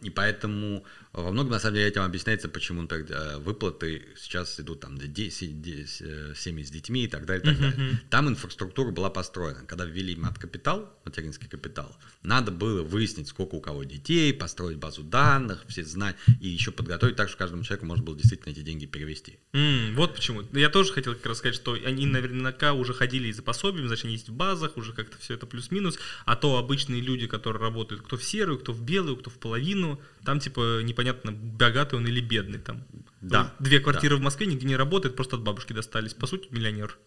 И 0.01 0.09
поэтому 0.09 0.83
во 1.13 1.31
многом, 1.31 1.51
на 1.51 1.59
самом 1.59 1.75
деле, 1.75 1.87
этим 1.89 2.03
объясняется, 2.03 2.47
почему 2.47 2.83
например, 2.83 3.07
э, 3.11 3.37
выплаты 3.37 4.03
сейчас 4.17 4.57
идут 4.61 4.79
там 4.79 4.97
до 4.97 5.07
10, 5.07 5.61
10, 5.61 6.01
э, 6.01 6.33
семьи 6.37 6.63
с 6.63 6.71
детьми 6.71 7.03
и 7.03 7.07
так 7.07 7.25
далее. 7.25 7.41
и 7.41 7.55
так 7.55 7.59
далее. 7.59 8.01
Там 8.09 8.29
инфраструктура 8.29 8.91
была 8.91 9.09
построена. 9.09 9.65
Когда 9.65 9.83
ввели 9.83 10.15
мат-капитал, 10.15 10.89
материнский 11.03 11.49
капитал, 11.49 11.97
надо 12.23 12.51
было 12.51 12.81
выяснить, 12.83 13.27
сколько 13.27 13.55
у 13.55 13.61
кого 13.61 13.83
детей, 13.83 14.33
построить 14.33 14.77
базу 14.77 15.03
данных, 15.03 15.65
все 15.67 15.83
знать, 15.83 16.15
и 16.39 16.47
еще 16.47 16.71
подготовить 16.71 17.17
так, 17.17 17.27
что 17.27 17.37
каждому 17.37 17.63
человеку 17.63 17.87
можно 17.87 18.05
было 18.05 18.15
действительно 18.15 18.53
эти 18.53 18.61
деньги 18.61 18.85
перевести. 18.85 19.37
М, 19.51 19.95
вот 19.95 20.15
почему. 20.15 20.43
Я 20.53 20.69
тоже 20.69 20.93
хотел 20.93 21.15
как 21.15 21.25
раз 21.25 21.39
сказать, 21.39 21.55
что 21.55 21.73
они 21.73 22.05
наверняка 22.05 22.71
уже 22.71 22.93
ходили 22.93 23.20
и 23.29 23.33
за 23.33 23.43
пособием, 23.43 23.87
значит, 23.87 24.05
они 24.05 24.13
есть 24.13 24.29
в 24.29 24.33
базах, 24.33 24.77
уже 24.77 24.93
как-то 24.93 25.17
все 25.17 25.35
это 25.35 25.45
плюс-минус, 25.45 25.97
а 26.25 26.35
то 26.35 26.57
обычные 26.57 27.01
люди, 27.01 27.27
которые 27.27 27.61
работают, 27.61 28.03
кто 28.03 28.17
в 28.17 28.23
серую, 28.23 28.59
кто 28.59 28.73
в 28.73 28.81
белую, 28.81 29.17
кто 29.17 29.29
в 29.29 29.37
половину, 29.37 30.01
там 30.23 30.39
типа 30.39 30.81
непонятно, 30.83 31.31
богатый 31.31 31.95
он 31.95 32.07
или 32.07 32.21
бедный 32.21 32.59
там. 32.59 32.83
Да, 33.21 33.53
Две 33.59 33.79
квартиры 33.79 34.15
в 34.15 34.21
Москве 34.21 34.47
нигде 34.47 34.65
не 34.65 34.75
работает, 34.75 35.15
просто 35.15 35.35
от 35.35 35.43
бабушки 35.43 35.73
достались. 35.73 36.13
По 36.13 36.25
сути, 36.25 36.47
миллионер. 36.51 36.97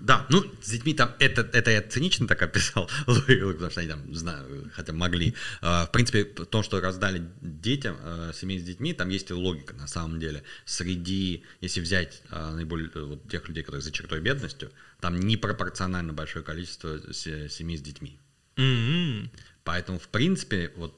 Да, 0.00 0.26
ну, 0.30 0.44
с 0.62 0.70
детьми 0.70 0.94
там, 0.94 1.14
это, 1.18 1.42
это 1.52 1.70
я 1.70 1.82
цинично 1.82 2.26
так 2.26 2.42
описал, 2.42 2.88
потому 3.06 3.70
что 3.70 3.80
они 3.80 3.88
там, 3.88 4.14
знаю, 4.14 4.70
хотя 4.74 4.92
могли. 4.92 5.34
А, 5.60 5.86
В 5.86 5.92
принципе, 5.92 6.24
в 6.24 6.46
том, 6.46 6.62
что 6.62 6.80
раздали 6.80 7.22
детям, 7.40 7.96
э, 8.00 8.32
семей 8.34 8.58
с 8.58 8.62
детьми, 8.62 8.92
там 8.94 9.08
есть 9.08 9.30
и 9.30 9.34
логика 9.34 9.74
на 9.74 9.86
самом 9.86 10.20
деле. 10.20 10.42
Среди, 10.64 11.44
если 11.60 11.80
взять 11.80 12.22
а, 12.30 12.52
наиболее 12.54 12.90
вот 12.94 13.28
тех 13.28 13.48
людей, 13.48 13.62
которые 13.62 13.82
за 13.82 13.92
чертой 13.92 14.20
бедностью, 14.20 14.70
там 15.00 15.18
непропорционально 15.20 16.12
большое 16.12 16.44
количество 16.44 16.98
се- 17.12 17.48
семей 17.48 17.76
с 17.78 17.82
детьми. 17.82 18.18
М-м. 18.56 19.30
Поэтому, 19.64 19.98
в 19.98 20.08
принципе, 20.08 20.72
вот 20.76 20.94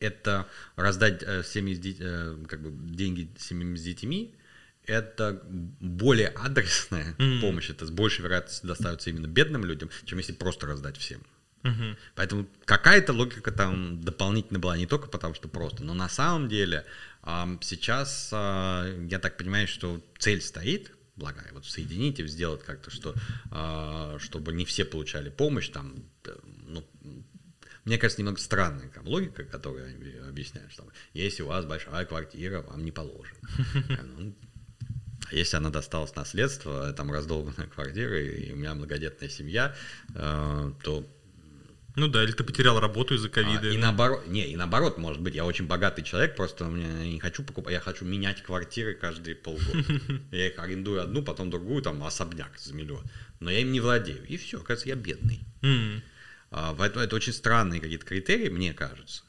это 0.00 0.46
раздать 0.76 1.22
э, 1.22 1.42
семьи 1.44 1.74
с 1.74 1.78
дет- 1.78 2.00
э, 2.00 2.36
как 2.48 2.60
бы 2.62 2.70
деньги 2.94 3.30
семьям 3.38 3.76
с 3.76 3.82
детьми, 3.82 4.34
это 4.86 5.40
более 5.44 6.28
адресная 6.28 7.14
Мгм. 7.18 7.40
помощь, 7.40 7.70
это 7.70 7.86
с 7.86 7.90
большей 7.90 8.22
вероятностью 8.22 8.68
доставится 8.68 9.10
именно 9.10 9.26
бедным 9.26 9.64
людям, 9.64 9.90
чем 10.04 10.18
если 10.18 10.32
просто 10.32 10.66
раздать 10.66 10.96
всем. 10.96 11.22
Мгм. 11.62 11.96
Поэтому 12.16 12.48
какая-то 12.64 13.12
логика 13.12 13.52
там 13.52 14.00
дополнительно 14.00 14.58
была, 14.58 14.76
не 14.76 14.86
только 14.86 15.08
потому, 15.08 15.34
что 15.34 15.48
просто, 15.48 15.84
но 15.84 15.94
на 15.94 16.08
самом 16.08 16.48
деле 16.48 16.84
сейчас, 17.60 18.30
а, 18.32 18.84
я 19.08 19.18
так 19.20 19.36
понимаю, 19.36 19.68
что 19.68 20.02
цель 20.18 20.40
стоит, 20.40 20.90
благая, 21.14 21.50
вот 21.52 21.64
соединить 21.64 22.18
и 22.18 22.26
сделать 22.26 22.64
как-то, 22.64 22.90
что, 22.90 23.14
а, 23.50 24.16
чтобы 24.18 24.52
не 24.52 24.64
все 24.64 24.84
получали 24.84 25.28
помощь, 25.30 25.68
там, 25.68 26.04
ну, 26.64 26.84
мне 27.84 27.98
кажется, 27.98 28.20
немного 28.20 28.40
странная 28.40 28.88
там, 28.88 29.06
логика, 29.06 29.44
которую 29.44 30.28
объясняют, 30.28 30.72
что 30.72 30.88
если 31.14 31.42
у 31.42 31.46
вас 31.46 31.64
большая 31.64 32.04
квартира, 32.06 32.62
вам 32.62 32.84
не 32.84 32.90
положено. 32.90 33.38
А, 35.32 35.34
а 35.34 35.38
Если 35.38 35.56
она 35.56 35.70
досталась 35.70 36.14
наследство, 36.14 36.92
там 36.92 37.10
раздолбанная 37.10 37.66
квартира, 37.66 38.20
и 38.20 38.52
у 38.52 38.56
меня 38.56 38.74
многодетная 38.74 39.28
семья, 39.28 39.74
э, 40.14 40.72
то 40.82 41.06
Ну 41.96 42.08
да, 42.08 42.22
или 42.22 42.32
ты 42.32 42.44
потерял 42.44 42.80
работу 42.80 43.14
из-за 43.14 43.28
ковида. 43.28 43.68
а, 43.68 43.72
и 43.72 43.76
наоборот, 43.76 44.26
не, 44.26 44.46
и 44.46 44.56
наоборот, 44.56 44.98
может 44.98 45.20
быть, 45.20 45.34
я 45.34 45.44
очень 45.44 45.66
богатый 45.66 46.02
человек, 46.02 46.36
просто 46.36 46.64
я 46.64 47.06
не 47.06 47.20
хочу 47.20 47.42
покупать, 47.42 47.72
я 47.74 47.80
хочу 47.80 48.04
менять 48.04 48.42
квартиры 48.42 48.94
каждые 48.94 49.34
полгода. 49.34 49.84
Я 50.30 50.46
их 50.48 50.58
арендую 50.58 51.02
одну, 51.02 51.22
потом 51.22 51.50
другую, 51.50 51.82
там 51.82 52.02
особняк 52.04 52.58
за 52.58 52.74
миллион. 52.74 53.04
Но 53.40 53.50
я 53.50 53.58
им 53.60 53.72
не 53.72 53.80
владею. 53.80 54.24
И 54.26 54.36
все, 54.36 54.60
кажется, 54.60 54.88
я 54.88 54.94
бедный. 54.94 55.40
М. 55.62 56.02
А, 56.50 56.74
Поэтому 56.74 57.04
это 57.04 57.16
очень 57.16 57.32
странные 57.32 57.80
какие-то 57.80 58.06
критерии, 58.06 58.48
мне 58.48 58.72
кажется. 58.72 59.24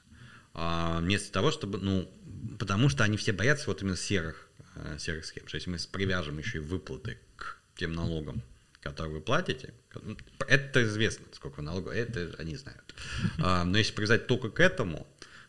А, 0.54 1.00
Вместо 1.00 1.32
того, 1.32 1.52
чтобы, 1.52 1.80
ну, 1.80 2.10
потому 2.60 2.90
что 2.90 3.04
они 3.04 3.18
все 3.18 3.32
боятся 3.34 3.66
вот 3.68 3.82
именно 3.82 3.98
серых, 3.98 4.48
э, 4.53 4.53
серых 5.00 5.26
схем. 5.26 5.48
Что 5.48 5.58
если 5.58 5.70
мы 5.70 5.78
привяжем 5.92 6.38
еще 6.38 6.58
и 6.58 6.62
выплаты 6.62 7.18
к 7.36 7.58
тем 7.76 7.94
налогам, 7.94 8.42
которые 8.82 9.14
вы 9.16 9.22
платите, 9.22 9.74
ну, 10.02 10.18
это 10.48 10.84
известно, 10.84 11.26
сколько 11.34 11.62
налогов, 11.62 11.94
это 11.94 12.36
они 12.38 12.56
знают. 12.56 12.94
А, 13.40 13.64
Но 13.64 13.78
если 13.78 13.94
привязать 13.94 14.28
только 14.28 14.50
к 14.50 14.60
этому, 14.60 15.08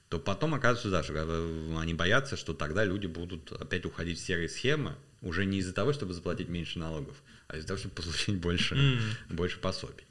то 0.08 0.18
потом 0.20 0.54
оказывается, 0.54 0.90
да, 0.90 1.02
что 1.02 1.14
э, 1.16 1.76
они 1.78 1.94
боятся, 1.94 2.36
что 2.36 2.54
тогда 2.54 2.84
люди 2.84 3.06
будут 3.06 3.50
опять 3.52 3.84
уходить 3.84 4.18
в 4.18 4.22
серые 4.24 4.48
схемы, 4.48 4.94
уже 5.22 5.44
не 5.46 5.58
из-за 5.58 5.72
того, 5.72 5.92
чтобы 5.92 6.12
заплатить 6.14 6.48
меньше 6.48 6.78
налогов, 6.78 7.16
а 7.48 7.56
из-за 7.56 7.66
того, 7.68 7.78
чтобы 7.78 7.94
получить 7.94 8.36
больше, 8.36 8.74
М. 8.76 9.00
больше 9.30 9.58
пособий. 9.58 10.04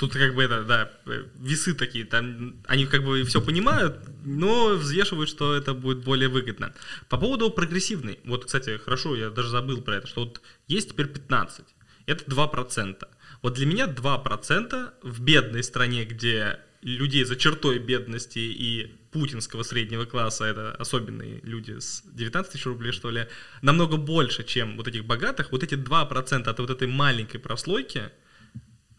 Тут 0.00 0.14
как 0.14 0.34
бы 0.34 0.42
это, 0.42 0.64
да, 0.64 0.90
э, 1.04 1.26
весы 1.40 1.74
такие, 1.74 2.06
там 2.06 2.56
они 2.66 2.86
как 2.86 3.04
бы 3.04 3.22
все 3.24 3.42
понимают, 3.42 3.98
но 4.24 4.70
взвешивают, 4.70 5.28
что 5.28 5.54
это 5.54 5.74
будет 5.74 5.98
более 6.04 6.30
выгодно. 6.30 6.72
По 7.10 7.18
поводу 7.18 7.50
прогрессивной, 7.50 8.18
вот, 8.24 8.46
кстати, 8.46 8.78
хорошо, 8.78 9.14
я 9.14 9.28
даже 9.28 9.50
забыл 9.50 9.82
про 9.82 9.96
это, 9.96 10.06
что 10.06 10.24
вот 10.24 10.40
есть 10.68 10.88
теперь 10.88 11.06
15, 11.06 11.66
это 12.06 12.24
2%. 12.24 13.08
Вот 13.42 13.52
для 13.52 13.66
меня 13.66 13.88
2% 13.88 14.90
в 15.02 15.20
бедной 15.20 15.62
стране, 15.62 16.06
где 16.06 16.60
людей 16.80 17.24
за 17.24 17.36
чертой 17.36 17.78
бедности 17.78 18.38
и 18.38 18.96
путинского 19.10 19.64
среднего 19.64 20.06
класса, 20.06 20.46
это 20.46 20.74
особенные 20.76 21.40
люди 21.42 21.78
с 21.78 22.02
19 22.06 22.52
тысяч 22.52 22.64
рублей, 22.64 22.92
что 22.92 23.10
ли, 23.10 23.26
намного 23.60 23.98
больше, 23.98 24.44
чем 24.44 24.78
вот 24.78 24.88
этих 24.88 25.04
богатых, 25.04 25.52
вот 25.52 25.62
эти 25.62 25.74
2% 25.74 26.48
от 26.48 26.58
вот 26.58 26.70
этой 26.70 26.88
маленькой 26.88 27.38
прослойки, 27.38 28.10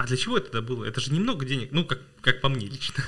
а 0.02 0.08
для 0.08 0.18
чего 0.18 0.36
это 0.36 0.64
было? 0.64 0.84
Это 0.84 1.00
же 1.00 1.14
немного 1.14 1.46
денег, 1.46 1.72
ну, 1.72 1.86
как, 1.86 2.00
как 2.22 2.42
по 2.42 2.50
мне 2.50 2.66
лично. 2.66 3.04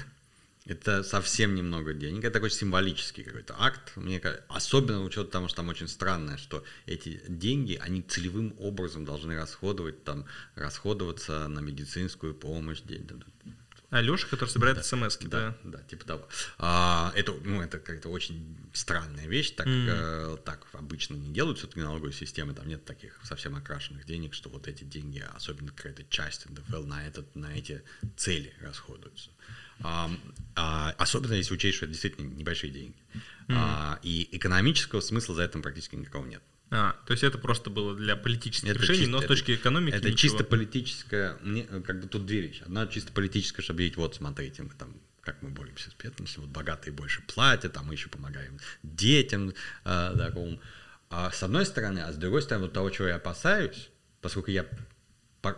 Это 0.67 1.01
совсем 1.01 1.55
немного 1.55 1.95
денег. 1.95 2.23
Это 2.23 2.33
такой 2.33 2.51
символический 2.51 3.23
какой-то 3.23 3.55
акт. 3.57 3.93
Мне 3.95 4.19
кажется, 4.19 4.45
особенно 4.47 5.03
учет 5.03 5.31
того, 5.31 5.47
что 5.47 5.57
там 5.57 5.69
очень 5.69 5.87
странное, 5.87 6.37
что 6.37 6.63
эти 6.85 7.19
деньги, 7.27 7.81
они 7.81 8.03
целевым 8.03 8.53
образом 8.59 9.05
должны 9.05 9.35
расходовать, 9.35 10.03
там, 10.03 10.25
расходоваться 10.53 11.47
на 11.47 11.61
медицинскую 11.61 12.35
помощь. 12.35 12.83
А 13.93 14.01
Леша, 14.01 14.25
который 14.27 14.49
собирает 14.49 14.83
смс 14.83 15.17
да. 15.19 15.55
Да, 15.63 15.77
да, 15.77 15.83
типа 15.83 16.03
того. 16.03 16.27
А, 16.57 17.13
это, 17.15 17.31
ну, 17.43 17.61
это 17.61 17.77
какая-то 17.77 18.09
очень 18.09 18.57
странная 18.73 19.27
вещь, 19.27 19.51
так, 19.51 19.67
Мгм. 19.67 19.87
э, 19.87 20.37
так 20.43 20.65
обычно 20.73 21.13
не 21.13 21.31
делают 21.31 21.59
все-таки 21.59 21.79
налоговые 21.81 22.11
системы, 22.11 22.55
там 22.55 22.67
нет 22.67 22.85
таких 22.85 23.19
совсем 23.23 23.55
окрашенных 23.55 24.03
денег, 24.07 24.33
что 24.33 24.49
вот 24.49 24.67
эти 24.67 24.83
деньги, 24.83 25.23
особенно 25.35 25.71
какая-то 25.71 26.03
часть 26.05 26.49
НДФЛ 26.49 26.85
на, 26.85 27.05
этот, 27.05 27.35
на 27.35 27.55
эти 27.55 27.83
цели 28.17 28.55
расходуются. 28.61 29.29
А, 29.83 30.09
а, 30.55 30.95
особенно 30.97 31.33
если 31.33 31.53
учесть, 31.53 31.77
что 31.77 31.85
это 31.85 31.93
действительно 31.93 32.33
небольшие 32.33 32.71
деньги. 32.73 32.97
А, 33.49 33.99
и 34.01 34.27
экономического 34.31 35.01
смысла 35.01 35.35
за 35.35 35.43
этим 35.43 35.61
практически 35.61 35.95
никакого 35.95 36.25
нет. 36.25 36.41
А, 36.75 36.95
то 37.05 37.11
есть 37.11 37.23
это 37.23 37.37
просто 37.37 37.69
было 37.69 37.95
для 37.95 38.15
политических 38.15 38.69
Это 38.69 38.79
решений, 38.79 38.99
чисто- 39.01 39.11
но 39.11 39.21
с 39.21 39.25
точки 39.25 39.51
экономики 39.55 39.93
Это 39.95 40.09
ничего. 40.09 40.31
чисто 40.37 40.43
политическое, 40.43 41.37
мне, 41.41 41.67
э, 41.69 41.81
как 41.81 42.01
бы 42.01 42.07
тут 42.07 42.25
две 42.25 42.41
вещи. 42.41 42.63
Одна 42.63 42.87
чисто 42.87 43.11
политическая, 43.13 43.61
чтобы 43.61 43.81
видеть, 43.83 43.97
вот 43.97 44.15
смотрите, 44.15 44.63
мы 44.63 44.69
там 44.77 44.95
как 45.21 45.41
мы 45.41 45.51
боремся 45.51 45.89
с 45.89 45.93
бедностью, 45.93 46.41
вот 46.41 46.49
богатые 46.51 46.93
больше 46.93 47.21
платят, 47.21 47.77
а 47.77 47.81
мы 47.83 47.93
еще 47.93 48.09
помогаем 48.09 48.59
детям 48.83 49.53
э, 49.85 50.13
такому. 50.17 50.59
А 51.09 51.31
с 51.31 51.41
одной 51.43 51.65
стороны, 51.65 51.99
а 51.99 52.11
с 52.11 52.17
другой 52.17 52.41
стороны, 52.41 52.65
вот 52.65 52.73
того, 52.73 52.89
чего 52.89 53.07
я 53.07 53.15
опасаюсь, 53.15 53.89
поскольку 54.19 54.51
я 54.51 54.65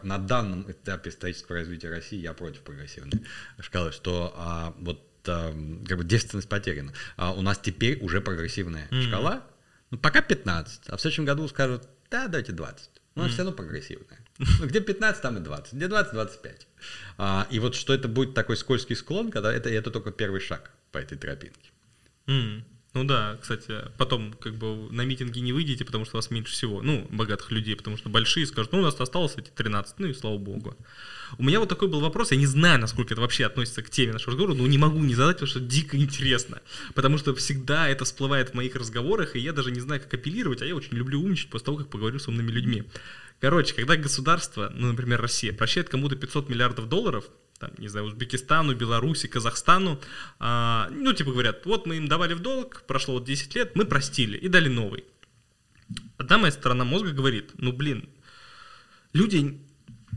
на 0.03 0.18
данном 0.20 0.70
этапе 0.70 1.09
исторического 1.09 1.57
развития 1.59 1.89
России 1.89 2.20
я 2.20 2.34
против 2.34 2.61
прогрессивной 2.61 3.24
шкалы, 3.59 3.91
что 3.91 4.34
а, 4.36 4.76
вот 4.80 5.01
ам, 5.28 5.84
как 5.86 5.97
бы 5.97 6.03
девственность 6.03 6.49
потеряна. 6.49 6.93
А 7.18 7.34
у 7.34 7.41
нас 7.41 7.57
теперь 7.57 7.97
уже 8.03 8.22
прогрессивная 8.22 8.88
Мгм. 8.91 9.01
шкала, 9.03 9.47
ну, 9.96 10.02
пока 10.02 10.22
15, 10.22 10.89
а 10.89 10.98
в 10.98 11.02
следующем 11.02 11.24
году 11.24 11.48
скажут, 11.48 11.88
да, 12.12 12.28
давайте 12.28 12.52
20. 12.52 12.89
Но 13.16 13.24
она 13.24 13.32
все 13.32 13.43
равно 13.43 13.54
прогрессивная. 13.54 14.20
Ну, 14.60 14.68
где 14.68 14.82
15, 14.82 15.22
там 15.22 15.38
и 15.38 15.39
20. 15.39 15.74
Где 15.74 15.88
20, 15.88 16.12
25. 16.12 16.68
А, 17.18 17.48
и 17.50 17.60
вот 17.60 17.76
что 17.76 17.93
это 17.93 18.10
будет 18.10 18.34
такой 18.34 18.58
скользкий 18.58 18.98
склон, 18.98 19.32
когда 19.32 19.54
это, 19.54 19.70
это 19.70 19.91
только 19.91 20.12
первый 20.12 20.41
шаг 20.41 20.72
по 20.91 20.98
этой 20.98 21.18
тропинке. 21.18 21.72
М, 22.28 22.66
Ну 22.96 23.04
да, 23.04 23.38
кстати, 23.41 23.74
потом 23.98 24.32
как 24.39 24.56
бы 24.56 24.89
на 24.89 25.02
митинги 25.02 25.39
не 25.39 25.52
выйдете, 25.52 25.84
потому 25.84 26.06
что 26.06 26.16
вас 26.16 26.32
меньше 26.32 26.54
всего, 26.54 26.82
ну, 26.82 27.06
богатых 27.10 27.52
людей, 27.52 27.76
потому 27.76 27.98
что 27.98 28.08
большие 28.08 28.46
скажут, 28.46 28.72
ну, 28.72 28.80
у 28.80 28.84
нас 28.84 28.98
осталось 28.98 29.34
эти 29.36 29.50
13, 29.50 29.96
ну 30.00 30.08
и 30.08 30.14
слава 30.14 30.38
богу. 30.38 30.78
У 31.38 31.43
меня 31.43 31.60
вот 31.60 31.68
такой 31.68 31.89
был 31.89 32.00
вопрос, 32.00 32.32
я 32.32 32.38
не 32.38 32.46
знаю, 32.46 32.80
насколько 32.80 33.14
это 33.14 33.20
вообще 33.20 33.46
относится 33.46 33.84
к 33.84 33.89
теме 33.89 34.14
нашего 34.14 34.32
разговора, 34.32 34.56
но 34.56 34.66
не 34.66 34.78
могу 34.78 35.00
не 35.00 35.14
задать, 35.14 35.36
потому 35.36 35.50
что 35.50 35.60
дико 35.60 35.98
интересно. 35.98 36.62
Потому 36.93 37.18
что 37.18 37.36
всегда 37.36 37.89
это 37.89 38.06
всплывает 38.06 38.52
в 38.52 38.54
моих 38.54 38.78
разговорах, 38.78 39.36
и 39.36 39.39
я 39.39 39.52
даже 39.52 39.72
не 39.72 39.82
знаю, 39.82 40.00
как 40.00 40.14
апеллировать, 40.14 40.62
а 40.62 40.66
я 40.66 40.74
очень 40.74 40.93
люблю 40.93 41.20
умничать 41.20 41.50
после 41.50 41.66
того, 41.66 41.78
как 41.80 41.89
поговорю 41.89 42.20
с 42.20 42.30
умными 42.30 42.50
людьми. 42.50 42.86
Короче, 43.41 43.76
когда 43.76 43.98
государство, 43.98 44.72
ну, 44.74 44.88
например, 44.88 45.22
Россия, 45.22 45.52
прощает 45.52 45.89
кому-то 45.89 46.16
500 46.16 46.48
миллиардов 46.48 46.88
долларов, 46.88 47.26
там, 47.66 47.76
не 47.78 47.88
знаю, 47.88 48.07
Узбекистану, 48.07 48.76
Беларуси, 48.76 49.28
Казахстану, 49.28 49.99
а, 50.39 50.89
ну, 50.91 51.13
типа 51.13 51.32
говорят, 51.32 51.66
вот 51.66 51.86
мы 51.86 51.97
им 51.97 52.07
давали 52.07 52.34
в 52.34 52.39
долг, 52.39 52.84
прошло 52.88 53.16
вот 53.16 53.26
10 53.26 53.55
лет, 53.55 53.76
мы 53.76 53.86
простили 53.86 54.38
и 54.38 54.47
дали 54.47 54.70
новый. 54.70 55.05
Одна 56.18 56.38
моя 56.38 56.51
сторона 56.51 56.84
мозга 56.84 57.11
говорит, 57.11 57.51
ну, 57.57 57.72
блин, 57.72 58.09
люди 59.13 59.59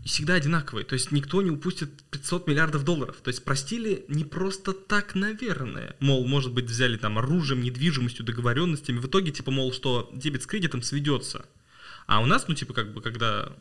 всегда 0.04 0.34
одинаковые, 0.34 0.84
то 0.84 0.94
есть 0.94 1.10
никто 1.12 1.42
не 1.42 1.50
упустит 1.50 2.02
500 2.10 2.46
миллиардов 2.46 2.84
долларов, 2.84 3.16
то 3.22 3.28
есть 3.28 3.44
простили 3.44 4.04
не 4.08 4.24
просто 4.24 4.72
так, 4.72 5.14
наверное, 5.14 5.96
мол, 6.00 6.26
может 6.26 6.52
быть, 6.52 6.66
взяли 6.66 6.96
там 6.96 7.18
оружием, 7.18 7.62
недвижимостью, 7.62 8.24
договоренностями, 8.24 8.98
в 8.98 9.06
итоге, 9.06 9.32
типа, 9.32 9.50
мол, 9.50 9.72
что 9.72 10.10
дебет 10.14 10.42
с 10.42 10.46
кредитом 10.46 10.82
сведется, 10.82 11.46
а 12.06 12.20
у 12.20 12.26
нас, 12.26 12.48
ну, 12.48 12.54
типа, 12.54 12.72
как 12.72 12.94
бы, 12.94 13.02
когда 13.02 13.52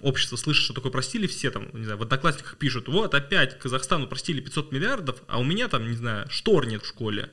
общество 0.00 0.36
слышит, 0.36 0.64
что 0.64 0.74
такое 0.74 0.92
простили, 0.92 1.26
все 1.26 1.50
там, 1.50 1.68
не 1.72 1.84
знаю, 1.84 1.98
в 1.98 2.02
одноклассниках 2.02 2.56
пишут, 2.56 2.88
вот 2.88 3.14
опять 3.14 3.58
Казахстану 3.58 4.06
простили 4.06 4.40
500 4.40 4.72
миллиардов, 4.72 5.22
а 5.28 5.40
у 5.40 5.44
меня 5.44 5.68
там, 5.68 5.86
не 5.86 5.96
знаю, 5.96 6.28
штор 6.30 6.66
нет 6.66 6.82
в 6.82 6.88
школе. 6.88 7.30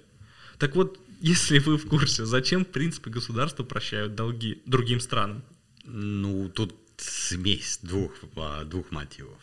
Так 0.57 0.75
вот, 0.75 0.99
если 1.21 1.59
вы 1.59 1.77
в 1.77 1.87
курсе, 1.87 2.25
зачем, 2.25 2.65
в 2.65 2.69
принципе, 2.69 3.09
государства 3.09 3.63
прощают 3.63 4.15
долги 4.15 4.61
другим 4.65 4.99
странам? 4.99 5.43
Ну, 5.85 6.49
тут 6.49 6.75
смесь 6.97 7.79
двух, 7.81 8.11
а, 8.35 8.63
двух 8.65 8.91
мотивов. 8.91 9.39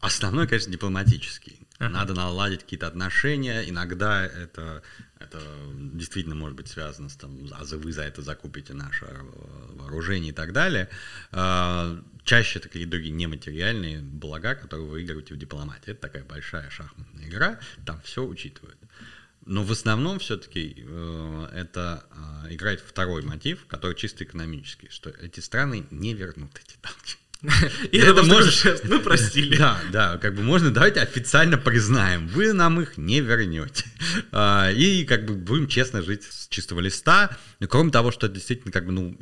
Основной, 0.00 0.46
конечно, 0.46 0.72
дипломатический. 0.72 1.60
Ага. 1.78 1.90
Надо 1.90 2.14
наладить 2.14 2.60
какие-то 2.60 2.86
отношения. 2.86 3.68
Иногда 3.68 4.24
это, 4.24 4.82
это 5.20 5.38
действительно 5.74 6.34
может 6.34 6.56
быть 6.56 6.68
связано 6.68 7.08
с 7.08 7.16
тем, 7.16 7.48
а 7.52 7.64
вы 7.64 7.92
за 7.92 8.02
это 8.02 8.22
закупите 8.22 8.72
наше 8.74 9.06
вооружение 9.74 10.30
и 10.30 10.34
так 10.34 10.52
далее. 10.52 10.88
А, 11.30 12.02
чаще 12.24 12.58
это 12.58 12.68
какие-то 12.68 12.92
другие 12.92 13.12
нематериальные 13.12 14.00
блага, 14.00 14.54
которые 14.54 14.86
вы 14.86 14.92
выигрываете 14.92 15.34
в 15.34 15.38
дипломатии. 15.38 15.90
Это 15.90 16.00
такая 16.00 16.24
большая 16.24 16.68
шахматная 16.70 17.28
игра, 17.28 17.60
там 17.84 18.00
все 18.02 18.24
учитывают. 18.24 18.78
Но 19.44 19.62
в 19.62 19.72
основном 19.72 20.18
все-таки 20.18 20.74
э, 20.76 21.48
это 21.54 22.04
э, 22.44 22.54
играет 22.54 22.80
второй 22.80 23.22
мотив, 23.22 23.66
который 23.66 23.96
чисто 23.96 24.24
экономический, 24.24 24.88
что 24.90 25.10
эти 25.10 25.40
страны 25.40 25.86
не 25.90 26.14
вернут 26.14 26.52
эти 26.58 26.76
долги. 26.82 27.19
И 27.90 27.98
это 27.98 28.22
можно 28.22 28.50
сейчас, 28.50 28.82
ну 28.84 29.00
простили. 29.00 29.56
Да, 29.56 29.80
да, 29.92 30.18
как 30.18 30.34
бы 30.34 30.42
можно, 30.42 30.70
давайте 30.70 31.00
официально 31.00 31.56
признаем, 31.56 32.26
вы 32.28 32.52
нам 32.52 32.80
их 32.80 32.98
не 32.98 33.20
вернете. 33.20 33.84
А, 34.32 34.70
и 34.70 35.04
как 35.04 35.24
бы 35.26 35.34
будем 35.34 35.66
честно 35.66 36.02
жить 36.02 36.24
с 36.24 36.48
чистого 36.48 36.80
листа. 36.80 37.36
Кроме 37.68 37.90
того, 37.90 38.10
что 38.10 38.28
действительно 38.28 38.72
как 38.72 38.86
бы, 38.86 38.92
ну, 38.92 39.18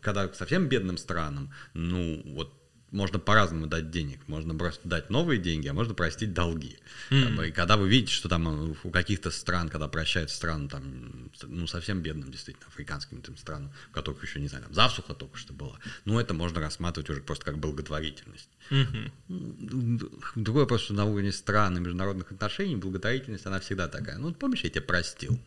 когда 0.00 0.32
совсем 0.32 0.68
бедным 0.68 0.98
странам, 0.98 1.52
ну, 1.74 2.22
вот 2.24 2.57
можно 2.90 3.18
по-разному 3.18 3.66
дать 3.66 3.90
денег. 3.90 4.20
Можно 4.26 4.54
просто 4.54 4.88
дать 4.88 5.10
новые 5.10 5.38
деньги, 5.38 5.68
а 5.68 5.74
можно 5.74 5.94
простить 5.94 6.32
долги. 6.32 6.78
Mm-hmm. 7.10 7.48
И 7.48 7.52
когда 7.52 7.76
вы 7.76 7.88
видите, 7.88 8.12
что 8.12 8.28
там 8.28 8.48
э, 8.48 8.74
у 8.82 8.90
каких-то 8.90 9.30
стран, 9.30 9.68
когда 9.68 9.88
прощают 9.88 10.30
страны, 10.30 10.68
там, 10.68 11.30
ну, 11.42 11.66
совсем 11.66 12.00
бедным, 12.02 12.30
действительно, 12.30 12.66
африканским 12.68 13.20
там, 13.20 13.36
странам, 13.36 13.72
у 13.90 13.94
которых 13.94 14.22
еще, 14.22 14.40
не 14.40 14.48
знаю, 14.48 14.64
там, 14.64 14.74
засуха 14.74 15.14
только 15.14 15.36
что 15.36 15.52
была, 15.52 15.78
ну, 16.04 16.18
это 16.18 16.34
можно 16.34 16.60
рассматривать 16.60 17.10
уже 17.10 17.20
просто 17.20 17.44
как 17.44 17.58
благотворительность. 17.58 18.48
Mm-hmm. 18.70 20.32
Другой 20.36 20.62
вопрос, 20.62 20.82
что 20.82 20.94
на 20.94 21.04
уровне 21.04 21.32
стран 21.32 21.76
и 21.76 21.80
международных 21.80 22.32
отношений 22.32 22.76
благотворительность, 22.76 23.46
она 23.46 23.60
всегда 23.60 23.88
такая. 23.88 24.18
Ну, 24.18 24.32
помнишь, 24.32 24.64
я 24.64 24.70
тебя 24.70 24.82
простил. 24.82 25.38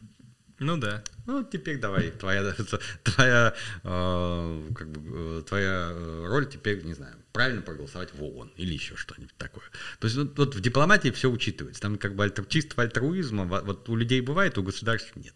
Ну 0.61 0.77
да. 0.77 1.03
Ну 1.25 1.43
теперь 1.43 1.79
давай, 1.79 2.11
твоя, 2.11 2.53
твоя, 3.03 3.55
э, 3.83 4.69
как 4.75 4.91
бы, 4.91 5.39
э, 5.39 5.41
твоя 5.47 5.89
э, 5.91 6.25
роль 6.27 6.47
теперь, 6.47 6.83
не 6.83 6.93
знаю, 6.93 7.15
правильно 7.31 7.61
проголосовать 7.61 8.13
в 8.13 8.23
ООН 8.23 8.51
или 8.57 8.73
еще 8.73 8.95
что-нибудь 8.95 9.35
такое. 9.37 9.63
То 9.99 10.07
есть 10.07 10.17
вот, 10.17 10.37
вот 10.37 10.55
в 10.55 10.61
дипломатии 10.61 11.09
все 11.11 11.29
учитывается. 11.29 11.81
Там 11.81 11.97
как 11.97 12.15
бы 12.15 12.23
альтер, 12.23 12.45
чистого 12.45 12.83
альтруизма 12.83 13.45
вот 13.45 13.89
у 13.89 13.95
людей 13.95 14.21
бывает, 14.21 14.57
у 14.57 14.63
государств 14.63 15.15
нет. 15.15 15.33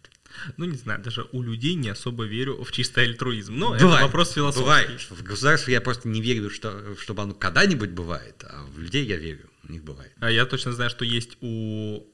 Ну, 0.56 0.66
не 0.66 0.76
знаю, 0.76 1.02
даже 1.02 1.26
у 1.32 1.42
людей 1.42 1.74
не 1.74 1.88
особо 1.88 2.24
верю 2.24 2.62
в 2.62 2.70
чистый 2.72 3.04
альтруизм. 3.04 3.54
Но 3.54 3.70
бывает, 3.70 3.82
это 3.82 4.02
вопрос 4.02 4.32
философии. 4.32 4.62
Бывает. 4.62 5.10
В 5.10 5.22
государстве 5.22 5.74
я 5.74 5.80
просто 5.80 6.08
не 6.08 6.20
верю, 6.20 6.50
что, 6.50 6.94
чтобы 6.96 7.22
оно 7.22 7.34
когда-нибудь 7.34 7.90
бывает, 7.90 8.44
а 8.44 8.66
в 8.66 8.78
людей 8.78 9.06
я 9.06 9.16
верю, 9.16 9.48
у 9.68 9.72
них 9.72 9.82
бывает. 9.82 10.12
А 10.20 10.30
я 10.30 10.44
точно 10.44 10.72
знаю, 10.72 10.90
что 10.90 11.04
есть 11.04 11.38
у 11.40 12.06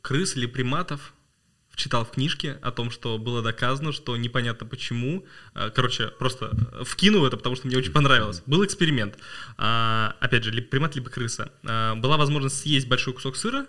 крыс 0.00 0.36
или 0.36 0.46
приматов 0.46 1.14
читал 1.76 2.04
в 2.04 2.10
книжке 2.10 2.58
о 2.62 2.70
том, 2.70 2.90
что 2.90 3.18
было 3.18 3.42
доказано, 3.42 3.92
что 3.92 4.16
непонятно 4.16 4.66
почему. 4.66 5.24
А, 5.54 5.70
короче, 5.70 6.08
просто 6.08 6.52
вкинул 6.84 7.26
это, 7.26 7.36
потому 7.36 7.56
что 7.56 7.66
мне 7.66 7.76
очень 7.76 7.92
понравилось. 7.92 8.42
Был 8.46 8.64
эксперимент. 8.64 9.18
А, 9.56 10.16
опять 10.20 10.44
же, 10.44 10.50
либо 10.50 10.68
примат, 10.68 10.94
либо 10.94 11.10
крыса. 11.10 11.52
А, 11.64 11.94
была 11.94 12.16
возможность 12.16 12.60
съесть 12.60 12.88
большой 12.88 13.14
кусок 13.14 13.36
сыра 13.36 13.66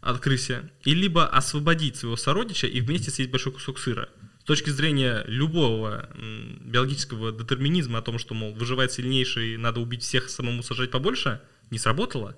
от 0.00 0.20
крыси, 0.20 0.70
и 0.84 0.94
либо 0.94 1.26
освободить 1.26 1.96
своего 1.96 2.16
сородича 2.16 2.66
и 2.66 2.80
вместе 2.80 3.10
съесть 3.10 3.30
большой 3.30 3.52
кусок 3.52 3.78
сыра. 3.78 4.08
С 4.40 4.44
точки 4.44 4.70
зрения 4.70 5.24
любого 5.26 6.08
биологического 6.60 7.32
детерминизма 7.32 7.98
о 7.98 8.02
том, 8.02 8.18
что, 8.20 8.34
мол, 8.34 8.54
выживает 8.54 8.92
сильнейший, 8.92 9.56
надо 9.56 9.80
убить 9.80 10.02
всех, 10.02 10.30
самому 10.30 10.62
сажать 10.62 10.92
побольше, 10.92 11.40
не 11.70 11.78
сработало 11.78 12.36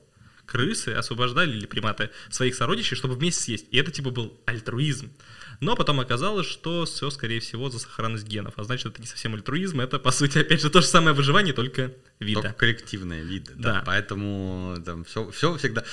крысы 0.48 0.90
освобождали 0.90 1.56
или 1.56 1.66
приматы 1.66 2.10
своих 2.30 2.54
сородичей, 2.54 2.96
чтобы 2.96 3.14
вместе 3.14 3.42
съесть. 3.42 3.66
И 3.70 3.76
это 3.76 3.90
типа 3.90 4.10
был 4.10 4.40
альтруизм. 4.46 5.12
Но 5.60 5.76
потом 5.76 6.00
оказалось, 6.00 6.46
что 6.46 6.84
все, 6.84 7.10
скорее 7.10 7.40
всего, 7.40 7.68
за 7.68 7.80
сохранность 7.80 8.26
генов. 8.26 8.54
А 8.56 8.64
значит, 8.64 8.86
это 8.86 9.00
не 9.00 9.06
совсем 9.06 9.34
альтруизм, 9.34 9.80
это, 9.80 9.98
по 9.98 10.10
сути, 10.10 10.38
опять 10.38 10.62
же, 10.62 10.70
то 10.70 10.80
же 10.80 10.86
самое 10.86 11.14
выживание, 11.14 11.52
только 11.52 11.92
вида. 12.20 12.42
Только 12.42 12.56
коллективное 12.56 13.22
вида, 13.22 13.52
да. 13.56 13.72
да. 13.72 13.82
Поэтому 13.84 14.76
там 14.84 15.04
все, 15.04 15.30
все 15.30 15.56
всегда 15.56 15.84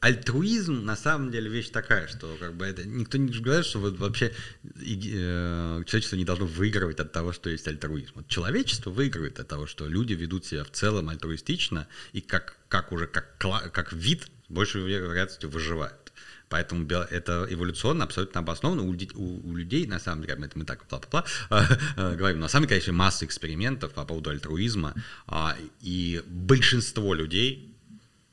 альтруизм 0.00 0.84
на 0.84 0.96
самом 0.96 1.30
деле 1.30 1.50
вещь 1.50 1.70
такая, 1.70 2.06
что 2.06 2.36
как 2.38 2.54
бы 2.54 2.64
это 2.64 2.86
никто 2.86 3.18
не 3.18 3.32
говорит, 3.32 3.66
что 3.66 3.80
вот 3.80 3.98
вообще 3.98 4.32
э, 4.64 5.82
человечество 5.86 6.16
не 6.16 6.24
должно 6.24 6.46
выигрывать 6.46 7.00
от 7.00 7.12
того, 7.12 7.32
что 7.32 7.50
есть 7.50 7.66
альтруизм. 7.66 8.12
Вот 8.14 8.28
человечество 8.28 8.90
выигрывает 8.90 9.40
от 9.40 9.48
того, 9.48 9.66
что 9.66 9.86
люди 9.86 10.12
ведут 10.12 10.46
себя 10.46 10.64
в 10.64 10.70
целом 10.70 11.08
альтруистично 11.08 11.88
и 12.12 12.20
как, 12.20 12.56
как 12.68 12.92
уже 12.92 13.06
как, 13.06 13.38
как 13.38 13.92
вид 13.92 14.28
больше 14.48 14.78
вероятностью 14.80 15.50
выживают. 15.50 16.12
Поэтому 16.48 16.88
это 16.88 17.46
эволюционно 17.50 18.04
абсолютно 18.04 18.40
обосновано. 18.40 18.82
У, 18.82 18.94
у, 18.94 19.50
у 19.50 19.56
людей, 19.56 19.86
на 19.86 19.98
самом 19.98 20.22
деле, 20.22 20.38
это 20.42 20.58
мы 20.58 20.64
так 20.64 20.86
бла-бла-бла, 20.88 21.24
э, 21.96 22.16
говорим, 22.16 22.40
на 22.40 22.48
самом 22.48 22.66
деле, 22.66 22.80
конечно, 22.80 22.92
масса 22.94 23.26
экспериментов 23.26 23.92
по 23.92 24.04
поводу 24.04 24.30
альтруизма, 24.30 24.94
э, 25.26 25.48
и 25.82 26.22
большинство 26.26 27.12
людей, 27.12 27.74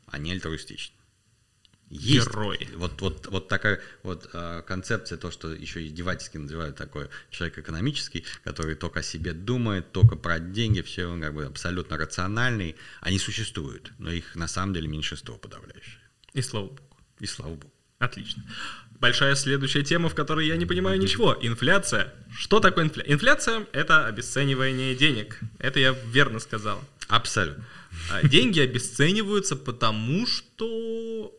они 0.07 0.32
альтруистичны 0.32 0.95
есть 1.95 2.27
Герой. 2.27 2.67
Вот, 2.75 3.01
вот, 3.01 3.27
вот 3.27 3.47
такая 3.47 3.81
вот 4.03 4.29
э, 4.33 4.61
концепция, 4.67 5.17
то, 5.17 5.31
что 5.31 5.53
еще 5.53 5.85
издевательски 5.85 6.37
называют 6.37 6.75
такой 6.75 7.09
человек 7.29 7.57
экономический, 7.59 8.23
который 8.43 8.75
только 8.75 8.99
о 8.99 9.03
себе 9.03 9.33
думает, 9.33 9.91
только 9.91 10.15
про 10.15 10.39
деньги, 10.39 10.81
все 10.81 11.05
он 11.07 11.21
как 11.21 11.33
бы 11.33 11.45
абсолютно 11.45 11.97
рациональный, 11.97 12.75
они 13.01 13.19
существуют, 13.19 13.91
но 13.99 14.11
их 14.11 14.35
на 14.35 14.47
самом 14.47 14.73
деле 14.73 14.87
меньшинство 14.87 15.35
подавляющее. 15.35 15.99
И 16.33 16.41
слава 16.41 16.67
богу. 16.67 16.79
И 17.19 17.25
слава 17.25 17.55
богу. 17.55 17.73
Отлично. 17.99 18.43
Большая 18.99 19.35
следующая 19.35 19.83
тема, 19.83 20.09
в 20.09 20.15
которой 20.15 20.47
я 20.47 20.57
не 20.57 20.65
понимаю 20.65 20.99
ничего. 20.99 21.37
Инфляция. 21.41 22.13
Что 22.33 22.59
такое 22.59 22.85
инфляция? 22.85 23.13
Инфляция– 23.13 23.67
это 23.73 24.05
обесценивание 24.05 24.95
денег. 24.95 25.39
Это 25.59 25.79
я 25.79 25.91
верно 26.11 26.39
сказал. 26.39 26.81
Абсолютно. 27.07 27.65
А 28.11 28.27
деньги 28.27 28.59
обесцениваются 28.59 29.55
потому, 29.55 30.25
что 30.27 31.33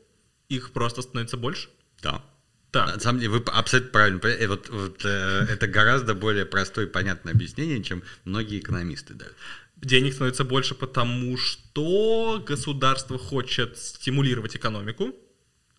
их 0.48 0.72
просто 0.72 1.02
становится 1.02 1.36
больше? 1.36 1.68
Да. 2.02 2.24
Да. 2.72 2.86
На 2.86 3.00
самом 3.00 3.20
деле, 3.20 3.32
вы 3.32 3.42
абсолютно 3.46 3.90
правильно 3.92 4.18
понимаете. 4.18 4.48
Вот, 4.48 4.68
вот, 4.68 5.04
э, 5.04 5.46
это 5.48 5.66
гораздо 5.66 6.14
более 6.14 6.44
простое 6.44 6.86
и 6.86 6.90
понятное 6.90 7.32
объяснение, 7.32 7.82
чем 7.82 8.02
многие 8.24 8.58
экономисты 8.58 9.14
дают. 9.14 9.34
Денег 9.76 10.14
становится 10.14 10.44
больше 10.44 10.74
потому, 10.74 11.36
что 11.36 12.42
государство 12.46 13.18
хочет 13.18 13.78
стимулировать 13.78 14.56
экономику, 14.56 15.14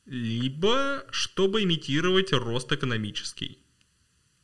либо 0.05 1.03
чтобы 1.11 1.63
имитировать 1.63 2.32
рост 2.32 2.72
экономический. 2.72 3.59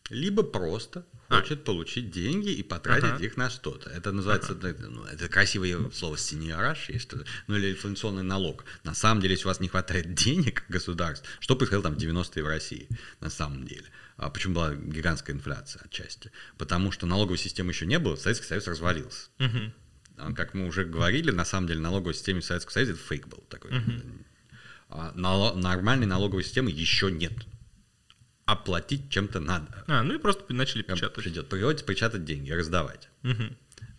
Либо 0.10 0.44
просто 0.44 1.06
хочет 1.30 1.62
а. 1.62 1.64
получить 1.64 2.12
деньги 2.12 2.50
и 2.50 2.62
потратить 2.62 3.06
ага. 3.06 3.24
их 3.24 3.38
на 3.38 3.50
что-то. 3.50 3.90
Это 3.90 4.12
называется, 4.12 4.52
ага. 4.52 4.76
ну, 4.90 5.06
это 5.06 5.30
красивое 5.30 5.90
слово 5.92 6.18
синьораж, 6.18 6.90
есть, 6.90 7.12
ну 7.48 7.56
или 7.56 7.72
инфляционный 7.72 8.24
налог. 8.24 8.66
На 8.84 8.94
самом 8.94 9.22
деле, 9.22 9.34
если 9.34 9.46
у 9.46 9.48
вас 9.48 9.60
не 9.60 9.70
хватает 9.70 10.14
денег 10.14 10.66
государств, 10.68 11.28
что 11.40 11.56
происходило 11.56 11.84
там 11.84 11.96
в 11.96 11.98
90-е 11.98 12.44
в 12.44 12.48
России, 12.48 12.88
на 13.22 13.30
самом 13.30 13.66
деле? 13.66 13.86
А 14.18 14.30
почему 14.30 14.56
была 14.56 14.76
гигантская 14.76 15.36
инфляция 15.36 15.82
отчасти? 15.84 16.32
Потому 16.58 16.92
что 16.92 17.08
налоговой 17.08 17.38
системы 17.38 17.72
еще 17.72 17.86
не 17.86 17.98
было, 17.98 18.16
Советский 18.16 18.46
Союз 18.46 18.68
развалился. 18.68 19.30
Угу. 19.40 20.34
Как 20.36 20.54
мы 20.54 20.68
уже 20.68 20.84
говорили, 20.84 21.32
на 21.32 21.46
самом 21.46 21.68
деле 21.68 21.80
налоговая 21.80 22.14
система 22.14 22.42
Советского 22.42 22.74
Союза 22.74 22.92
это 22.92 23.02
фейк 23.02 23.28
был 23.28 23.44
такой. 23.50 23.72
Угу. 23.72 23.92
А 24.90 25.12
нормальной 25.16 26.06
налоговой 26.06 26.44
системы 26.44 26.70
еще 26.70 27.10
нет 27.10 27.34
оплатить 28.46 29.10
чем-то 29.10 29.40
надо. 29.40 29.84
А, 29.88 30.04
ну 30.04 30.16
и 30.16 30.18
просто 30.18 30.52
начали 30.54 30.82
печатать. 30.82 31.14
Придет, 31.14 31.50
приходится 31.50 31.86
печатать 31.86 32.26
деньги, 32.26 32.52
раздавать. 32.52 33.10
Угу. 33.24 33.44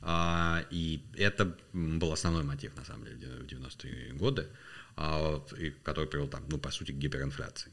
А, 0.03 0.65
и 0.71 1.03
это 1.17 1.57
был 1.73 2.13
основной 2.13 2.45
мотив, 2.45 2.77
на 2.77 2.85
самом 2.85 3.07
деле, 3.07 3.27
в 3.39 3.47
90-е 3.47 4.13
годы, 4.13 4.49
а, 4.97 5.43
который 5.83 6.07
привел, 6.07 6.29
там, 6.29 6.45
ну, 6.49 6.59
по 6.59 6.71
сути, 6.71 6.93
к 6.93 6.97
гиперинфляции. 6.97 7.73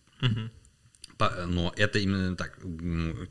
Но 1.47 1.71
это 1.75 1.99
именно 1.99 2.35
так. 2.35 2.57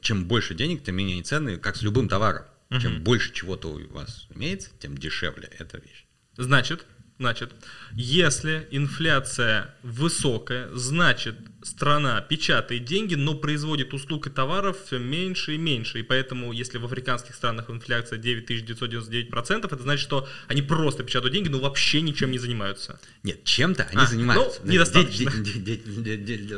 Чем 0.01 0.27
больше 0.27 0.55
денег, 0.55 0.85
тем 0.85 0.95
менее 0.95 1.23
цены, 1.25 1.57
как 1.57 1.77
с 1.77 1.83
любым 1.83 2.09
товаром. 2.09 2.45
Чем 2.81 3.03
больше 3.03 3.33
чего-то 3.33 3.69
у 3.69 3.89
вас 3.89 4.29
имеется, 4.31 4.71
тем 4.79 4.97
дешевле 4.97 5.51
эта 5.59 5.79
вещь. 5.79 6.07
Значит, 6.37 6.87
Значит, 7.21 7.53
если 7.93 8.67
инфляция 8.71 9.75
высокая, 9.83 10.71
значит, 10.73 11.37
страна 11.63 12.23
печатает 12.23 12.87
деньги, 12.87 13.15
но 13.15 13.35
производит 13.35 13.93
услуг 13.93 14.29
и 14.29 14.31
товаров 14.31 14.79
все 14.87 14.99
меньше 14.99 15.57
и 15.57 15.59
меньше. 15.59 16.01
И 16.01 16.03
поэтому, 16.03 16.51
если 16.53 16.79
в 16.79 16.87
африканских 16.87 17.35
странах 17.35 17.69
инфляция 17.69 18.19
9999%, 18.19 19.67
это 19.67 19.83
значит, 19.83 20.03
что 20.03 20.27
они 20.49 20.63
просто 20.63 21.05
печатают 21.05 21.35
деньги, 21.35 21.49
но 21.49 21.61
вообще 21.61 22.01
ничем 22.01 22.31
не 22.31 22.39
занимаются. 22.39 22.99
Нет, 23.23 23.45
чем-то 23.45 23.83
они 23.93 24.01
а, 24.03 24.07
занимаются. 24.07 24.63
Ну, 24.65 24.73
недостаточно. 24.73 25.31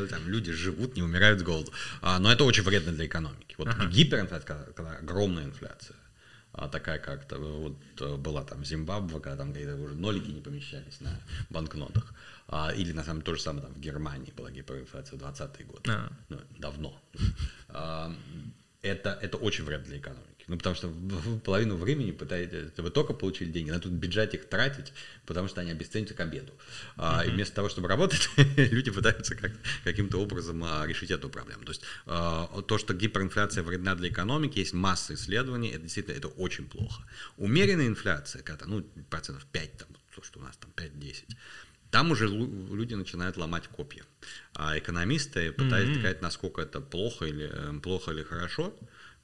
Там 0.08 0.28
люди 0.28 0.52
живут, 0.52 0.94
не 0.94 1.02
умирают 1.02 1.40
с 1.40 1.42
голоду. 1.42 1.72
А, 2.02 2.20
но 2.20 2.32
это 2.32 2.44
очень 2.44 2.62
вредно 2.62 2.92
для 2.92 3.06
экономики. 3.06 3.56
Вот 3.58 3.66
ага. 3.66 3.86
гиперинфляция, 3.86 4.72
когда 4.76 4.92
огромная 4.92 5.42
инфляция, 5.42 5.96
такая 6.52 6.98
как-то 6.98 7.38
вот 7.38 7.76
э, 8.00 8.16
была 8.16 8.44
там 8.44 8.64
Зимбабве, 8.64 9.20
когда 9.20 9.36
там 9.36 9.52
какие-то 9.52 9.76
уже 9.76 9.94
нолики 9.94 10.30
не 10.30 10.40
помещались 10.40 11.00
на 11.00 11.18
банкнотах. 11.50 12.12
А, 12.48 12.72
или 12.72 12.92
на 12.92 13.04
самом 13.04 13.20
деле 13.20 13.32
то 13.32 13.34
же 13.36 13.42
самое 13.42 13.64
там 13.64 13.74
в 13.74 13.80
Германии 13.80 14.32
была 14.36 14.50
гиперинфляция 14.50 15.18
в 15.18 15.22
20-е 15.22 15.64
годы. 15.64 15.90
А. 15.90 16.12
Ну, 16.28 16.38
давно. 16.58 17.00
А, 17.74 18.14
это, 18.82 19.18
это 19.22 19.38
очень 19.38 19.64
вредно 19.64 19.86
для 19.86 19.96
экономики. 19.96 20.31
Ну, 20.46 20.56
потому 20.56 20.74
что 20.74 20.92
половину 21.44 21.76
времени 21.76 22.10
пытаетесь, 22.10 22.70
вы 22.76 22.90
только 22.90 23.12
получили 23.12 23.50
деньги, 23.50 23.70
надо 23.70 23.84
тут 23.84 23.92
бюджет 23.92 24.34
их 24.34 24.48
тратить, 24.48 24.92
потому 25.26 25.48
что 25.48 25.60
они 25.60 25.70
обесценятся 25.70 26.14
к 26.14 26.20
обеду. 26.20 26.52
А, 26.96 27.24
И 27.24 27.30
вместо 27.30 27.54
того, 27.54 27.68
чтобы 27.68 27.88
работать, 27.88 28.28
люди 28.56 28.90
пытаются 28.90 29.34
как, 29.34 29.52
каким-то 29.84 30.18
образом 30.18 30.62
а, 30.64 30.86
решить 30.86 31.10
эту 31.10 31.28
проблему. 31.28 31.64
То 31.64 31.72
есть 31.72 31.82
а, 32.06 32.62
то, 32.62 32.78
что 32.78 32.94
гиперинфляция 32.94 33.62
вредна 33.62 33.94
для 33.94 34.08
экономики, 34.08 34.58
есть 34.58 34.72
масса 34.72 35.14
исследований, 35.14 35.70
это 35.70 35.82
действительно 35.82 36.16
это 36.16 36.28
очень 36.28 36.66
плохо. 36.66 37.02
Умеренная 37.36 37.86
инфляция, 37.86 38.42
когда 38.42 38.66
ну, 38.66 38.82
процентов 39.10 39.46
5, 39.46 39.76
там, 39.78 39.88
то, 40.14 40.22
что 40.22 40.40
у 40.40 40.42
нас 40.42 40.56
там 40.56 40.70
5-10, 40.76 41.24
там 41.92 42.10
уже 42.10 42.26
люди 42.26 42.94
начинают 42.94 43.36
ломать 43.36 43.68
копья. 43.68 44.02
А 44.54 44.78
экономисты 44.78 45.52
пытаются 45.52 45.92
mm-hmm. 45.92 45.98
сказать, 45.98 46.22
насколько 46.22 46.62
это 46.62 46.80
плохо 46.80 47.26
или, 47.26 47.50
э, 47.52 47.80
плохо 47.80 48.12
или 48.12 48.22
хорошо 48.22 48.74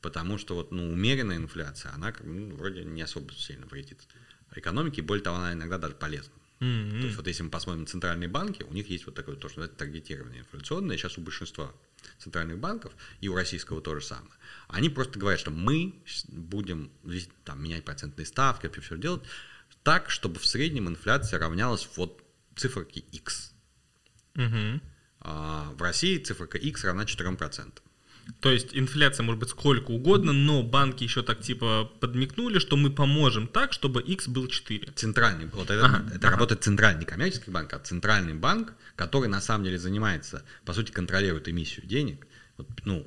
потому 0.01 0.39
что 0.39 0.55
вот, 0.55 0.73
ну, 0.73 0.93
умеренная 0.93 1.37
инфляция, 1.37 1.93
она 1.93 2.15
ну, 2.23 2.57
вроде 2.57 2.85
не 2.85 3.03
особо 3.03 3.33
сильно 3.35 3.67
вредит 3.67 4.07
экономике, 4.55 5.03
более 5.03 5.23
того, 5.23 5.37
она 5.39 5.53
иногда 5.53 5.79
даже 5.79 5.95
полезна. 5.95 6.33
Mm-hmm. 6.61 7.01
То 7.01 7.07
есть 7.07 7.17
вот 7.17 7.27
если 7.27 7.43
мы 7.45 7.51
посмотрим 7.51 7.83
на 7.83 7.87
центральные 7.87 8.29
банки, 8.29 8.65
у 8.65 8.73
них 8.73 8.89
есть 8.91 9.07
вот 9.07 9.15
такое 9.15 9.37
то, 9.37 9.49
что 9.49 9.63
это 9.63 9.75
таргетирование 9.77 10.41
инфляционное, 10.41 10.97
сейчас 10.97 11.17
у 11.17 11.21
большинства 11.21 11.73
центральных 12.19 12.59
банков, 12.59 12.93
и 13.21 13.29
у 13.29 13.35
российского 13.35 13.81
то 13.81 13.95
же 13.95 14.05
самое. 14.05 14.33
Они 14.67 14.89
просто 14.89 15.19
говорят, 15.19 15.39
что 15.39 15.51
мы 15.53 15.95
будем 16.29 16.91
там, 17.45 17.63
менять 17.63 17.85
процентные 17.85 18.27
ставки, 18.27 18.67
вообще 18.67 18.81
все 18.81 18.99
делать 18.99 19.23
так, 19.85 20.11
чтобы 20.11 20.41
в 20.41 20.47
среднем 20.47 20.89
инфляция 20.89 21.39
равнялась 21.39 21.89
вот 21.97 22.23
циферке 22.57 23.01
X. 23.01 23.53
Mm-hmm. 24.35 24.81
А 25.21 25.73
в 25.73 25.83
России 25.83 26.19
циферка 26.19 26.59
X 26.59 26.85
равна 26.85 27.05
4%. 27.05 27.79
То 28.41 28.53
есть 28.53 28.69
инфляция 28.73 29.25
может 29.25 29.41
быть 29.41 29.51
сколько 29.51 29.91
угодно, 29.91 30.33
но 30.33 30.63
банки 30.63 31.03
еще 31.03 31.23
так 31.23 31.41
типа 31.41 31.91
подмигнули, 32.01 32.59
что 32.59 32.77
мы 32.77 32.91
поможем 32.91 33.49
так, 33.49 33.73
чтобы 33.73 34.01
X 34.01 34.29
был 34.29 34.47
4. 34.47 34.93
Центральный, 34.95 35.47
вот 35.47 35.71
это, 35.71 35.85
ага, 35.85 36.05
это 36.15 36.29
ага. 36.29 36.31
работает 36.31 36.63
центральный 36.63 37.05
коммерческий 37.05 37.51
банк, 37.51 37.73
а 37.73 37.79
центральный 37.79 38.35
банк, 38.35 38.75
который 38.97 39.29
на 39.29 39.41
самом 39.41 39.65
деле 39.65 39.79
занимается, 39.79 40.45
по 40.65 40.73
сути, 40.73 40.93
контролирует 40.93 41.49
эмиссию 41.49 41.87
денег. 41.87 42.27
Вот, 42.57 42.69
ну, 42.85 43.07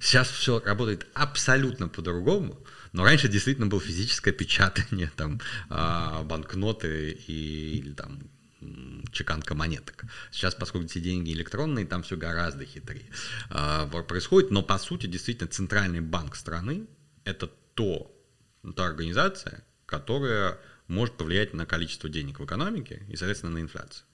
сейчас 0.00 0.28
все 0.28 0.60
работает 0.60 1.06
абсолютно 1.14 1.88
по-другому, 1.88 2.58
но 2.92 3.04
раньше 3.04 3.28
действительно 3.28 3.66
было 3.66 3.80
физическое 3.80 4.32
печатание, 4.32 5.10
там, 5.16 5.40
а, 5.68 6.24
банкноты 6.24 7.18
и, 7.26 7.78
или 7.78 7.92
там 7.92 8.20
чеканка 9.12 9.54
монеток. 9.54 10.04
Сейчас, 10.32 10.54
поскольку 10.54 10.86
эти 10.86 10.98
деньги 10.98 11.32
электронные, 11.32 11.86
там 11.86 12.02
все 12.02 12.16
гораздо 12.16 12.64
хитрее 12.64 13.06
а, 13.50 13.86
происходит, 13.86 14.50
но 14.50 14.62
по 14.62 14.78
сути 14.78 15.06
действительно 15.06 15.48
центральный 15.48 16.00
банк 16.00 16.34
страны 16.36 16.86
это 17.24 17.50
то, 17.74 18.14
та 18.74 18.86
организация, 18.86 19.64
которая 19.86 20.58
может 20.88 21.16
повлиять 21.16 21.54
на 21.54 21.66
количество 21.66 22.08
денег 22.08 22.40
в 22.40 22.44
экономике 22.44 23.02
и, 23.08 23.16
соответственно, 23.16 23.52
на 23.52 23.60
инфляцию. 23.60 24.04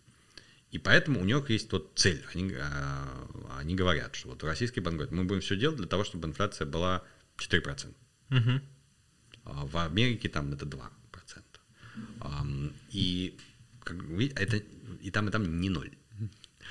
И 0.70 0.78
поэтому 0.78 1.20
у 1.20 1.24
них 1.24 1.48
есть 1.50 1.70
вот 1.72 1.92
цель. 1.94 2.24
Они, 2.34 2.52
а, 2.54 3.58
они 3.58 3.74
говорят, 3.74 4.14
что 4.16 4.30
вот 4.30 4.42
российский 4.44 4.80
банк 4.80 4.96
говорит, 4.96 5.12
мы 5.12 5.24
будем 5.24 5.40
все 5.40 5.56
делать 5.56 5.78
для 5.78 5.86
того, 5.86 6.04
чтобы 6.04 6.28
инфляция 6.28 6.66
была 6.66 7.02
4%. 7.38 7.94
Угу. 8.30 8.60
А 9.44 9.66
в 9.66 9.76
Америке 9.78 10.28
там 10.28 10.52
это 10.52 10.66
2%. 10.66 10.90
И 12.90 13.38
как, 13.84 13.96
это 14.36 14.62
и 15.00 15.10
там, 15.10 15.28
и 15.28 15.30
там 15.30 15.60
не 15.60 15.70
ноль. 15.70 15.90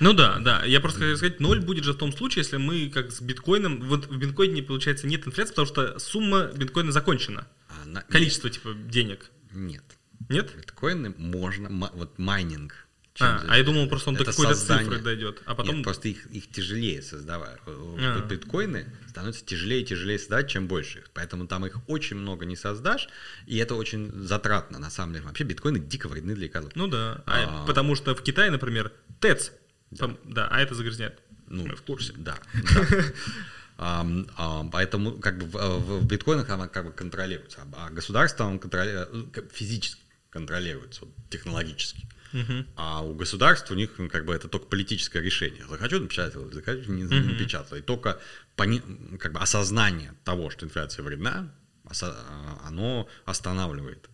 Ну 0.00 0.12
да, 0.12 0.38
да. 0.40 0.64
Я 0.64 0.80
просто 0.80 1.00
хотел 1.00 1.16
сказать, 1.16 1.40
ноль 1.40 1.60
будет 1.60 1.84
же 1.84 1.92
в 1.92 1.96
том 1.96 2.12
случае, 2.12 2.42
если 2.42 2.56
мы, 2.56 2.90
как 2.90 3.12
с 3.12 3.20
биткоином, 3.20 3.80
вот 3.88 4.06
в 4.06 4.16
биткоине, 4.16 4.62
получается, 4.62 5.06
нет 5.06 5.26
инфляции, 5.26 5.52
потому 5.52 5.66
что 5.68 5.98
сумма 5.98 6.50
биткоина 6.54 6.90
закончена. 6.90 7.46
А, 7.68 7.86
на, 7.86 8.02
Количество, 8.02 8.48
нет. 8.48 8.54
типа, 8.54 8.74
денег. 8.74 9.30
Нет. 9.52 9.84
Нет? 10.28 10.52
Биткоины 10.56 11.14
можно, 11.16 11.90
вот 11.94 12.18
майнинг, 12.18 12.83
а, 13.20 13.44
а 13.46 13.58
я 13.58 13.62
думал, 13.62 13.88
просто 13.88 14.10
он 14.10 14.16
до 14.16 14.24
какой-то 14.24 14.56
цифры 14.56 14.98
дойдет, 14.98 15.40
а 15.46 15.54
потом... 15.54 15.76
Нет, 15.76 15.84
просто 15.84 16.08
их, 16.08 16.26
их 16.26 16.50
тяжелее 16.50 17.00
создавать. 17.00 17.60
А. 17.66 18.26
Биткоины 18.28 18.86
становятся 19.08 19.44
тяжелее 19.44 19.82
и 19.82 19.84
тяжелее 19.84 20.18
создать, 20.18 20.50
чем 20.50 20.66
больше 20.66 20.98
их. 20.98 21.10
Поэтому 21.14 21.46
там 21.46 21.64
их 21.64 21.78
очень 21.86 22.16
много 22.16 22.44
не 22.44 22.56
создашь, 22.56 23.08
и 23.46 23.56
это 23.58 23.76
очень 23.76 24.10
затратно, 24.26 24.80
на 24.80 24.90
самом 24.90 25.12
деле. 25.12 25.26
Вообще 25.26 25.44
биткоины 25.44 25.78
дико 25.78 26.08
вредны 26.08 26.34
для 26.34 26.48
экономики. 26.48 26.76
Ну 26.76 26.88
да, 26.88 27.22
а, 27.26 27.62
а, 27.62 27.66
потому 27.66 27.94
что 27.94 28.16
в 28.16 28.22
Китае, 28.22 28.50
например, 28.50 28.90
ТЭЦ, 29.20 29.52
да, 29.92 29.96
там, 29.98 30.18
да 30.24 30.48
а 30.50 30.60
это 30.60 30.74
загрязняет. 30.74 31.20
Ну, 31.46 31.66
Мы 31.66 31.76
в 31.76 31.82
курсе. 31.82 32.14
Да, 32.16 32.38
да. 32.52 33.04
Um, 33.76 34.30
um, 34.38 34.70
поэтому 34.70 35.18
как 35.18 35.36
бы 35.36 35.46
в, 35.46 35.52
в, 35.54 36.00
в 36.02 36.06
биткоинах 36.06 36.48
она 36.48 36.68
как 36.68 36.86
бы 36.86 36.92
контролируется, 36.92 37.58
а 37.76 37.90
государство 37.90 38.44
он 38.44 38.60
контроли... 38.60 39.08
физически 39.52 40.00
контролируется, 40.30 41.06
вот, 41.06 41.14
технологически. 41.28 42.06
Угу. 42.34 42.66
А 42.74 43.04
у 43.04 43.14
государств 43.14 43.70
у 43.70 43.74
них 43.74 43.90
ну, 43.98 44.08
как 44.08 44.24
бы 44.24 44.34
это 44.34 44.48
только 44.48 44.66
политическое 44.66 45.22
решение. 45.22 45.64
Захочу 45.68 46.00
напечатать, 46.00 46.34
захочу 46.52 46.92
не, 46.92 47.04
угу. 47.04 47.14
напечатать. 47.14 47.78
И 47.78 47.82
только 47.82 48.20
пони, 48.56 48.82
как 49.18 49.32
бы 49.32 49.38
осознание 49.38 50.14
того, 50.24 50.50
что 50.50 50.66
инфляция 50.66 51.04
вредна, 51.04 51.54
оно 52.64 53.08
останавливает 53.24 54.08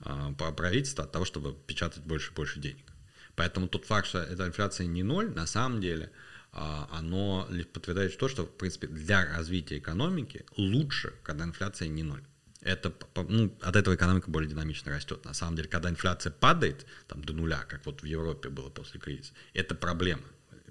а, 0.00 0.32
правительство 0.32 1.04
от 1.04 1.12
того, 1.12 1.24
чтобы 1.24 1.54
печатать 1.66 2.04
больше 2.04 2.30
и 2.30 2.34
больше 2.34 2.60
денег. 2.60 2.86
Поэтому 3.34 3.66
тот 3.66 3.84
факт, 3.84 4.06
что 4.06 4.18
эта 4.18 4.46
инфляция 4.46 4.86
не 4.86 5.02
ноль, 5.02 5.30
на 5.30 5.46
самом 5.46 5.80
деле, 5.80 6.12
а, 6.52 6.88
оно 6.92 7.48
подтверждает 7.72 8.16
то, 8.16 8.28
что, 8.28 8.44
в 8.44 8.56
принципе, 8.56 8.86
для 8.86 9.26
развития 9.36 9.78
экономики 9.78 10.46
лучше, 10.56 11.14
когда 11.24 11.44
инфляция 11.44 11.88
не 11.88 12.04
ноль 12.04 12.22
это, 12.66 12.92
ну, 13.14 13.56
от 13.62 13.76
этого 13.76 13.94
экономика 13.94 14.28
более 14.30 14.50
динамично 14.50 14.92
растет. 14.92 15.24
На 15.24 15.34
самом 15.34 15.56
деле, 15.56 15.68
когда 15.68 15.88
инфляция 15.88 16.32
падает 16.32 16.84
там, 17.06 17.24
до 17.24 17.32
нуля, 17.32 17.64
как 17.68 17.86
вот 17.86 18.02
в 18.02 18.04
Европе 18.04 18.48
было 18.48 18.68
после 18.70 18.98
кризиса, 18.98 19.32
это 19.54 19.74
проблема. 19.74 20.24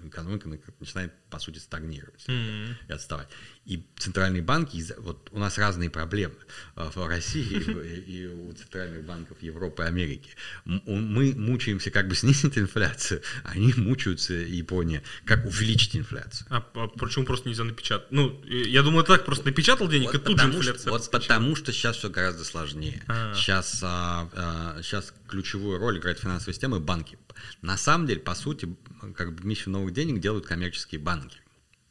Экономика 0.08 0.48
начинает, 0.80 1.12
по 1.30 1.38
сути, 1.38 1.58
стагнировать 1.58 2.24
mm-hmm. 2.26 2.74
и 2.88 2.92
отставать. 2.92 3.28
И 3.64 3.84
центральные 3.98 4.42
банки, 4.42 4.84
вот 4.98 5.28
у 5.32 5.38
нас 5.38 5.58
разные 5.58 5.90
проблемы 5.90 6.36
э, 6.76 6.88
в 6.94 7.06
России 7.08 7.44
и 8.06 8.26
у 8.26 8.52
центральных 8.52 9.04
банков 9.04 9.38
Европы 9.40 9.82
и 9.82 9.86
Америки. 9.86 10.30
Мы 10.64 11.34
мучаемся, 11.34 11.90
как 11.90 12.08
бы 12.08 12.14
снизить 12.14 12.56
инфляцию, 12.58 13.22
а 13.44 13.52
они 13.52 13.72
мучаются, 13.76 14.34
Япония, 14.34 15.02
как 15.24 15.44
увеличить 15.44 15.96
инфляцию. 15.96 16.46
А, 16.50 16.64
а 16.74 16.88
почему 16.88 17.24
просто 17.24 17.48
нельзя 17.48 17.64
напечатать? 17.64 18.10
Ну, 18.12 18.40
я 18.44 18.82
думаю, 18.82 19.04
так 19.04 19.24
просто 19.24 19.46
напечатал 19.46 19.88
денег, 19.88 20.14
и 20.14 20.18
тут 20.18 20.38
же 20.38 20.46
инфляция. 20.46 20.90
Вот 20.90 21.10
потому 21.10 21.56
что 21.56 21.72
сейчас 21.72 21.96
все 21.96 22.08
гораздо 22.08 22.44
сложнее. 22.44 23.02
Сейчас, 23.34 23.80
а, 23.82 24.28
а, 24.32 24.82
сейчас 24.82 25.12
ключевую 25.28 25.78
роль 25.78 25.98
играет 25.98 26.18
финансовая 26.18 26.54
система 26.54 26.78
и 26.78 26.80
банки. 26.80 27.18
На 27.62 27.76
самом 27.76 28.06
деле, 28.06 28.20
по 28.20 28.34
сути, 28.34 28.74
как 29.14 29.34
бы 29.34 29.46
миссию 29.46 29.70
новых 29.70 29.92
денег 29.92 30.20
делают 30.20 30.46
коммерческие 30.46 31.00
банки 31.00 31.38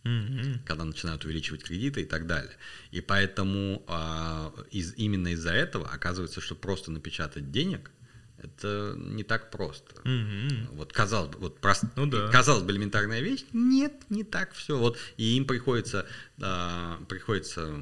mm-hmm. 0.05 0.59
когда 0.65 0.85
начинают 0.85 1.25
увеличивать 1.25 1.63
кредиты 1.63 2.01
и 2.01 2.05
так 2.05 2.27
далее. 2.27 2.53
И 2.91 3.01
поэтому 3.01 3.83
а, 3.87 4.53
из, 4.71 4.93
именно 4.95 5.29
из-за 5.29 5.51
этого 5.51 5.89
оказывается, 5.89 6.39
что 6.41 6.55
просто 6.55 6.91
напечатать 6.91 7.51
денег 7.51 7.91
это 8.37 8.95
не 8.97 9.23
так 9.23 9.49
просто. 9.49 9.95
Mm-hmm. 10.03 10.75
Вот 10.75 10.93
казалось 10.93 11.31
бы, 11.31 11.39
вот 11.39 11.59
просто, 11.59 11.89
ну, 11.95 12.05
да. 12.05 12.29
казалось 12.29 12.63
бы 12.63 12.71
элементарная 12.71 13.21
вещь, 13.21 13.45
нет, 13.53 13.93
не 14.09 14.23
так 14.23 14.53
все. 14.53 14.77
Вот 14.77 14.97
и 15.17 15.35
им 15.35 15.45
приходится, 15.45 16.05
а, 16.41 17.03
приходится 17.09 17.75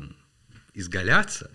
изгаляться, 0.73 1.51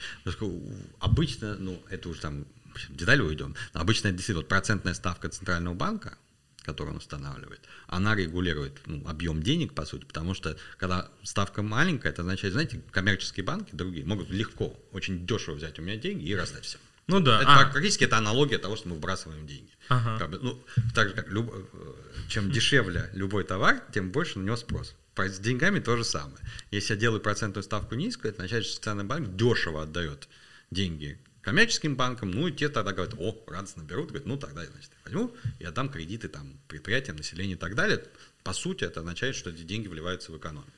обычно, 1.01 1.57
ну, 1.57 1.83
это 1.91 2.09
уже 2.09 2.21
там 2.21 2.47
детали 2.89 3.21
уйдем, 3.21 3.55
но 3.75 3.81
обычно 3.81 4.09
это 4.09 4.17
действительно 4.17 4.41
вот 4.41 4.49
процентная 4.49 4.95
ставка 4.95 5.29
Центрального 5.29 5.75
банка, 5.75 6.17
которую 6.63 6.93
он 6.93 6.99
устанавливает, 6.99 7.61
она 7.87 8.15
регулирует 8.15 8.81
ну, 8.87 9.03
объем 9.09 9.43
денег, 9.43 9.75
по 9.75 9.85
сути, 9.87 10.05
потому 10.05 10.35
что 10.35 10.57
когда 10.77 11.11
ставка 11.23 11.63
маленькая, 11.63 12.11
это 12.11 12.23
означает, 12.23 12.53
знаете, 12.53 12.83
коммерческие 12.91 13.45
банки 13.45 13.71
другие 13.73 14.05
могут 14.05 14.31
легко, 14.31 14.79
очень 14.93 15.27
дешево 15.27 15.55
взять 15.55 15.79
у 15.79 15.83
меня 15.83 15.97
деньги 15.97 16.27
и 16.27 16.35
раздать 16.35 16.65
всем. 16.65 16.81
Ну 17.09 17.21
да. 17.21 17.41
Это, 17.41 17.55
а. 17.55 17.71
Практически 17.71 18.05
это 18.05 18.19
аналогия 18.19 18.59
того, 18.59 18.77
что 18.77 18.89
мы 18.89 18.97
вбрасываем 18.97 19.47
деньги. 19.47 19.71
Ага. 19.89 20.19
Как 20.19 20.31
бы, 20.31 20.39
ну, 20.41 20.63
так 20.95 21.09
же, 21.09 21.15
как 21.15 21.29
люб... 21.31 21.51
Э, 21.53 21.95
чем 22.29 22.51
дешевле 22.51 23.09
любой 23.15 23.45
товар, 23.45 23.83
тем 23.93 24.13
больше 24.13 24.39
на 24.39 24.45
него 24.45 24.57
спрос. 24.57 24.95
С 25.17 25.39
деньгами 25.41 25.81
то 25.81 25.97
же 25.97 26.05
самое. 26.05 26.39
Если 26.71 26.95
я 26.95 27.01
делаю 27.01 27.21
процентную 27.21 27.65
ставку 27.65 27.97
низкую, 27.97 28.31
это 28.31 28.43
означает, 28.43 28.67
что 28.67 28.75
Центральный 28.75 29.05
банк 29.05 29.35
дешево 29.37 29.83
отдает 29.83 30.29
деньги 30.71 31.19
коммерческим 31.43 31.97
банкам, 31.97 32.31
ну 32.31 32.49
и 32.49 32.53
те 32.53 32.69
тогда 32.69 32.93
говорят, 32.93 33.15
о, 33.19 33.45
радостно 33.47 33.83
берут, 33.83 34.09
говорят, 34.09 34.27
ну 34.27 34.37
тогда 34.37 34.63
я, 34.63 34.71
значит, 34.71 34.91
возьму 35.05 35.35
и 35.59 35.65
отдам 35.65 35.89
кредиты 35.89 36.29
там 36.29 36.59
предприятиям, 36.69 37.17
населению 37.17 37.57
и 37.57 37.61
так 37.61 37.75
далее. 37.75 38.05
По 38.43 38.53
сути, 38.53 38.85
это 38.85 39.01
означает, 39.01 39.37
что 39.37 39.51
эти 39.51 39.63
деньги 39.63 39.89
вливаются 39.89 40.33
в 40.33 40.39
экономику. 40.39 40.73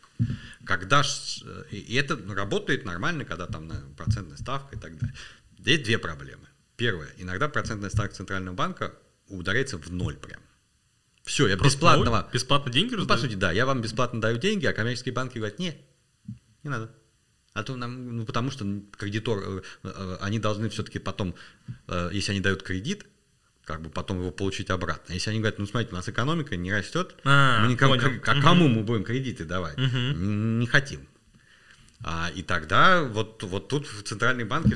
Когда 0.65 1.03
и 1.71 1.95
это 1.95 2.19
работает 2.35 2.85
нормально, 2.85 3.25
когда 3.25 3.47
там 3.47 3.69
на 3.69 3.83
процентная 3.97 4.37
ставка 4.37 4.77
и 4.77 4.79
так 4.79 4.99
далее. 4.99 5.17
Здесь 5.59 5.81
две 5.81 5.99
проблемы. 5.99 6.47
Первое, 6.77 7.09
иногда 7.17 7.49
процентная 7.49 7.91
ставка 7.91 8.15
Центрального 8.15 8.55
банка 8.55 8.95
ударяется 9.29 9.79
в 9.79 9.91
ноль 9.93 10.17
прям. 10.17 10.41
Все, 11.23 11.47
я 11.47 11.57
Просто 11.57 11.79
бесплатного... 11.79 12.29
Бесплатно 12.33 12.73
деньги 12.73 12.95
ну, 12.95 13.07
По 13.07 13.17
сути, 13.17 13.35
да, 13.35 13.53
я 13.53 13.67
вам 13.67 13.83
бесплатно 13.83 14.21
даю 14.21 14.39
деньги, 14.39 14.67
а 14.67 14.73
коммерческие 14.73 15.15
банки 15.15 15.39
говорят, 15.39 15.59
нет, 15.59 15.77
не 16.63 16.71
надо. 16.71 16.93
А 17.61 17.63
то 17.63 17.77
нам, 17.77 18.17
ну, 18.17 18.25
потому 18.25 18.51
что 18.51 18.65
кредитор, 18.97 19.39
э, 19.39 19.61
э, 19.85 20.17
они 20.23 20.39
должны 20.39 20.71
все-таки 20.71 20.99
потом, 20.99 21.35
э, 21.89 22.09
если 22.11 22.33
они 22.33 22.41
дают 22.41 22.63
кредит, 22.63 23.05
как 23.67 23.83
бы 23.83 23.91
потом 23.91 24.19
его 24.19 24.31
получить 24.31 24.71
обратно. 24.71 25.13
Если 25.13 25.29
они 25.29 25.41
говорят, 25.41 25.59
ну 25.59 25.67
смотрите, 25.67 25.93
у 25.93 25.97
нас 25.97 26.09
экономика 26.09 26.57
не 26.57 26.73
растет, 26.73 27.15
а, 27.23 27.63
мы 27.63 27.73
никому, 27.73 27.95
понял. 27.95 28.19
а 28.25 28.41
кому 28.41 28.65
угу. 28.65 28.75
мы 28.75 28.83
будем 28.83 29.05
кредиты 29.05 29.45
давать? 29.45 29.77
Угу. 29.77 29.99
Не, 30.17 30.61
не 30.61 30.67
хотим. 30.67 31.07
А, 32.03 32.31
и 32.35 32.43
тогда 32.43 33.03
вот, 33.03 33.43
вот 33.43 33.69
тут 33.69 33.87
центральные 34.07 34.47
банки 34.47 34.75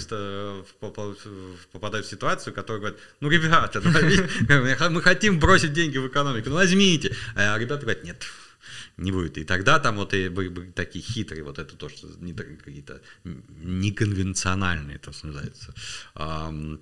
попадают 1.70 2.07
в 2.07 2.11
ситуацию, 2.11 2.53
которая 2.53 2.80
говорит, 2.80 3.01
ну, 3.20 3.30
ребята, 3.30 3.80
мы 4.91 5.01
хотим 5.01 5.41
бросить 5.41 5.72
деньги 5.72 5.97
в 5.97 6.07
экономику, 6.07 6.51
ну, 6.51 6.57
возьмите. 6.57 7.16
А 7.35 7.57
ребята 7.59 7.80
говорят, 7.80 8.05
нет, 8.05 8.22
не 8.97 9.12
будет. 9.12 9.38
И 9.38 9.45
тогда 9.45 9.78
там 9.78 9.97
вот 9.97 10.14
и 10.14 10.30
такие 10.74 11.05
хитрые, 11.05 11.42
вот 11.42 11.59
это 11.59 11.76
то, 11.76 11.88
что 11.88 12.09
не 12.20 12.32
какие-то 12.32 13.01
неконвенциональные, 13.24 14.99
то, 14.99 15.12
что 15.12 15.26
называется, 15.28 15.74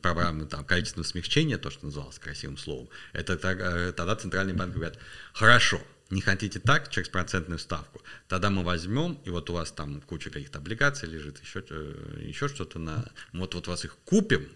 программы 0.01 0.47
там, 0.47 0.65
количественного 0.65 1.07
смягчения, 1.07 1.59
то, 1.59 1.71
что 1.71 1.87
называлось 1.87 2.19
красивым 2.19 2.59
словом, 2.59 2.89
это 3.13 3.35
э, 3.35 3.93
тогда 3.93 4.17
Центральный 4.17 4.55
банк 4.55 4.75
говорит, 4.75 4.99
хорошо, 5.33 5.81
не 6.11 6.21
хотите 6.21 6.61
так, 6.61 6.91
через 6.91 7.09
процентную 7.09 7.59
ставку, 7.59 8.03
тогда 8.29 8.51
мы 8.51 8.63
возьмем, 8.63 9.19
и 9.25 9.31
вот 9.31 9.49
у 9.51 9.55
вас 9.55 9.73
там 9.73 10.03
куча 10.03 10.31
каких-то 10.31 10.59
облигаций 10.59 11.09
лежит, 11.09 11.41
еще, 11.41 11.65
э, 11.69 12.23
еще 12.25 12.49
что-то 12.49 12.79
на... 12.79 13.05
Вот, 13.33 13.55
вот 13.55 13.67
вас 13.67 13.85
их 13.85 13.97
купим, 14.05 14.49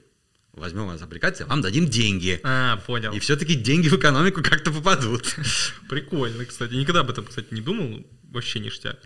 возьмем 0.56 0.86
вас 0.86 1.00
облигации, 1.02 1.44
вам 1.44 1.60
дадим 1.60 1.86
деньги. 1.86 2.40
А, 2.42 2.78
понял. 2.78 3.12
И 3.12 3.18
все-таки 3.18 3.54
деньги 3.54 3.88
в 3.88 3.94
экономику 3.94 4.42
как-то 4.42 4.72
попадут. 4.72 5.36
Прикольно, 5.88 6.44
кстати. 6.44 6.74
Никогда 6.74 7.00
об 7.00 7.10
этом, 7.10 7.24
кстати, 7.24 7.48
не 7.52 7.60
думал. 7.60 8.04
Вообще 8.24 8.58
ништяк. 8.58 8.98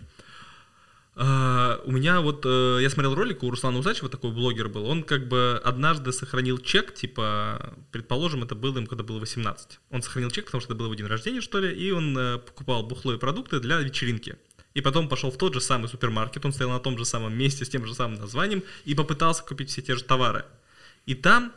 Uh, 1.13 1.81
у 1.83 1.91
меня 1.91 2.21
вот, 2.21 2.45
uh, 2.45 2.81
я 2.81 2.89
смотрел 2.89 3.13
ролик, 3.13 3.43
у 3.43 3.51
Руслана 3.51 3.77
Усачева 3.77 4.07
такой 4.07 4.31
блогер 4.31 4.69
был, 4.69 4.85
он 4.85 5.03
как 5.03 5.27
бы 5.27 5.61
однажды 5.61 6.13
сохранил 6.13 6.57
чек, 6.57 6.93
типа, 6.93 7.75
предположим, 7.91 8.43
это 8.43 8.55
было 8.55 8.77
им, 8.77 8.87
когда 8.87 9.03
было 9.03 9.19
18. 9.19 9.79
Он 9.89 10.01
сохранил 10.01 10.31
чек, 10.31 10.45
потому 10.45 10.61
что 10.61 10.71
это 10.71 10.77
было 10.77 10.85
его 10.85 10.95
день 10.95 11.07
рождения, 11.07 11.41
что 11.41 11.59
ли, 11.59 11.69
и 11.73 11.91
он 11.91 12.17
uh, 12.17 12.39
покупал 12.39 12.83
бухло 12.83 13.13
и 13.13 13.17
продукты 13.17 13.59
для 13.59 13.79
вечеринки. 13.79 14.37
И 14.73 14.79
потом 14.79 15.09
пошел 15.09 15.31
в 15.31 15.37
тот 15.37 15.53
же 15.53 15.59
самый 15.59 15.89
супермаркет, 15.89 16.45
он 16.45 16.53
стоял 16.53 16.71
на 16.71 16.79
том 16.79 16.97
же 16.97 17.03
самом 17.03 17.37
месте, 17.37 17.65
с 17.65 17.69
тем 17.69 17.85
же 17.85 17.93
самым 17.93 18.17
названием, 18.17 18.63
и 18.85 18.95
попытался 18.95 19.43
купить 19.43 19.69
все 19.69 19.81
те 19.81 19.97
же 19.97 20.05
товары. 20.05 20.45
И 21.05 21.15
там 21.15 21.53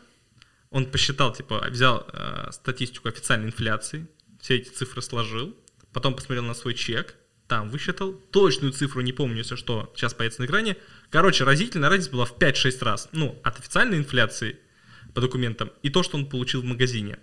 он 0.70 0.86
посчитал, 0.86 1.32
типа, 1.32 1.66
взял 1.70 2.06
э, 2.12 2.50
статистику 2.52 3.08
официальной 3.08 3.46
инфляции, 3.46 4.08
все 4.40 4.56
эти 4.56 4.70
цифры 4.70 5.02
сложил, 5.02 5.56
потом 5.92 6.14
посмотрел 6.14 6.44
на 6.44 6.54
свой 6.54 6.74
чек, 6.74 7.14
там 7.46 7.70
высчитал, 7.70 8.12
точную 8.12 8.72
цифру 8.72 9.00
не 9.02 9.12
помню, 9.12 9.38
если 9.38 9.56
что, 9.56 9.92
сейчас 9.94 10.14
появится 10.14 10.42
на 10.42 10.46
экране. 10.46 10.76
Короче, 11.10 11.44
разительная 11.44 11.90
разница 11.90 12.10
была 12.10 12.24
в 12.24 12.36
5-6 12.38 12.84
раз. 12.84 13.08
Ну, 13.12 13.38
от 13.44 13.58
официальной 13.58 13.98
инфляции 13.98 14.58
по 15.14 15.20
документам 15.20 15.70
и 15.82 15.90
то, 15.90 16.02
что 16.02 16.16
он 16.16 16.26
получил 16.26 16.62
в 16.62 16.64
магазине. 16.64 17.18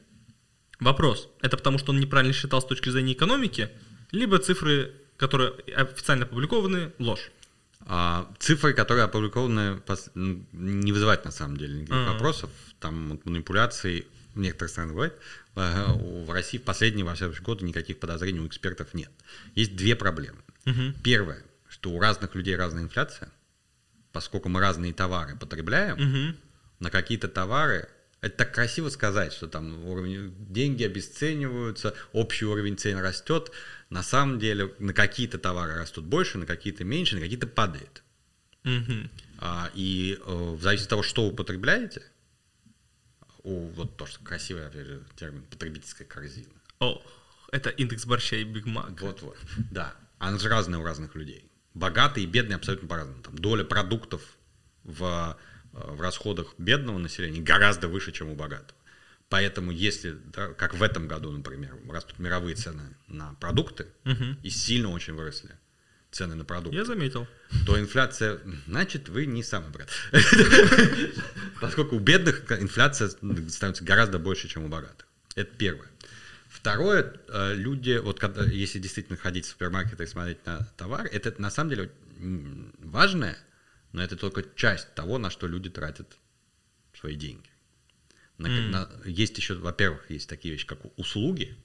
Вопрос, 0.79 1.29
это 1.41 1.57
потому 1.57 1.77
что 1.77 1.91
он 1.91 1.99
неправильно 1.99 2.33
считал 2.33 2.61
с 2.61 2.65
точки 2.65 2.89
зрения 2.89 3.13
экономики, 3.13 3.69
либо 4.11 4.39
цифры, 4.39 4.93
которые 5.17 5.51
официально 5.75 6.25
опубликованы, 6.25 6.93
ложь? 6.97 7.31
А, 7.85 8.31
цифры, 8.39 8.73
которые 8.73 9.03
опубликованы, 9.03 9.81
не 10.15 10.91
вызывают 10.91 11.25
на 11.25 11.31
самом 11.31 11.57
деле 11.57 11.81
никаких 11.81 11.95
uh-huh. 11.95 12.13
вопросов. 12.13 12.49
Там 12.79 13.19
манипуляции 13.25 14.05
в 14.33 14.39
некоторых 14.39 14.71
странах 14.71 14.93
бывает. 14.93 15.19
В 15.55 16.31
России 16.31 16.57
в 16.57 16.63
последние, 16.63 17.05
во 17.05 17.15
всяком 17.15 17.35
годы 17.43 17.65
никаких 17.65 17.99
подозрений 17.99 18.39
у 18.39 18.47
экспертов 18.47 18.93
нет. 18.93 19.11
Есть 19.55 19.75
две 19.75 19.95
проблемы. 19.95 20.39
Uh-huh. 20.65 20.93
Первое, 21.03 21.43
что 21.67 21.91
у 21.91 21.99
разных 21.99 22.35
людей 22.35 22.55
разная 22.55 22.83
инфляция. 22.83 23.31
Поскольку 24.11 24.49
мы 24.49 24.59
разные 24.59 24.93
товары 24.93 25.35
потребляем, 25.35 25.97
uh-huh. 25.97 26.35
на 26.79 26.89
какие-то 26.89 27.27
товары 27.27 27.89
это 28.21 28.37
так 28.37 28.53
красиво 28.53 28.89
сказать, 28.89 29.33
что 29.33 29.47
там 29.47 29.83
уровень, 29.85 30.35
деньги 30.37 30.83
обесцениваются, 30.83 31.95
общий 32.13 32.45
уровень 32.45 32.77
цен 32.77 32.99
растет. 32.99 33.51
На 33.91 34.01
самом 34.01 34.39
деле 34.39 34.73
на 34.79 34.93
какие-то 34.93 35.37
товары 35.37 35.75
растут 35.75 36.05
больше, 36.05 36.39
на 36.39 36.47
какие-то 36.47 36.83
меньше, 36.83 37.15
на 37.15 37.21
какие-то 37.21 37.45
падает. 37.45 38.03
Угу. 38.63 39.09
А, 39.37 39.69
и 39.75 40.17
э, 40.19 40.33
в 40.33 40.61
зависимости 40.61 40.85
от 40.85 40.89
того, 40.89 41.03
что 41.03 41.29
вы 41.29 41.35
потребляете, 41.35 42.01
у, 43.43 43.67
вот 43.67 43.97
то, 43.97 44.05
что 44.05 44.23
красивый 44.23 44.71
же, 44.71 45.03
термин 45.15 45.43
потребительская 45.43 46.07
корзина. 46.07 46.49
О, 46.79 47.03
это 47.51 47.69
индекс 47.69 48.05
борща 48.05 48.37
и 48.37 48.43
Биг 48.43 48.65
Мак. 48.65 48.99
Вот-вот, 49.01 49.37
да. 49.71 49.93
Она 50.17 50.39
же 50.39 50.49
разная 50.49 50.79
у 50.79 50.83
разных 50.83 51.13
людей. 51.15 51.45
Богатые 51.73 52.23
и 52.25 52.27
бедные 52.27 52.55
абсолютно 52.55 52.87
по-разному. 52.87 53.21
Там 53.21 53.37
доля 53.37 53.63
продуктов 53.63 54.21
в 54.83 55.37
в 55.73 56.01
расходах 56.01 56.53
бедного 56.57 56.97
населения 56.97 57.41
гораздо 57.41 57.87
выше, 57.87 58.11
чем 58.11 58.29
у 58.29 58.35
богатого. 58.35 58.77
Поэтому 59.31 59.71
если, 59.71 60.15
да, 60.33 60.49
как 60.49 60.75
в 60.75 60.83
этом 60.83 61.07
году, 61.07 61.31
например, 61.31 61.75
растут 61.89 62.19
мировые 62.19 62.55
цены 62.55 62.95
на 63.07 63.33
продукты 63.35 63.87
угу. 64.05 64.37
и 64.43 64.49
сильно 64.51 64.89
очень 64.89 65.13
выросли 65.13 65.49
цены 66.11 66.35
на 66.35 66.45
продукты. 66.45 66.77
Я 66.77 66.85
заметил. 66.85 67.27
То 67.65 67.79
инфляция, 67.79 68.39
значит, 68.67 69.09
вы 69.09 69.25
не 69.25 69.41
самый 69.41 69.71
брат. 69.71 69.89
Поскольку 71.61 71.95
у 71.95 71.99
бедных 71.99 72.51
инфляция 72.51 73.07
становится 73.07 73.83
гораздо 73.83 74.19
больше, 74.19 74.47
чем 74.47 74.65
у 74.65 74.67
богатых. 74.67 75.07
Это 75.35 75.55
первое. 75.55 75.87
Второе, 76.49 77.15
э, 77.29 77.55
люди, 77.55 77.97
вот 77.97 78.19
когда, 78.19 78.43
если 78.43 78.77
действительно 78.77 79.17
ходить 79.17 79.45
в 79.45 79.49
супермаркет 79.49 79.99
и 80.01 80.05
смотреть 80.05 80.45
на 80.45 80.65
товар, 80.77 81.05
это 81.05 81.33
на 81.41 81.49
самом 81.49 81.69
деле 81.71 81.91
важное– 82.79 83.37
но 83.91 84.03
это 84.03 84.15
только 84.15 84.43
часть 84.55 84.93
того, 84.95 85.17
на 85.17 85.29
что 85.29 85.47
люди 85.47 85.69
тратят 85.69 86.17
свои 86.93 87.15
деньги. 87.15 87.49
На, 88.41 88.47
mm. 88.47 88.69
на, 88.69 88.89
есть 89.05 89.37
еще, 89.37 89.55
во-первых, 89.55 90.09
есть 90.09 90.27
такие 90.27 90.53
вещи, 90.53 90.65
как 90.65 90.79
услуги, 90.97 91.55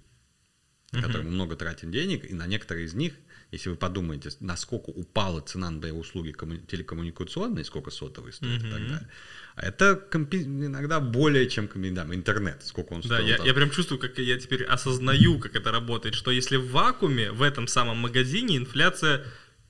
на 0.92 0.98
mm-hmm. 0.98 1.02
которые 1.02 1.24
мы 1.24 1.30
много 1.32 1.56
тратим 1.56 1.90
денег, 1.90 2.24
и 2.24 2.34
на 2.34 2.46
некоторые 2.46 2.86
из 2.86 2.94
них, 2.94 3.14
если 3.50 3.70
вы 3.70 3.76
подумаете, 3.76 4.30
насколько 4.40 4.90
упала 4.90 5.40
цена 5.40 5.70
на 5.70 5.94
услуги 5.94 6.32
комму- 6.32 6.64
телекоммуникационные, 6.66 7.64
сколько 7.64 7.90
сотовые 7.90 8.32
стоят 8.32 8.62
mm-hmm. 8.62 8.68
и 8.68 8.70
так 8.70 8.82
далее, 8.82 9.08
а 9.56 9.66
это 9.66 10.06
компи- 10.10 10.42
иногда 10.42 11.00
более 11.00 11.48
чем 11.48 11.68
да, 11.94 12.02
интернет, 12.14 12.62
сколько 12.64 12.92
он 12.92 13.02
стоит. 13.02 13.20
Да, 13.20 13.26
я, 13.26 13.44
я 13.44 13.54
прям 13.54 13.70
чувствую, 13.70 13.98
как 13.98 14.18
я 14.18 14.38
теперь 14.38 14.64
осознаю, 14.64 15.38
как 15.38 15.56
это 15.56 15.72
работает, 15.72 16.14
что 16.14 16.30
если 16.30 16.56
в 16.56 16.70
вакууме, 16.70 17.32
в 17.32 17.42
этом 17.42 17.66
самом 17.66 17.98
магазине 17.98 18.56
инфляция 18.56 19.24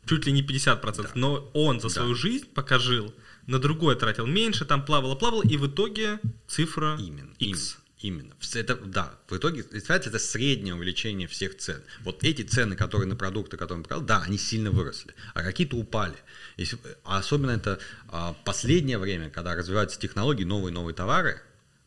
чуть 0.07 0.27
ли 0.27 0.33
не 0.33 0.43
50%, 0.43 1.03
да. 1.03 1.11
но 1.15 1.51
он 1.55 1.81
за 1.81 1.89
свою 1.89 2.15
да. 2.15 2.21
жизнь 2.21 2.47
пока 2.55 2.79
жил, 2.79 3.15
на 3.47 3.59
другое 3.59 3.97
тратил 3.97 4.27
меньше, 4.27 4.65
там 4.65 4.85
плавало-плавало, 4.85 5.43
и 5.43 5.57
в 5.57 5.67
итоге 5.67 6.21
цифра 6.47 6.97
именно, 6.99 7.33
X. 7.39 7.79
Именно. 7.99 8.35
Это, 8.55 8.77
да, 8.77 9.19
в 9.27 9.37
итоге 9.37 9.65
инфляция 9.73 10.11
это 10.11 10.19
среднее 10.19 10.75
увеличение 10.75 11.27
всех 11.27 11.57
цен. 11.57 11.83
Вот 12.05 12.25
эти 12.25 12.43
цены, 12.43 12.77
которые 12.77 13.09
на 13.09 13.17
продукты, 13.17 13.57
которые 13.57 13.79
он 13.79 13.83
брал, 13.85 14.03
да, 14.03 14.23
они 14.23 14.37
сильно 14.37 14.71
выросли, 14.71 15.15
а 15.33 15.43
какие-то 15.43 15.77
упали. 15.77 16.17
Если, 16.59 16.79
а 17.05 17.19
особенно 17.19 17.53
это 17.53 17.79
а, 18.09 18.35
последнее 18.45 18.99
время, 18.99 19.31
когда 19.31 19.55
развиваются 19.55 19.99
технологии, 19.99 20.45
новые 20.45 20.75
новые 20.75 20.95
товары 20.95 21.41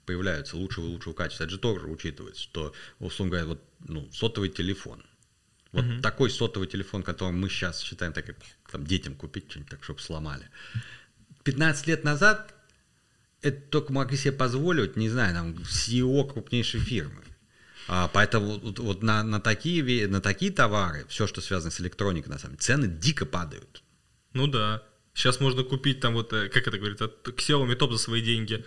появляются 0.07 0.57
лучшего 0.57 0.87
и 0.87 0.89
лучшего 0.89 1.13
качества. 1.13 1.43
Это 1.43 1.51
же 1.51 1.59
тоже 1.59 1.85
учитывается, 1.85 2.41
что, 2.41 2.73
условно 2.99 3.29
говоря, 3.29 3.47
вот, 3.49 3.63
ну, 3.87 4.09
сотовый 4.11 4.49
телефон. 4.49 5.03
Вот 5.71 5.85
угу. 5.85 6.01
такой 6.01 6.31
сотовый 6.31 6.67
телефон, 6.67 7.03
который 7.03 7.31
мы 7.31 7.47
сейчас 7.47 7.81
считаем, 7.81 8.11
так 8.13 8.25
как 8.25 8.37
там, 8.71 8.85
детям 8.85 9.13
купить 9.13 9.51
что-нибудь 9.51 9.69
так, 9.69 9.83
чтобы 9.83 9.99
сломали. 9.99 10.49
15 11.43 11.87
лет 11.87 12.03
назад 12.03 12.53
это 13.41 13.61
только 13.69 13.93
могли 13.93 14.17
себе 14.17 14.33
позволить, 14.33 14.97
не 14.97 15.09
знаю, 15.09 15.33
там, 15.33 15.51
CEO 15.63 16.31
крупнейшей 16.31 16.79
фирмы. 16.79 17.23
А, 17.87 18.07
поэтому 18.07 18.59
вот, 18.59 18.79
вот 18.79 19.01
на, 19.01 19.23
на, 19.23 19.39
такие, 19.39 20.07
на 20.07 20.21
такие 20.21 20.51
товары, 20.51 21.05
все, 21.09 21.25
что 21.25 21.41
связано 21.41 21.71
с 21.71 21.81
электроникой, 21.81 22.31
на 22.31 22.37
самом 22.37 22.55
деле, 22.55 22.61
цены 22.61 22.87
дико 22.87 23.25
падают. 23.25 23.81
Ну 24.33 24.47
да. 24.47 24.83
Сейчас 25.13 25.39
можно 25.39 25.63
купить 25.63 25.99
там 25.99 26.13
вот, 26.13 26.31
э, 26.33 26.49
как 26.49 26.67
это 26.67 26.77
говорится, 26.77 27.11
Xiaomi 27.23 27.75
топ 27.75 27.91
за 27.91 27.97
свои 27.97 28.21
деньги. 28.21 28.63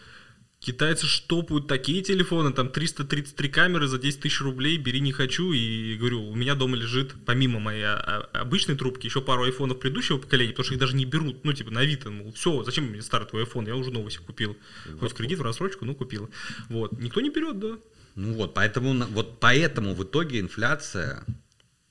Китайцы 0.63 1.09
штопают 1.09 1.67
такие 1.67 2.03
телефоны, 2.03 2.53
там 2.53 2.69
333 2.69 3.49
камеры 3.49 3.89
за 3.89 3.99
10 3.99 4.21
тысяч 4.21 4.41
рублей, 4.41 4.79
бери 4.79 5.01
не 5.01 5.11
хочу. 5.11 5.51
И 5.53 5.97
говорю, 5.97 6.23
у 6.23 6.37
меня 6.37 6.55
дома 6.55 6.77
лежит, 6.77 7.17
помимо 7.27 7.59
моей 7.59 7.83
а, 7.83 8.29
а, 8.33 8.41
обычной 8.43 8.77
трубки, 8.77 9.07
еще 9.07 9.21
пару 9.21 9.43
айфонов 9.43 9.81
предыдущего 9.81 10.19
поколения, 10.19 10.53
потому 10.53 10.65
что 10.65 10.75
их 10.75 10.81
даже 10.81 10.95
не 10.95 11.05
берут, 11.05 11.45
ну, 11.45 11.53
типа, 11.53 11.73
на 11.73 11.81
Авито, 11.81 12.13
мол, 12.13 12.33
все, 12.33 12.63
зачем 12.63 12.85
мне 12.85 13.03
старый 13.03 13.27
твой 13.27 13.43
айфон, 13.43 13.67
я 13.67 13.75
уже 13.75 13.91
новый 13.91 14.13
себе 14.13 14.23
купил. 14.25 14.57
Хоть 15.01 15.11
в 15.11 15.15
кредит, 15.15 15.41
в 15.41 15.43
рассрочку, 15.43 15.85
ну, 15.85 15.97
купил. 15.97 16.31
Вот, 16.69 16.93
никто 16.93 17.21
не 17.21 17.31
берет, 17.31 17.59
да. 17.59 17.79
Ну 18.15 18.35
вот, 18.35 18.55
поэтому, 18.55 18.95
вот 19.07 19.41
поэтому 19.41 19.95
в 19.95 20.05
итоге 20.05 20.39
инфляция, 20.39 21.25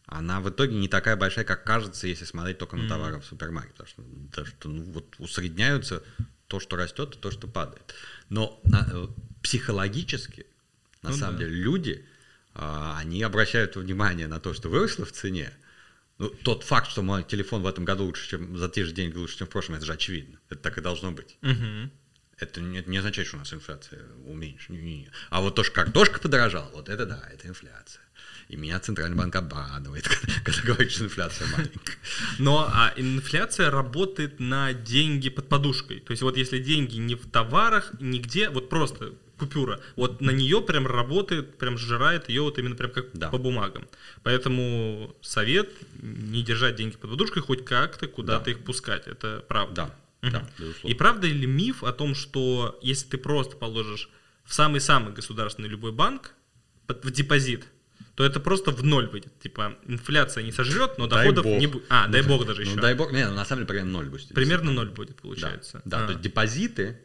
она 0.05 0.39
в 0.39 0.49
итоге 0.49 0.77
не 0.77 0.87
такая 0.87 1.17
большая, 1.17 1.43
как 1.43 1.65
кажется, 1.65 2.07
если 2.07 2.23
смотреть 2.23 2.57
только 2.57 2.77
на 2.77 2.87
товары 2.87 3.19
в 3.19 3.25
супермаркете. 3.25 3.73
Потому 3.73 3.89
что, 3.89 4.01
потому 4.29 4.47
что 4.47 4.69
ну, 4.69 4.83
вот 4.93 5.15
усредняются 5.19 6.03
то, 6.51 6.59
что 6.59 6.75
растет, 6.75 7.15
и 7.15 7.17
то, 7.17 7.31
что 7.31 7.47
падает. 7.47 7.95
Но 8.31 8.61
на, 8.63 8.87
э, 8.89 9.07
психологически, 9.43 10.45
на 11.01 11.09
ну, 11.09 11.17
самом 11.17 11.35
да. 11.35 11.43
деле, 11.43 11.53
люди, 11.53 12.05
а, 12.53 12.97
они 12.97 13.21
обращают 13.23 13.75
внимание 13.75 14.27
на 14.27 14.39
то, 14.39 14.53
что 14.53 14.69
выросло 14.69 15.05
в 15.05 15.11
цене. 15.11 15.51
Ну, 16.17 16.29
тот 16.29 16.63
факт, 16.63 16.89
что 16.89 17.01
мой 17.01 17.23
телефон 17.23 17.61
в 17.61 17.67
этом 17.67 17.83
году 17.83 18.05
лучше, 18.05 18.29
чем 18.29 18.57
за 18.57 18.69
те 18.69 18.85
же 18.85 18.93
деньги 18.93 19.17
лучше, 19.17 19.39
чем 19.39 19.47
в 19.47 19.49
прошлом, 19.49 19.75
это 19.75 19.85
же 19.85 19.91
очевидно. 19.91 20.39
Это 20.49 20.61
так 20.61 20.77
и 20.77 20.81
должно 20.81 21.11
быть. 21.11 21.37
Угу. 21.41 21.91
Это 22.37 22.61
не, 22.61 22.81
не 22.87 22.97
означает, 22.97 23.27
что 23.27 23.35
у 23.35 23.39
нас 23.39 23.53
инфляция 23.53 24.01
уменьшена. 24.25 25.11
А 25.29 25.41
вот 25.41 25.55
то, 25.55 25.65
что 25.65 25.73
картошка 25.73 26.21
подорожала, 26.21 26.71
вот 26.71 26.87
это 26.87 27.05
да, 27.05 27.21
это 27.33 27.49
инфляция. 27.49 28.01
И 28.51 28.57
меня 28.57 28.81
Центральный 28.81 29.15
банк 29.15 29.33
обрадует, 29.37 30.09
когда 30.43 30.61
говорит, 30.63 30.91
что 30.91 31.05
инфляция 31.05 31.47
маленькая. 31.55 31.95
Но 32.37 32.69
а 32.69 32.93
инфляция 32.97 33.71
работает 33.71 34.41
на 34.41 34.73
деньги 34.73 35.29
под 35.29 35.47
подушкой. 35.47 36.01
То 36.01 36.11
есть 36.11 36.21
вот 36.21 36.35
если 36.35 36.59
деньги 36.59 36.97
не 36.97 37.15
в 37.15 37.29
товарах, 37.31 37.93
нигде, 38.01 38.49
вот 38.49 38.67
просто 38.67 39.13
купюра, 39.39 39.79
вот 39.95 40.19
на 40.19 40.31
нее 40.31 40.61
прям 40.61 40.85
работает, 40.85 41.57
прям 41.57 41.77
сжирает 41.77 42.27
ее 42.27 42.41
вот 42.41 42.59
именно 42.59 42.75
прям 42.75 42.91
как 42.91 43.05
да. 43.13 43.29
по 43.29 43.37
бумагам. 43.37 43.87
Поэтому 44.21 45.15
совет 45.21 45.69
не 46.01 46.43
держать 46.43 46.75
деньги 46.75 46.97
под 46.97 47.11
подушкой, 47.11 47.41
хоть 47.41 47.63
как-то 47.63 48.09
куда-то 48.09 48.45
да. 48.45 48.51
их 48.51 48.65
пускать. 48.65 49.07
Это 49.07 49.45
правда. 49.47 49.95
Да, 50.21 50.27
угу. 50.27 50.31
да, 50.33 50.49
безусловно. 50.59 50.93
И 50.93 50.97
правда 50.97 51.27
или 51.27 51.45
миф 51.45 51.85
о 51.85 51.93
том, 51.93 52.15
что 52.15 52.77
если 52.81 53.07
ты 53.07 53.17
просто 53.17 53.55
положишь 53.55 54.09
в 54.43 54.53
самый-самый 54.53 55.13
государственный 55.13 55.69
любой 55.69 55.93
банк 55.93 56.33
в 56.89 57.11
депозит, 57.11 57.65
то 58.21 58.25
это 58.25 58.39
просто 58.39 58.69
в 58.69 58.83
ноль 58.83 59.07
выйдет. 59.07 59.31
Типа 59.39 59.75
инфляция 59.87 60.43
не 60.43 60.51
сожрет, 60.51 60.99
но 60.99 61.07
дай 61.07 61.25
доходов 61.25 61.45
бог. 61.45 61.59
не 61.59 61.65
будет. 61.65 61.85
А, 61.89 62.07
дай 62.07 62.21
бог 62.21 62.45
даже 62.45 62.61
еще. 62.61 62.75
Ну, 62.75 62.81
дай 62.81 62.93
бог, 62.93 63.11
не, 63.11 63.27
ну, 63.27 63.33
на 63.33 63.45
самом 63.45 63.61
деле 63.61 63.67
примерно 63.67 63.91
ноль 63.93 64.09
будет. 64.09 64.27
Примерно 64.29 64.71
ноль 64.71 64.89
будет, 64.89 65.15
получается. 65.15 65.81
Да, 65.85 65.97
да 65.97 66.03
а. 66.03 66.05
то 66.05 66.11
есть 66.11 66.21
депозиты 66.21 66.99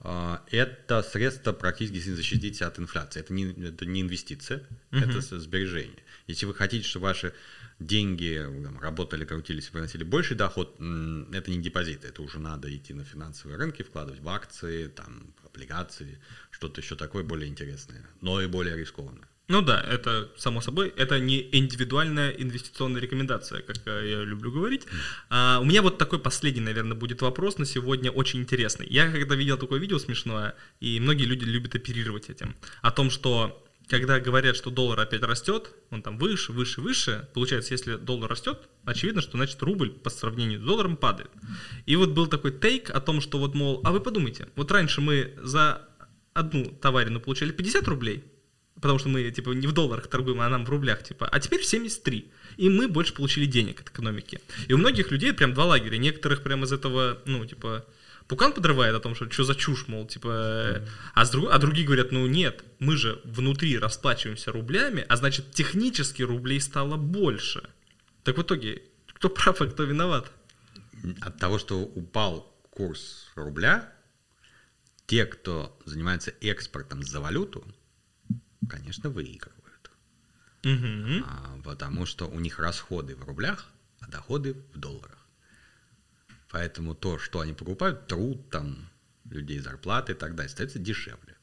э, 0.00 0.36
это 0.50 1.02
средство 1.02 1.54
практически 1.54 1.98
защитить 2.10 2.60
от 2.60 2.78
инфляции. 2.78 3.20
Это 3.20 3.32
не, 3.32 3.52
это 3.68 3.86
не 3.86 4.02
инвестиция, 4.02 4.58
угу. 4.92 5.00
это 5.00 5.22
сбережение. 5.40 6.02
Если 6.26 6.44
вы 6.44 6.54
хотите, 6.54 6.86
чтобы 6.86 7.04
ваши 7.04 7.32
деньги 7.78 8.38
там, 8.62 8.78
работали, 8.80 9.24
крутились 9.24 9.68
и 9.68 9.70
приносили 9.70 10.04
больший 10.04 10.36
доход, 10.36 10.74
это 10.74 11.50
не 11.50 11.62
депозиты, 11.62 12.08
это 12.08 12.20
уже 12.20 12.38
надо 12.38 12.68
идти 12.76 12.92
на 12.92 13.04
финансовые 13.04 13.56
рынки, 13.56 13.82
вкладывать 13.82 14.20
в 14.20 14.28
акции, 14.28 14.88
там, 14.88 15.32
облигации, 15.42 16.18
что-то 16.50 16.82
еще 16.82 16.96
такое 16.96 17.24
более 17.24 17.48
интересное, 17.48 18.04
но 18.20 18.42
и 18.42 18.46
более 18.46 18.76
рискованное. 18.76 19.29
Ну 19.50 19.62
да, 19.62 19.80
это 19.80 20.30
само 20.36 20.60
собой, 20.60 20.92
это 20.96 21.18
не 21.18 21.48
индивидуальная 21.50 22.30
инвестиционная 22.30 23.00
рекомендация, 23.00 23.62
как 23.62 23.78
э, 23.84 24.10
я 24.10 24.22
люблю 24.22 24.52
говорить. 24.52 24.86
А, 25.28 25.58
у 25.60 25.64
меня 25.64 25.82
вот 25.82 25.98
такой 25.98 26.20
последний, 26.20 26.60
наверное, 26.60 26.96
будет 26.96 27.20
вопрос 27.20 27.58
на 27.58 27.64
сегодня 27.64 28.12
очень 28.12 28.38
интересный. 28.38 28.86
Я 28.88 29.10
когда 29.10 29.34
видел 29.34 29.58
такое 29.58 29.80
видео 29.80 29.98
смешное, 29.98 30.54
и 30.78 31.00
многие 31.00 31.24
люди 31.24 31.44
любят 31.44 31.74
оперировать 31.74 32.30
этим, 32.30 32.54
о 32.80 32.92
том, 32.92 33.10
что 33.10 33.66
когда 33.88 34.20
говорят, 34.20 34.54
что 34.54 34.70
доллар 34.70 35.00
опять 35.00 35.22
растет, 35.22 35.74
он 35.90 36.02
там 36.02 36.16
выше, 36.16 36.52
выше, 36.52 36.80
выше, 36.80 37.28
получается, 37.34 37.74
если 37.74 37.96
доллар 37.96 38.30
растет, 38.30 38.68
очевидно, 38.84 39.20
что 39.20 39.36
значит 39.36 39.60
рубль 39.64 39.90
по 39.90 40.10
сравнению 40.10 40.60
с 40.60 40.62
долларом 40.62 40.96
падает. 40.96 41.32
И 41.86 41.96
вот 41.96 42.10
был 42.10 42.28
такой 42.28 42.52
тейк 42.52 42.88
о 42.90 43.00
том, 43.00 43.20
что 43.20 43.38
вот, 43.38 43.56
мол, 43.56 43.80
а 43.82 43.90
вы 43.90 43.98
подумайте, 43.98 44.46
вот 44.54 44.70
раньше 44.70 45.00
мы 45.00 45.34
за 45.42 45.88
одну 46.34 46.66
товарину 46.66 47.18
получали 47.18 47.50
50 47.50 47.88
рублей, 47.88 48.22
потому 48.80 48.98
что 48.98 49.08
мы, 49.08 49.30
типа, 49.30 49.50
не 49.50 49.66
в 49.66 49.72
долларах 49.72 50.06
торгуем, 50.06 50.40
а 50.40 50.48
нам 50.48 50.64
в 50.64 50.70
рублях, 50.70 51.02
типа, 51.02 51.26
а 51.26 51.40
теперь 51.40 51.62
73. 51.62 52.30
И 52.56 52.68
мы 52.68 52.88
больше 52.88 53.14
получили 53.14 53.46
денег 53.46 53.80
от 53.80 53.88
экономики. 53.88 54.40
И 54.68 54.72
у 54.72 54.78
многих 54.78 55.10
людей 55.10 55.32
прям 55.32 55.54
два 55.54 55.66
лагеря. 55.66 55.98
Некоторых 55.98 56.42
прям 56.42 56.64
из 56.64 56.72
этого, 56.72 57.18
ну, 57.26 57.44
типа, 57.46 57.84
пукан 58.26 58.52
подрывает 58.52 58.94
о 58.94 59.00
том, 59.00 59.14
что 59.14 59.30
что 59.30 59.44
за 59.44 59.54
чушь, 59.54 59.88
мол, 59.88 60.06
типа, 60.06 60.28
mm-hmm. 60.28 60.88
а, 61.14 61.24
с 61.24 61.30
друг, 61.30 61.48
а 61.50 61.58
другие 61.58 61.86
говорят, 61.86 62.12
ну 62.12 62.26
нет, 62.26 62.64
мы 62.78 62.96
же 62.96 63.20
внутри 63.24 63.78
расплачиваемся 63.78 64.52
рублями, 64.52 65.04
а 65.08 65.16
значит, 65.16 65.52
технически 65.52 66.22
рублей 66.22 66.60
стало 66.60 66.96
больше. 66.96 67.62
Так 68.22 68.38
в 68.38 68.42
итоге, 68.42 68.82
кто 69.08 69.28
прав, 69.28 69.60
а 69.60 69.66
кто 69.66 69.84
виноват? 69.84 70.30
От 71.20 71.38
того, 71.38 71.58
что 71.58 71.80
упал 71.80 72.54
курс 72.70 73.30
рубля, 73.34 73.92
те, 75.06 75.26
кто 75.26 75.76
занимается 75.84 76.32
экспортом 76.40 77.02
за 77.02 77.20
валюту, 77.20 77.64
конечно, 78.70 79.10
выигрывают. 79.10 79.90
Угу. 80.64 81.24
А, 81.26 81.58
потому 81.64 82.06
что 82.06 82.26
у 82.26 82.38
них 82.40 82.58
расходы 82.58 83.16
в 83.16 83.24
рублях, 83.24 83.66
а 84.00 84.08
доходы 84.08 84.54
в 84.72 84.78
долларах. 84.78 85.26
Поэтому 86.50 86.94
то, 86.94 87.18
что 87.18 87.40
они 87.40 87.52
покупают, 87.52 88.06
труд 88.06 88.50
там 88.50 88.90
людей, 89.24 89.58
зарплаты 89.58 90.12
и 90.12 90.14
так 90.14 90.34
далее, 90.34 90.50
становится 90.50 90.78
дешевле. 90.78 91.36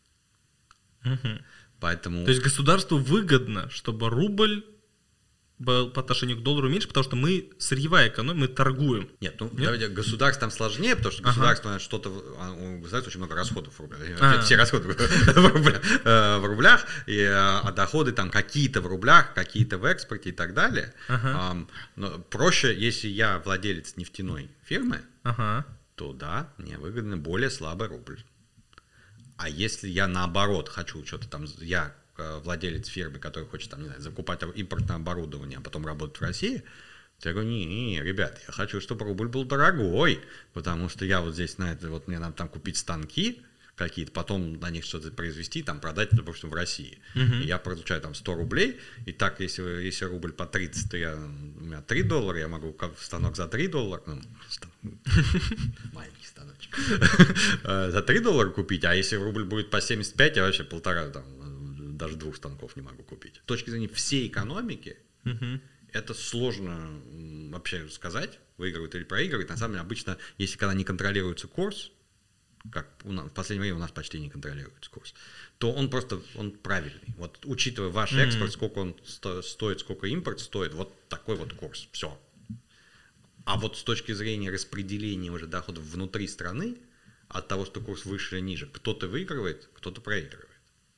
Угу. 1.05 1.41
Поэтому... 1.79 2.25
То 2.25 2.31
есть 2.31 2.43
государству 2.43 2.97
выгодно, 2.97 3.69
чтобы 3.69 4.09
рубль 4.09 4.65
по 5.63 6.01
отношению 6.01 6.37
к 6.37 6.43
доллару 6.43 6.69
меньше, 6.69 6.87
потому 6.87 7.03
что 7.03 7.15
мы 7.15 7.49
сырьевая 7.57 8.09
экономия, 8.09 8.41
мы 8.41 8.47
торгуем. 8.47 9.09
Нет, 9.19 9.37
ну 9.39 9.47
Нет? 9.53 9.63
давайте 9.63 9.87
государство 9.87 10.41
там 10.41 10.51
сложнее, 10.51 10.95
потому 10.95 11.11
что 11.11 11.23
государство 11.23 11.71
ага. 11.71 11.79
что-то, 11.79 12.09
а, 12.39 12.51
у 12.51 12.79
государства 12.79 13.09
очень 13.09 13.19
много 13.19 13.35
расходов 13.35 13.73
в 13.73 13.79
рублях. 13.79 13.99
А. 14.19 14.41
Все 14.41 14.55
расходы 14.55 14.87
в 14.87 16.45
рублях, 16.45 16.85
и, 17.07 17.23
а 17.23 17.71
доходы 17.71 18.11
там 18.11 18.29
какие-то 18.29 18.81
в 18.81 18.87
рублях, 18.87 19.33
какие-то 19.33 19.79
в 19.79 19.85
экспорте 19.85 20.29
и 20.29 20.33
так 20.33 20.53
далее. 20.53 20.93
Ага. 21.07 21.67
Но 21.95 22.19
проще, 22.19 22.75
если 22.77 23.07
я 23.07 23.39
владелец 23.39 23.95
нефтяной 23.95 24.51
фирмы, 24.63 25.01
ага. 25.23 25.65
то 25.95 26.13
да, 26.13 26.53
мне 26.57 26.77
выгодно 26.77 27.17
более 27.17 27.49
слабый 27.49 27.87
рубль. 27.87 28.19
А 29.37 29.49
если 29.49 29.87
я 29.87 30.07
наоборот 30.07 30.69
хочу 30.69 31.03
что-то 31.05 31.27
там, 31.27 31.45
я 31.59 31.95
Э, 32.06 32.06
владелец 32.17 32.87
фирмы, 32.87 33.19
который 33.19 33.45
хочет 33.45 33.69
там, 33.69 33.81
не 33.81 33.87
знаю, 33.87 34.01
закупать 34.01 34.41
импортное 34.55 34.97
оборудование, 34.97 35.59
а 35.59 35.61
потом 35.61 35.85
работать 35.85 36.17
в 36.17 36.21
России, 36.21 36.63
я 37.23 37.33
говорю, 37.33 37.49
не, 37.49 37.65
не, 37.65 37.85
не, 37.87 38.03
ребят, 38.03 38.39
я 38.47 38.53
хочу, 38.53 38.79
чтобы 38.79 39.05
рубль 39.05 39.27
был 39.27 39.43
дорогой, 39.43 40.19
потому 40.53 40.87
что 40.87 41.03
я 41.03 41.21
вот 41.21 41.33
здесь 41.33 41.57
на 41.57 41.71
это, 41.71 41.89
вот 41.89 42.07
мне 42.07 42.19
надо 42.19 42.33
там 42.33 42.47
купить 42.47 42.77
станки 42.77 43.41
какие-то, 43.75 44.11
потом 44.11 44.59
на 44.59 44.69
них 44.69 44.83
что-то 44.83 45.11
произвести, 45.11 45.61
там 45.61 45.79
продать, 45.79 46.09
допустим, 46.11 46.49
в 46.49 46.53
России. 46.53 46.99
Uh-huh. 47.15 47.43
И 47.43 47.47
я 47.47 47.59
получаю 47.59 48.01
там 48.01 48.15
100 48.15 48.35
рублей, 48.35 48.79
и 49.05 49.11
так, 49.11 49.39
если, 49.39 49.61
если 49.83 50.05
рубль 50.05 50.31
по 50.31 50.45
30, 50.45 50.91
то 50.91 50.97
я, 50.97 51.15
у 51.15 51.63
меня 51.63 51.81
3 51.81 52.03
доллара, 52.03 52.39
я 52.39 52.47
могу 52.47 52.75
станок 52.99 53.35
за 53.35 53.47
3 53.47 53.67
доллара, 53.67 54.01
ну, 54.07 54.21
маленький 55.93 56.25
станочек, 56.25 56.75
э, 57.63 57.91
за 57.91 58.01
3 58.01 58.19
доллара 58.19 58.49
купить, 58.49 58.83
а 58.83 58.95
если 58.95 59.15
рубль 59.15 59.43
будет 59.43 59.69
по 59.69 59.79
75, 59.79 60.37
я 60.37 60.43
вообще 60.43 60.63
полтора 60.63 61.09
там 61.09 61.23
даже 61.97 62.15
двух 62.15 62.35
станков 62.35 62.75
не 62.75 62.81
могу 62.81 63.03
купить. 63.03 63.37
С 63.43 63.47
точки 63.47 63.69
зрения 63.69 63.87
всей 63.87 64.27
экономики, 64.27 64.97
угу. 65.25 65.59
это 65.91 66.13
сложно 66.13 67.01
вообще 67.51 67.89
сказать, 67.89 68.39
выигрывает 68.57 68.95
или 68.95 69.03
проигрывает. 69.03 69.49
На 69.49 69.57
самом 69.57 69.73
деле, 69.73 69.81
обычно, 69.81 70.17
если 70.37 70.57
когда 70.57 70.73
не 70.73 70.83
контролируется 70.83 71.47
курс, 71.47 71.91
как 72.71 72.87
у 73.03 73.11
нас, 73.11 73.27
в 73.27 73.31
последнее 73.31 73.61
время 73.61 73.77
у 73.77 73.81
нас 73.81 73.91
почти 73.91 74.19
не 74.19 74.29
контролируется 74.29 74.89
курс, 74.89 75.13
то 75.57 75.71
он 75.71 75.89
просто 75.89 76.21
он 76.35 76.51
правильный. 76.51 77.13
Вот 77.17 77.39
учитывая 77.45 77.89
ваш 77.89 78.13
mm-hmm. 78.13 78.25
экспорт, 78.25 78.51
сколько 78.51 78.79
он 78.79 78.95
сто, 79.05 79.41
стоит, 79.41 79.79
сколько 79.79 80.07
импорт 80.07 80.39
стоит, 80.39 80.73
вот 80.73 80.93
такой 81.07 81.35
вот 81.35 81.53
курс. 81.53 81.87
Все. 81.91 82.19
А 83.45 83.57
вот 83.57 83.77
с 83.77 83.83
точки 83.83 84.11
зрения 84.11 84.49
распределения 84.51 85.31
уже 85.31 85.47
доходов 85.47 85.85
внутри 85.85 86.27
страны, 86.27 86.77
от 87.29 87.47
того, 87.47 87.65
что 87.65 87.81
курс 87.81 88.05
выше 88.05 88.35
или 88.37 88.41
ниже, 88.41 88.67
кто-то 88.67 89.07
выигрывает, 89.07 89.69
кто-то 89.73 90.01
проигрывает. 90.01 90.49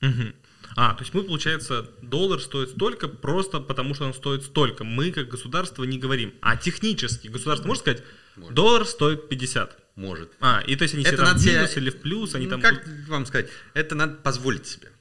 Мгм. 0.02 0.36
А, 0.76 0.94
то 0.94 1.02
есть 1.02 1.14
мы, 1.14 1.24
получается, 1.24 1.90
доллар 2.02 2.40
стоит 2.42 2.70
столько 2.70 3.08
просто 3.08 3.60
потому, 3.60 3.94
что 3.96 4.06
он 4.06 4.14
стоит 4.14 4.44
столько. 4.44 4.84
Мы, 4.84 5.12
как 5.12 5.28
государство, 5.28 5.84
не 5.84 5.98
говорим. 5.98 6.34
А 6.42 6.56
технически 6.58 7.28
государство 7.28 7.68
может 7.68 7.82
сказать, 7.84 8.04
Может. 8.36 8.54
доллар 8.56 8.86
стоит 8.86 9.30
50. 9.30 9.78
Может. 9.96 10.32
А, 10.40 10.62
и 10.66 10.76
то 10.76 10.84
есть 10.84 10.94
они 10.94 11.04
Это 11.04 11.18
все 11.18 11.26
там 11.26 11.38
в 11.38 11.42
себе- 11.42 11.54
минус 11.56 11.78
или 11.78 11.90
в 11.90 12.02
плюс, 12.02 12.36
они 12.36 12.46
Ну, 12.46 12.52
там... 12.52 12.62
Как 12.62 12.86
вам 13.08 13.26
сказать? 13.26 13.50
Это 13.74 13.96
надо 13.96 14.16
позволить 14.16 14.66
себе. 14.68 14.92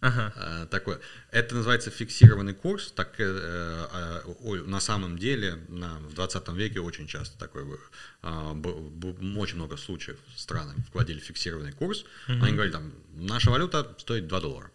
Ага. 0.00 0.32
А, 0.36 0.66
такое. 0.66 1.00
Это 1.32 1.54
называется 1.56 1.90
фиксированный 1.90 2.54
курс. 2.54 2.92
Так, 2.94 3.18
э, 3.18 3.24
э, 3.24 4.20
ой, 4.42 4.64
на 4.64 4.78
самом 4.78 5.18
деле 5.18 5.56
на, 5.68 5.98
в 6.00 6.14
20 6.14 6.48
веке 6.50 6.80
очень 6.80 7.06
часто 7.08 7.36
такое 7.38 7.64
было. 7.64 7.80
А, 8.22 8.52
б- 8.54 8.72
б- 8.74 9.38
очень 9.40 9.56
много 9.56 9.76
случаев 9.78 10.18
страны 10.36 10.74
вводили 10.92 11.18
фиксированный 11.18 11.72
курс. 11.72 12.04
Они 12.28 12.52
говорили, 12.52 12.72
там, 12.72 12.92
наша 13.14 13.50
валюта 13.50 13.96
стоит 13.98 14.28
2 14.28 14.40
доллара. 14.40 14.70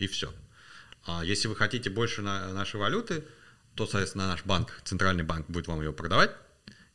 И 0.00 0.06
все. 0.06 0.32
А 1.04 1.22
если 1.22 1.46
вы 1.46 1.54
хотите 1.54 1.90
больше 1.90 2.22
на, 2.22 2.52
нашей 2.54 2.80
валюты, 2.80 3.22
то, 3.74 3.86
соответственно, 3.86 4.28
наш 4.28 4.44
банк, 4.46 4.80
центральный 4.82 5.24
банк 5.24 5.46
будет 5.48 5.68
вам 5.68 5.80
ее 5.80 5.92
продавать. 5.92 6.30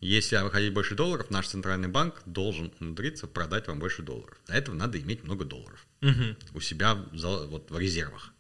Если 0.02 0.36
вы 0.38 0.50
хотите 0.50 0.72
больше 0.72 0.96
долларов, 0.96 1.30
наш 1.30 1.48
центральный 1.48 1.88
банк 1.88 2.22
должен 2.26 2.74
умудриться 2.80 3.28
продать 3.28 3.68
вам 3.68 3.78
больше 3.80 4.02
долларов. 4.02 4.36
Для 4.48 4.56
этого 4.56 4.76
надо 4.76 5.00
иметь 5.00 5.24
много 5.24 5.46
долларов 5.46 5.86
Мгм. 6.02 6.36
у 6.56 6.60
себя 6.62 6.96
вот, 6.96 7.70
в 7.70 7.78
резервах. 7.78 8.32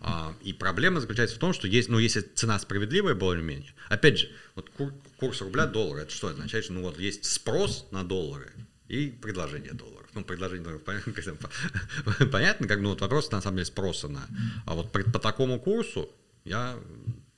А, 0.00 0.34
и 0.42 0.52
проблема 0.52 1.00
заключается 1.00 1.36
в 1.36 1.38
том, 1.38 1.54
что 1.54 1.66
есть, 1.66 1.88
ну, 1.88 1.98
если 1.98 2.20
цена 2.20 2.58
справедливая 2.58 3.14
более-менее, 3.14 3.72
опять 3.88 4.18
же, 4.18 4.30
вот 4.54 4.68
кур- 4.70 4.94
курс 5.16 5.40
рубля 5.40 5.66
доллара, 5.66 6.02
это 6.02 6.12
что 6.12 6.28
означает? 6.28 6.64
Что, 6.64 6.74
ну, 6.74 6.82
вот 6.82 6.98
есть 6.98 7.24
спрос 7.24 7.86
на 7.90 8.04
доллары 8.04 8.52
и 8.86 9.08
предложение 9.08 9.72
долларов. 9.72 9.97
Ну, 10.18 10.24
предложение 10.24 10.78
понятно, 12.32 12.66
как 12.68 12.80
ну, 12.80 12.90
вот 12.90 13.00
вопрос, 13.00 13.30
на 13.30 13.40
самом 13.40 13.56
деле, 13.56 13.66
спроса 13.66 14.08
на... 14.08 14.26
А 14.66 14.74
вот 14.74 14.92
при- 14.92 15.02
по 15.04 15.18
такому 15.18 15.58
курсу 15.60 16.10
я, 16.44 16.76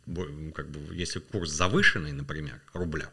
ну, 0.06 0.52
как 0.52 0.70
бы, 0.70 0.94
если 0.94 1.18
курс 1.20 1.50
завышенный, 1.50 2.12
например, 2.12 2.60
рубля, 2.72 3.10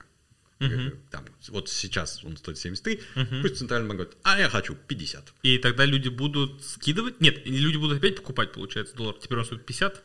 э, 0.60 0.92
там, 1.12 1.26
вот 1.50 1.70
сейчас 1.70 2.24
он 2.24 2.38
стоит 2.38 2.58
73, 2.58 3.02
пусть 3.42 3.58
центральный 3.58 3.88
банк 3.88 4.00
говорит, 4.02 4.18
а 4.24 4.40
я 4.40 4.50
хочу 4.50 4.76
50. 4.76 5.34
И 5.44 5.58
тогда 5.60 5.86
люди 5.86 6.10
будут 6.10 6.64
скидывать? 6.64 7.22
Нет, 7.22 7.46
люди 7.46 7.78
будут 7.78 7.98
опять 8.00 8.16
покупать, 8.18 8.54
получается, 8.54 8.96
доллар. 8.96 9.16
Теперь 9.22 9.38
он 9.40 9.46
стоит 9.46 9.66
50? 9.66 10.02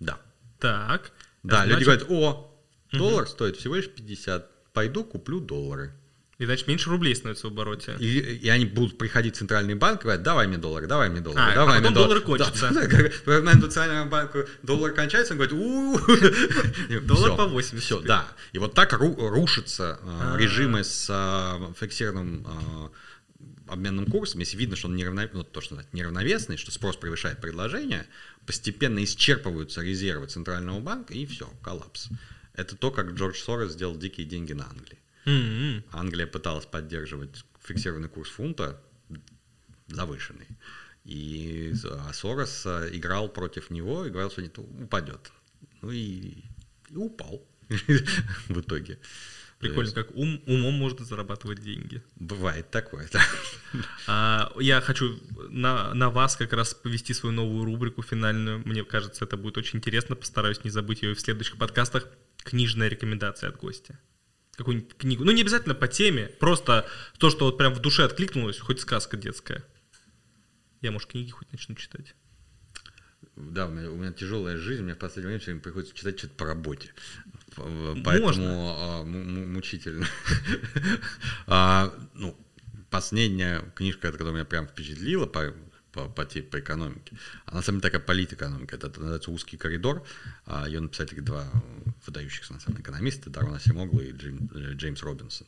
Да. 0.00 0.20
Так. 0.58 1.12
Да, 1.42 1.64
Значит- 1.64 1.72
люди 1.72 1.84
говорят, 1.84 2.06
о, 2.10 2.60
доллар 2.92 3.28
стоит 3.28 3.56
всего 3.56 3.76
лишь 3.76 3.88
50, 3.88 4.72
пойду 4.72 5.04
куплю 5.04 5.40
доллары. 5.40 5.92
И 6.38 6.44
значит, 6.44 6.66
меньше 6.68 6.90
рублей 6.90 7.14
становится 7.16 7.46
в 7.48 7.50
обороте. 7.52 7.96
И, 7.98 8.18
и 8.18 8.48
они 8.50 8.66
будут 8.66 8.98
приходить 8.98 9.36
в 9.36 9.38
центральный 9.38 9.74
банк 9.74 10.00
и 10.00 10.02
говорить, 10.04 10.22
давай 10.22 10.46
мне 10.46 10.58
доллар, 10.58 10.86
давай 10.86 11.08
мне 11.08 11.20
доллар, 11.22 11.40
А, 11.50 11.54
давай 11.54 11.78
а 11.78 11.80
мне 11.80 11.88
потом 11.88 12.02
доллары 12.02 12.20
кончатся. 12.20 12.68
Да, 12.74 12.82
да, 12.82 12.86
как- 12.88 13.24
Когда 13.24 13.54
на 13.54 13.60
центральном 13.62 14.10
банку 14.10 14.40
доллар 14.62 14.92
кончается, 14.92 15.32
он 15.32 15.38
говорит, 15.38 15.54
у 15.54 15.98
Доллар 17.06 17.36
по 17.36 17.46
80 17.46 17.82
Все, 17.82 18.00
да. 18.00 18.28
И 18.52 18.58
вот 18.58 18.74
так 18.74 18.92
ру- 18.92 19.28
рушатся 19.30 19.98
э, 20.02 20.06
А. 20.34 20.36
режимы 20.36 20.84
с 20.84 21.06
э, 21.08 21.72
фиксированным 21.80 22.46
обменным 23.68 24.06
курсом, 24.06 24.40
если 24.40 24.56
видно, 24.56 24.76
что 24.76 24.88
он 24.88 24.96
неравно, 24.96 25.28
ну, 25.32 25.42
то, 25.42 25.60
что 25.60 25.82
неравновесный, 25.92 26.56
что 26.56 26.70
спрос 26.70 26.96
превышает 26.96 27.40
предложение, 27.40 28.06
постепенно 28.46 29.02
исчерпываются 29.02 29.80
резервы 29.82 30.26
Центрального 30.26 30.78
банка, 30.80 31.14
и 31.14 31.26
все, 31.26 31.50
коллапс. 31.62 32.08
Это 32.54 32.76
то, 32.76 32.90
как 32.90 33.12
Джордж 33.12 33.36
Сорос 33.38 33.72
сделал 33.72 33.96
дикие 33.96 34.26
деньги 34.26 34.52
на 34.52 34.66
Англии. 34.68 34.98
М-м. 35.26 35.84
Англия 35.92 36.26
пыталась 36.26 36.66
поддерживать 36.66 37.44
фиксированный 37.62 38.08
курс 38.08 38.30
фунта 38.30 38.80
завышенный. 39.88 40.46
И 41.04 41.72
а 41.84 42.12
Сорос 42.12 42.64
а, 42.66 42.88
играл 42.90 43.28
против 43.28 43.70
него 43.70 44.06
и 44.06 44.10
говорил, 44.10 44.30
что 44.30 44.42
нет, 44.42 44.58
упадет. 44.58 45.30
Ну 45.82 45.90
и, 45.92 46.44
и 46.90 46.96
упал 46.96 47.46
в 48.48 48.60
итоге. 48.60 48.98
Прикольно, 49.58 49.92
как 49.92 50.14
ум, 50.14 50.42
умом 50.46 50.74
можно 50.74 51.04
зарабатывать 51.04 51.62
деньги. 51.62 52.02
Бывает 52.16 52.70
такое, 52.70 53.08
да. 53.12 53.22
А, 54.06 54.52
я 54.60 54.80
хочу 54.80 55.18
на, 55.48 55.94
на 55.94 56.10
вас 56.10 56.36
как 56.36 56.52
раз 56.52 56.74
повести 56.74 57.14
свою 57.14 57.34
новую 57.34 57.64
рубрику 57.64 58.02
финальную. 58.02 58.62
Мне 58.66 58.84
кажется, 58.84 59.24
это 59.24 59.36
будет 59.36 59.56
очень 59.58 59.78
интересно. 59.78 60.14
Постараюсь 60.14 60.62
не 60.64 60.70
забыть 60.70 61.02
ее 61.02 61.12
и 61.12 61.14
в 61.14 61.20
следующих 61.20 61.56
подкастах. 61.56 62.06
Книжная 62.38 62.88
рекомендация 62.88 63.48
от 63.48 63.56
гостя. 63.56 63.98
Какую-нибудь 64.56 64.96
книгу. 64.96 65.24
Ну, 65.24 65.32
не 65.32 65.42
обязательно 65.42 65.74
по 65.74 65.86
теме, 65.88 66.28
просто 66.40 66.86
то, 67.18 67.30
что 67.30 67.44
вот 67.44 67.58
прям 67.58 67.74
в 67.74 67.78
душе 67.80 68.04
откликнулось, 68.04 68.58
хоть 68.58 68.80
сказка 68.80 69.16
детская. 69.16 69.62
Я, 70.80 70.92
может, 70.92 71.10
книги 71.10 71.30
хоть 71.30 71.50
начну 71.52 71.74
читать. 71.74 72.14
Да, 73.34 73.66
у 73.66 73.70
меня, 73.70 73.90
у 73.90 73.96
меня 73.96 74.12
тяжелая 74.12 74.56
жизнь, 74.56 74.82
мне 74.82 74.94
в 74.94 74.98
последнее 74.98 75.28
время 75.28 75.40
все 75.40 75.50
время 75.50 75.60
приходится 75.62 75.94
читать 75.94 76.18
что-то 76.18 76.34
по 76.34 76.46
работе. 76.46 76.92
Поэтому 78.02 78.74
а, 78.78 79.02
му- 79.04 79.24
му- 79.24 79.46
мучительно. 79.46 80.06
А, 81.46 81.92
Ну, 82.14 82.36
последняя 82.90 83.60
книжка, 83.74 84.10
которая 84.12 84.32
меня 84.34 84.44
прям 84.44 84.66
впечатлила 84.68 85.26
по, 85.26 85.54
по, 85.96 86.08
по, 86.08 86.24
по 86.24 86.58
экономике, 86.60 87.16
она 87.46 87.56
на 87.58 87.62
самом 87.62 87.80
деле 87.80 87.90
такая 87.92 88.06
политэкономика. 88.06 88.76
Это 88.76 88.88
называется 89.00 89.30
«Узкий 89.30 89.56
коридор». 89.56 90.04
А, 90.44 90.66
Ее 90.66 90.80
написали 90.80 91.20
два 91.20 91.50
выдающихся, 92.06 92.52
на 92.52 92.60
самом 92.60 92.74
деле, 92.76 92.82
экономиста, 92.84 93.30
Дарвин 93.30 93.54
Асимоглу 93.54 94.00
и 94.00 94.12
Джейм- 94.12 94.50
э, 94.54 94.74
Джеймс 94.74 95.02
Робинсон. 95.02 95.46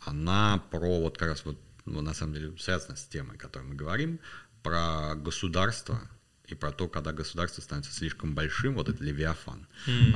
Она 0.00 0.62
про 0.70 1.00
вот 1.00 1.18
как 1.18 1.28
раз 1.30 1.44
вот, 1.44 1.58
ну, 1.86 2.00
на 2.02 2.14
самом 2.14 2.34
деле, 2.34 2.56
связана 2.58 2.96
с 2.96 3.04
темой, 3.06 3.36
о 3.36 3.38
которой 3.38 3.64
мы 3.64 3.74
говорим, 3.74 4.20
про 4.62 5.14
государство 5.16 6.00
и 6.46 6.54
про 6.54 6.72
то, 6.72 6.88
когда 6.88 7.12
государство 7.12 7.60
становится 7.62 7.92
слишком 7.92 8.34
большим, 8.34 8.74
вот 8.74 8.88
это 8.88 9.02
левиафан. 9.04 9.66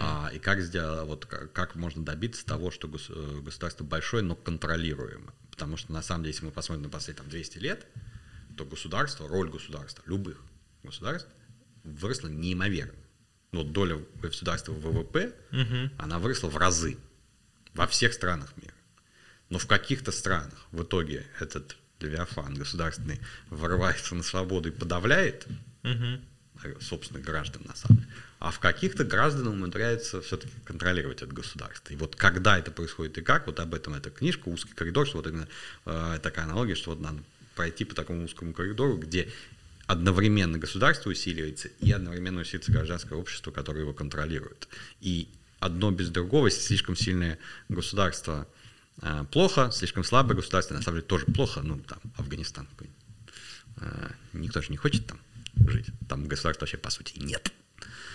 А, 0.00 0.30
и 0.32 0.38
как 0.38 0.60
сделать, 0.60 1.06
вот 1.06 1.26
как, 1.26 1.52
как 1.52 1.74
можно 1.76 2.04
добиться 2.04 2.44
того, 2.46 2.70
что 2.70 2.88
гос- 2.88 3.10
э, 3.14 3.40
государство 3.42 3.84
большое, 3.84 4.22
но 4.22 4.34
контролируемое. 4.34 5.34
Потому 5.50 5.76
что 5.76 5.92
на 5.92 6.02
самом 6.02 6.22
деле, 6.24 6.32
если 6.34 6.46
мы 6.46 6.50
посмотрим 6.52 6.84
на 6.84 6.88
последние 6.88 7.22
там, 7.22 7.30
200 7.30 7.58
лет, 7.58 7.86
то 8.56 8.64
государство, 8.64 9.28
роль 9.28 9.50
государства, 9.50 10.02
любых 10.06 10.40
государств, 10.82 11.28
выросла 11.84 12.28
неимоверно. 12.28 12.94
Ну, 13.52 13.62
Вот 13.62 13.72
доля 13.72 13.98
государства 14.20 14.72
в 14.72 14.80
ВВП, 14.80 15.34
она 15.98 16.18
выросла 16.18 16.48
в 16.48 16.56
разы 16.56 16.96
во 17.74 17.86
всех 17.86 18.12
странах 18.14 18.52
мира. 18.56 18.74
Но 19.50 19.58
в 19.58 19.66
каких-то 19.66 20.12
странах 20.12 20.66
в 20.70 20.82
итоге 20.82 21.26
этот 21.38 21.76
левиафан 22.00 22.54
государственный 22.54 23.20
вырывается 23.50 24.14
на 24.14 24.22
свободу 24.22 24.70
и 24.70 24.72
подавляет 24.72 25.46
э, 26.64 26.80
собственных 26.80 27.24
граждан 27.24 27.62
на 27.66 27.74
самом 27.76 27.98
деле. 27.98 28.10
А 28.38 28.50
в 28.50 28.58
каких-то 28.58 29.04
граждан 29.04 29.46
умудряется 29.46 30.20
все-таки 30.20 30.52
контролировать 30.64 31.22
это 31.22 31.32
государство. 31.32 31.92
И 31.92 31.96
вот 31.96 32.16
когда 32.16 32.58
это 32.58 32.72
происходит 32.72 33.18
и 33.18 33.22
как, 33.22 33.46
вот 33.46 33.60
об 33.60 33.74
этом 33.74 33.94
эта 33.94 34.10
книжка 34.10 34.48
«Узкий 34.48 34.72
коридор», 34.74 35.06
что 35.06 35.18
вот 35.18 35.26
именно 35.26 35.48
э, 35.84 36.18
такая 36.22 36.46
аналогия, 36.46 36.74
что 36.74 36.90
вот 36.90 37.00
надо 37.00 37.22
пройти 37.54 37.84
по 37.84 37.94
такому 37.94 38.24
узкому 38.24 38.52
коридору, 38.52 38.96
где 38.96 39.30
одновременно 39.86 40.58
государство 40.58 41.10
усиливается 41.10 41.68
и 41.80 41.92
одновременно 41.92 42.40
усиливается 42.40 42.72
гражданское 42.72 43.14
общество, 43.14 43.50
которое 43.50 43.80
его 43.80 43.92
контролирует. 43.92 44.68
И 45.00 45.28
одно 45.58 45.90
без 45.90 46.08
другого, 46.10 46.46
если 46.46 46.60
слишком 46.60 46.96
сильное 46.96 47.38
государство 47.68 48.48
э, 49.00 49.24
плохо, 49.30 49.70
слишком 49.72 50.04
слабое 50.04 50.36
государство, 50.36 50.74
на 50.74 50.82
самом 50.82 50.98
деле 50.98 51.06
тоже 51.06 51.26
плохо, 51.26 51.60
ну 51.62 51.78
там 51.78 51.98
Афганистан. 52.16 52.68
Э, 53.76 54.10
Никто 54.32 54.62
же 54.62 54.70
не 54.70 54.76
хочет 54.76 55.06
там 55.06 55.20
жить. 55.68 55.86
Там 56.08 56.26
государства 56.26 56.64
вообще 56.64 56.78
по 56.78 56.90
сути 56.90 57.18
нет. 57.18 57.52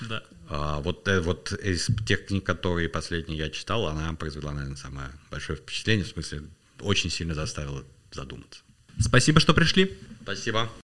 Да. 0.02 0.24
А, 0.50 0.80
вот, 0.80 1.08
э, 1.08 1.20
вот 1.20 1.52
из 1.52 1.88
тех 2.06 2.28
книг, 2.28 2.46
которые 2.46 2.90
последние 2.90 3.38
я 3.38 3.50
читал, 3.50 3.88
она 3.88 4.14
произвела, 4.14 4.54
наверное, 4.54 4.78
самое 4.78 5.10
большое 5.32 5.58
впечатление, 5.58 6.06
в 6.06 6.10
смысле, 6.10 6.44
очень 6.80 7.10
сильно 7.10 7.34
заставила 7.34 7.84
задуматься. 8.12 8.62
Спасибо, 9.00 9.40
что 9.40 9.54
пришли. 9.54 9.98
Спасибо. 10.24 10.70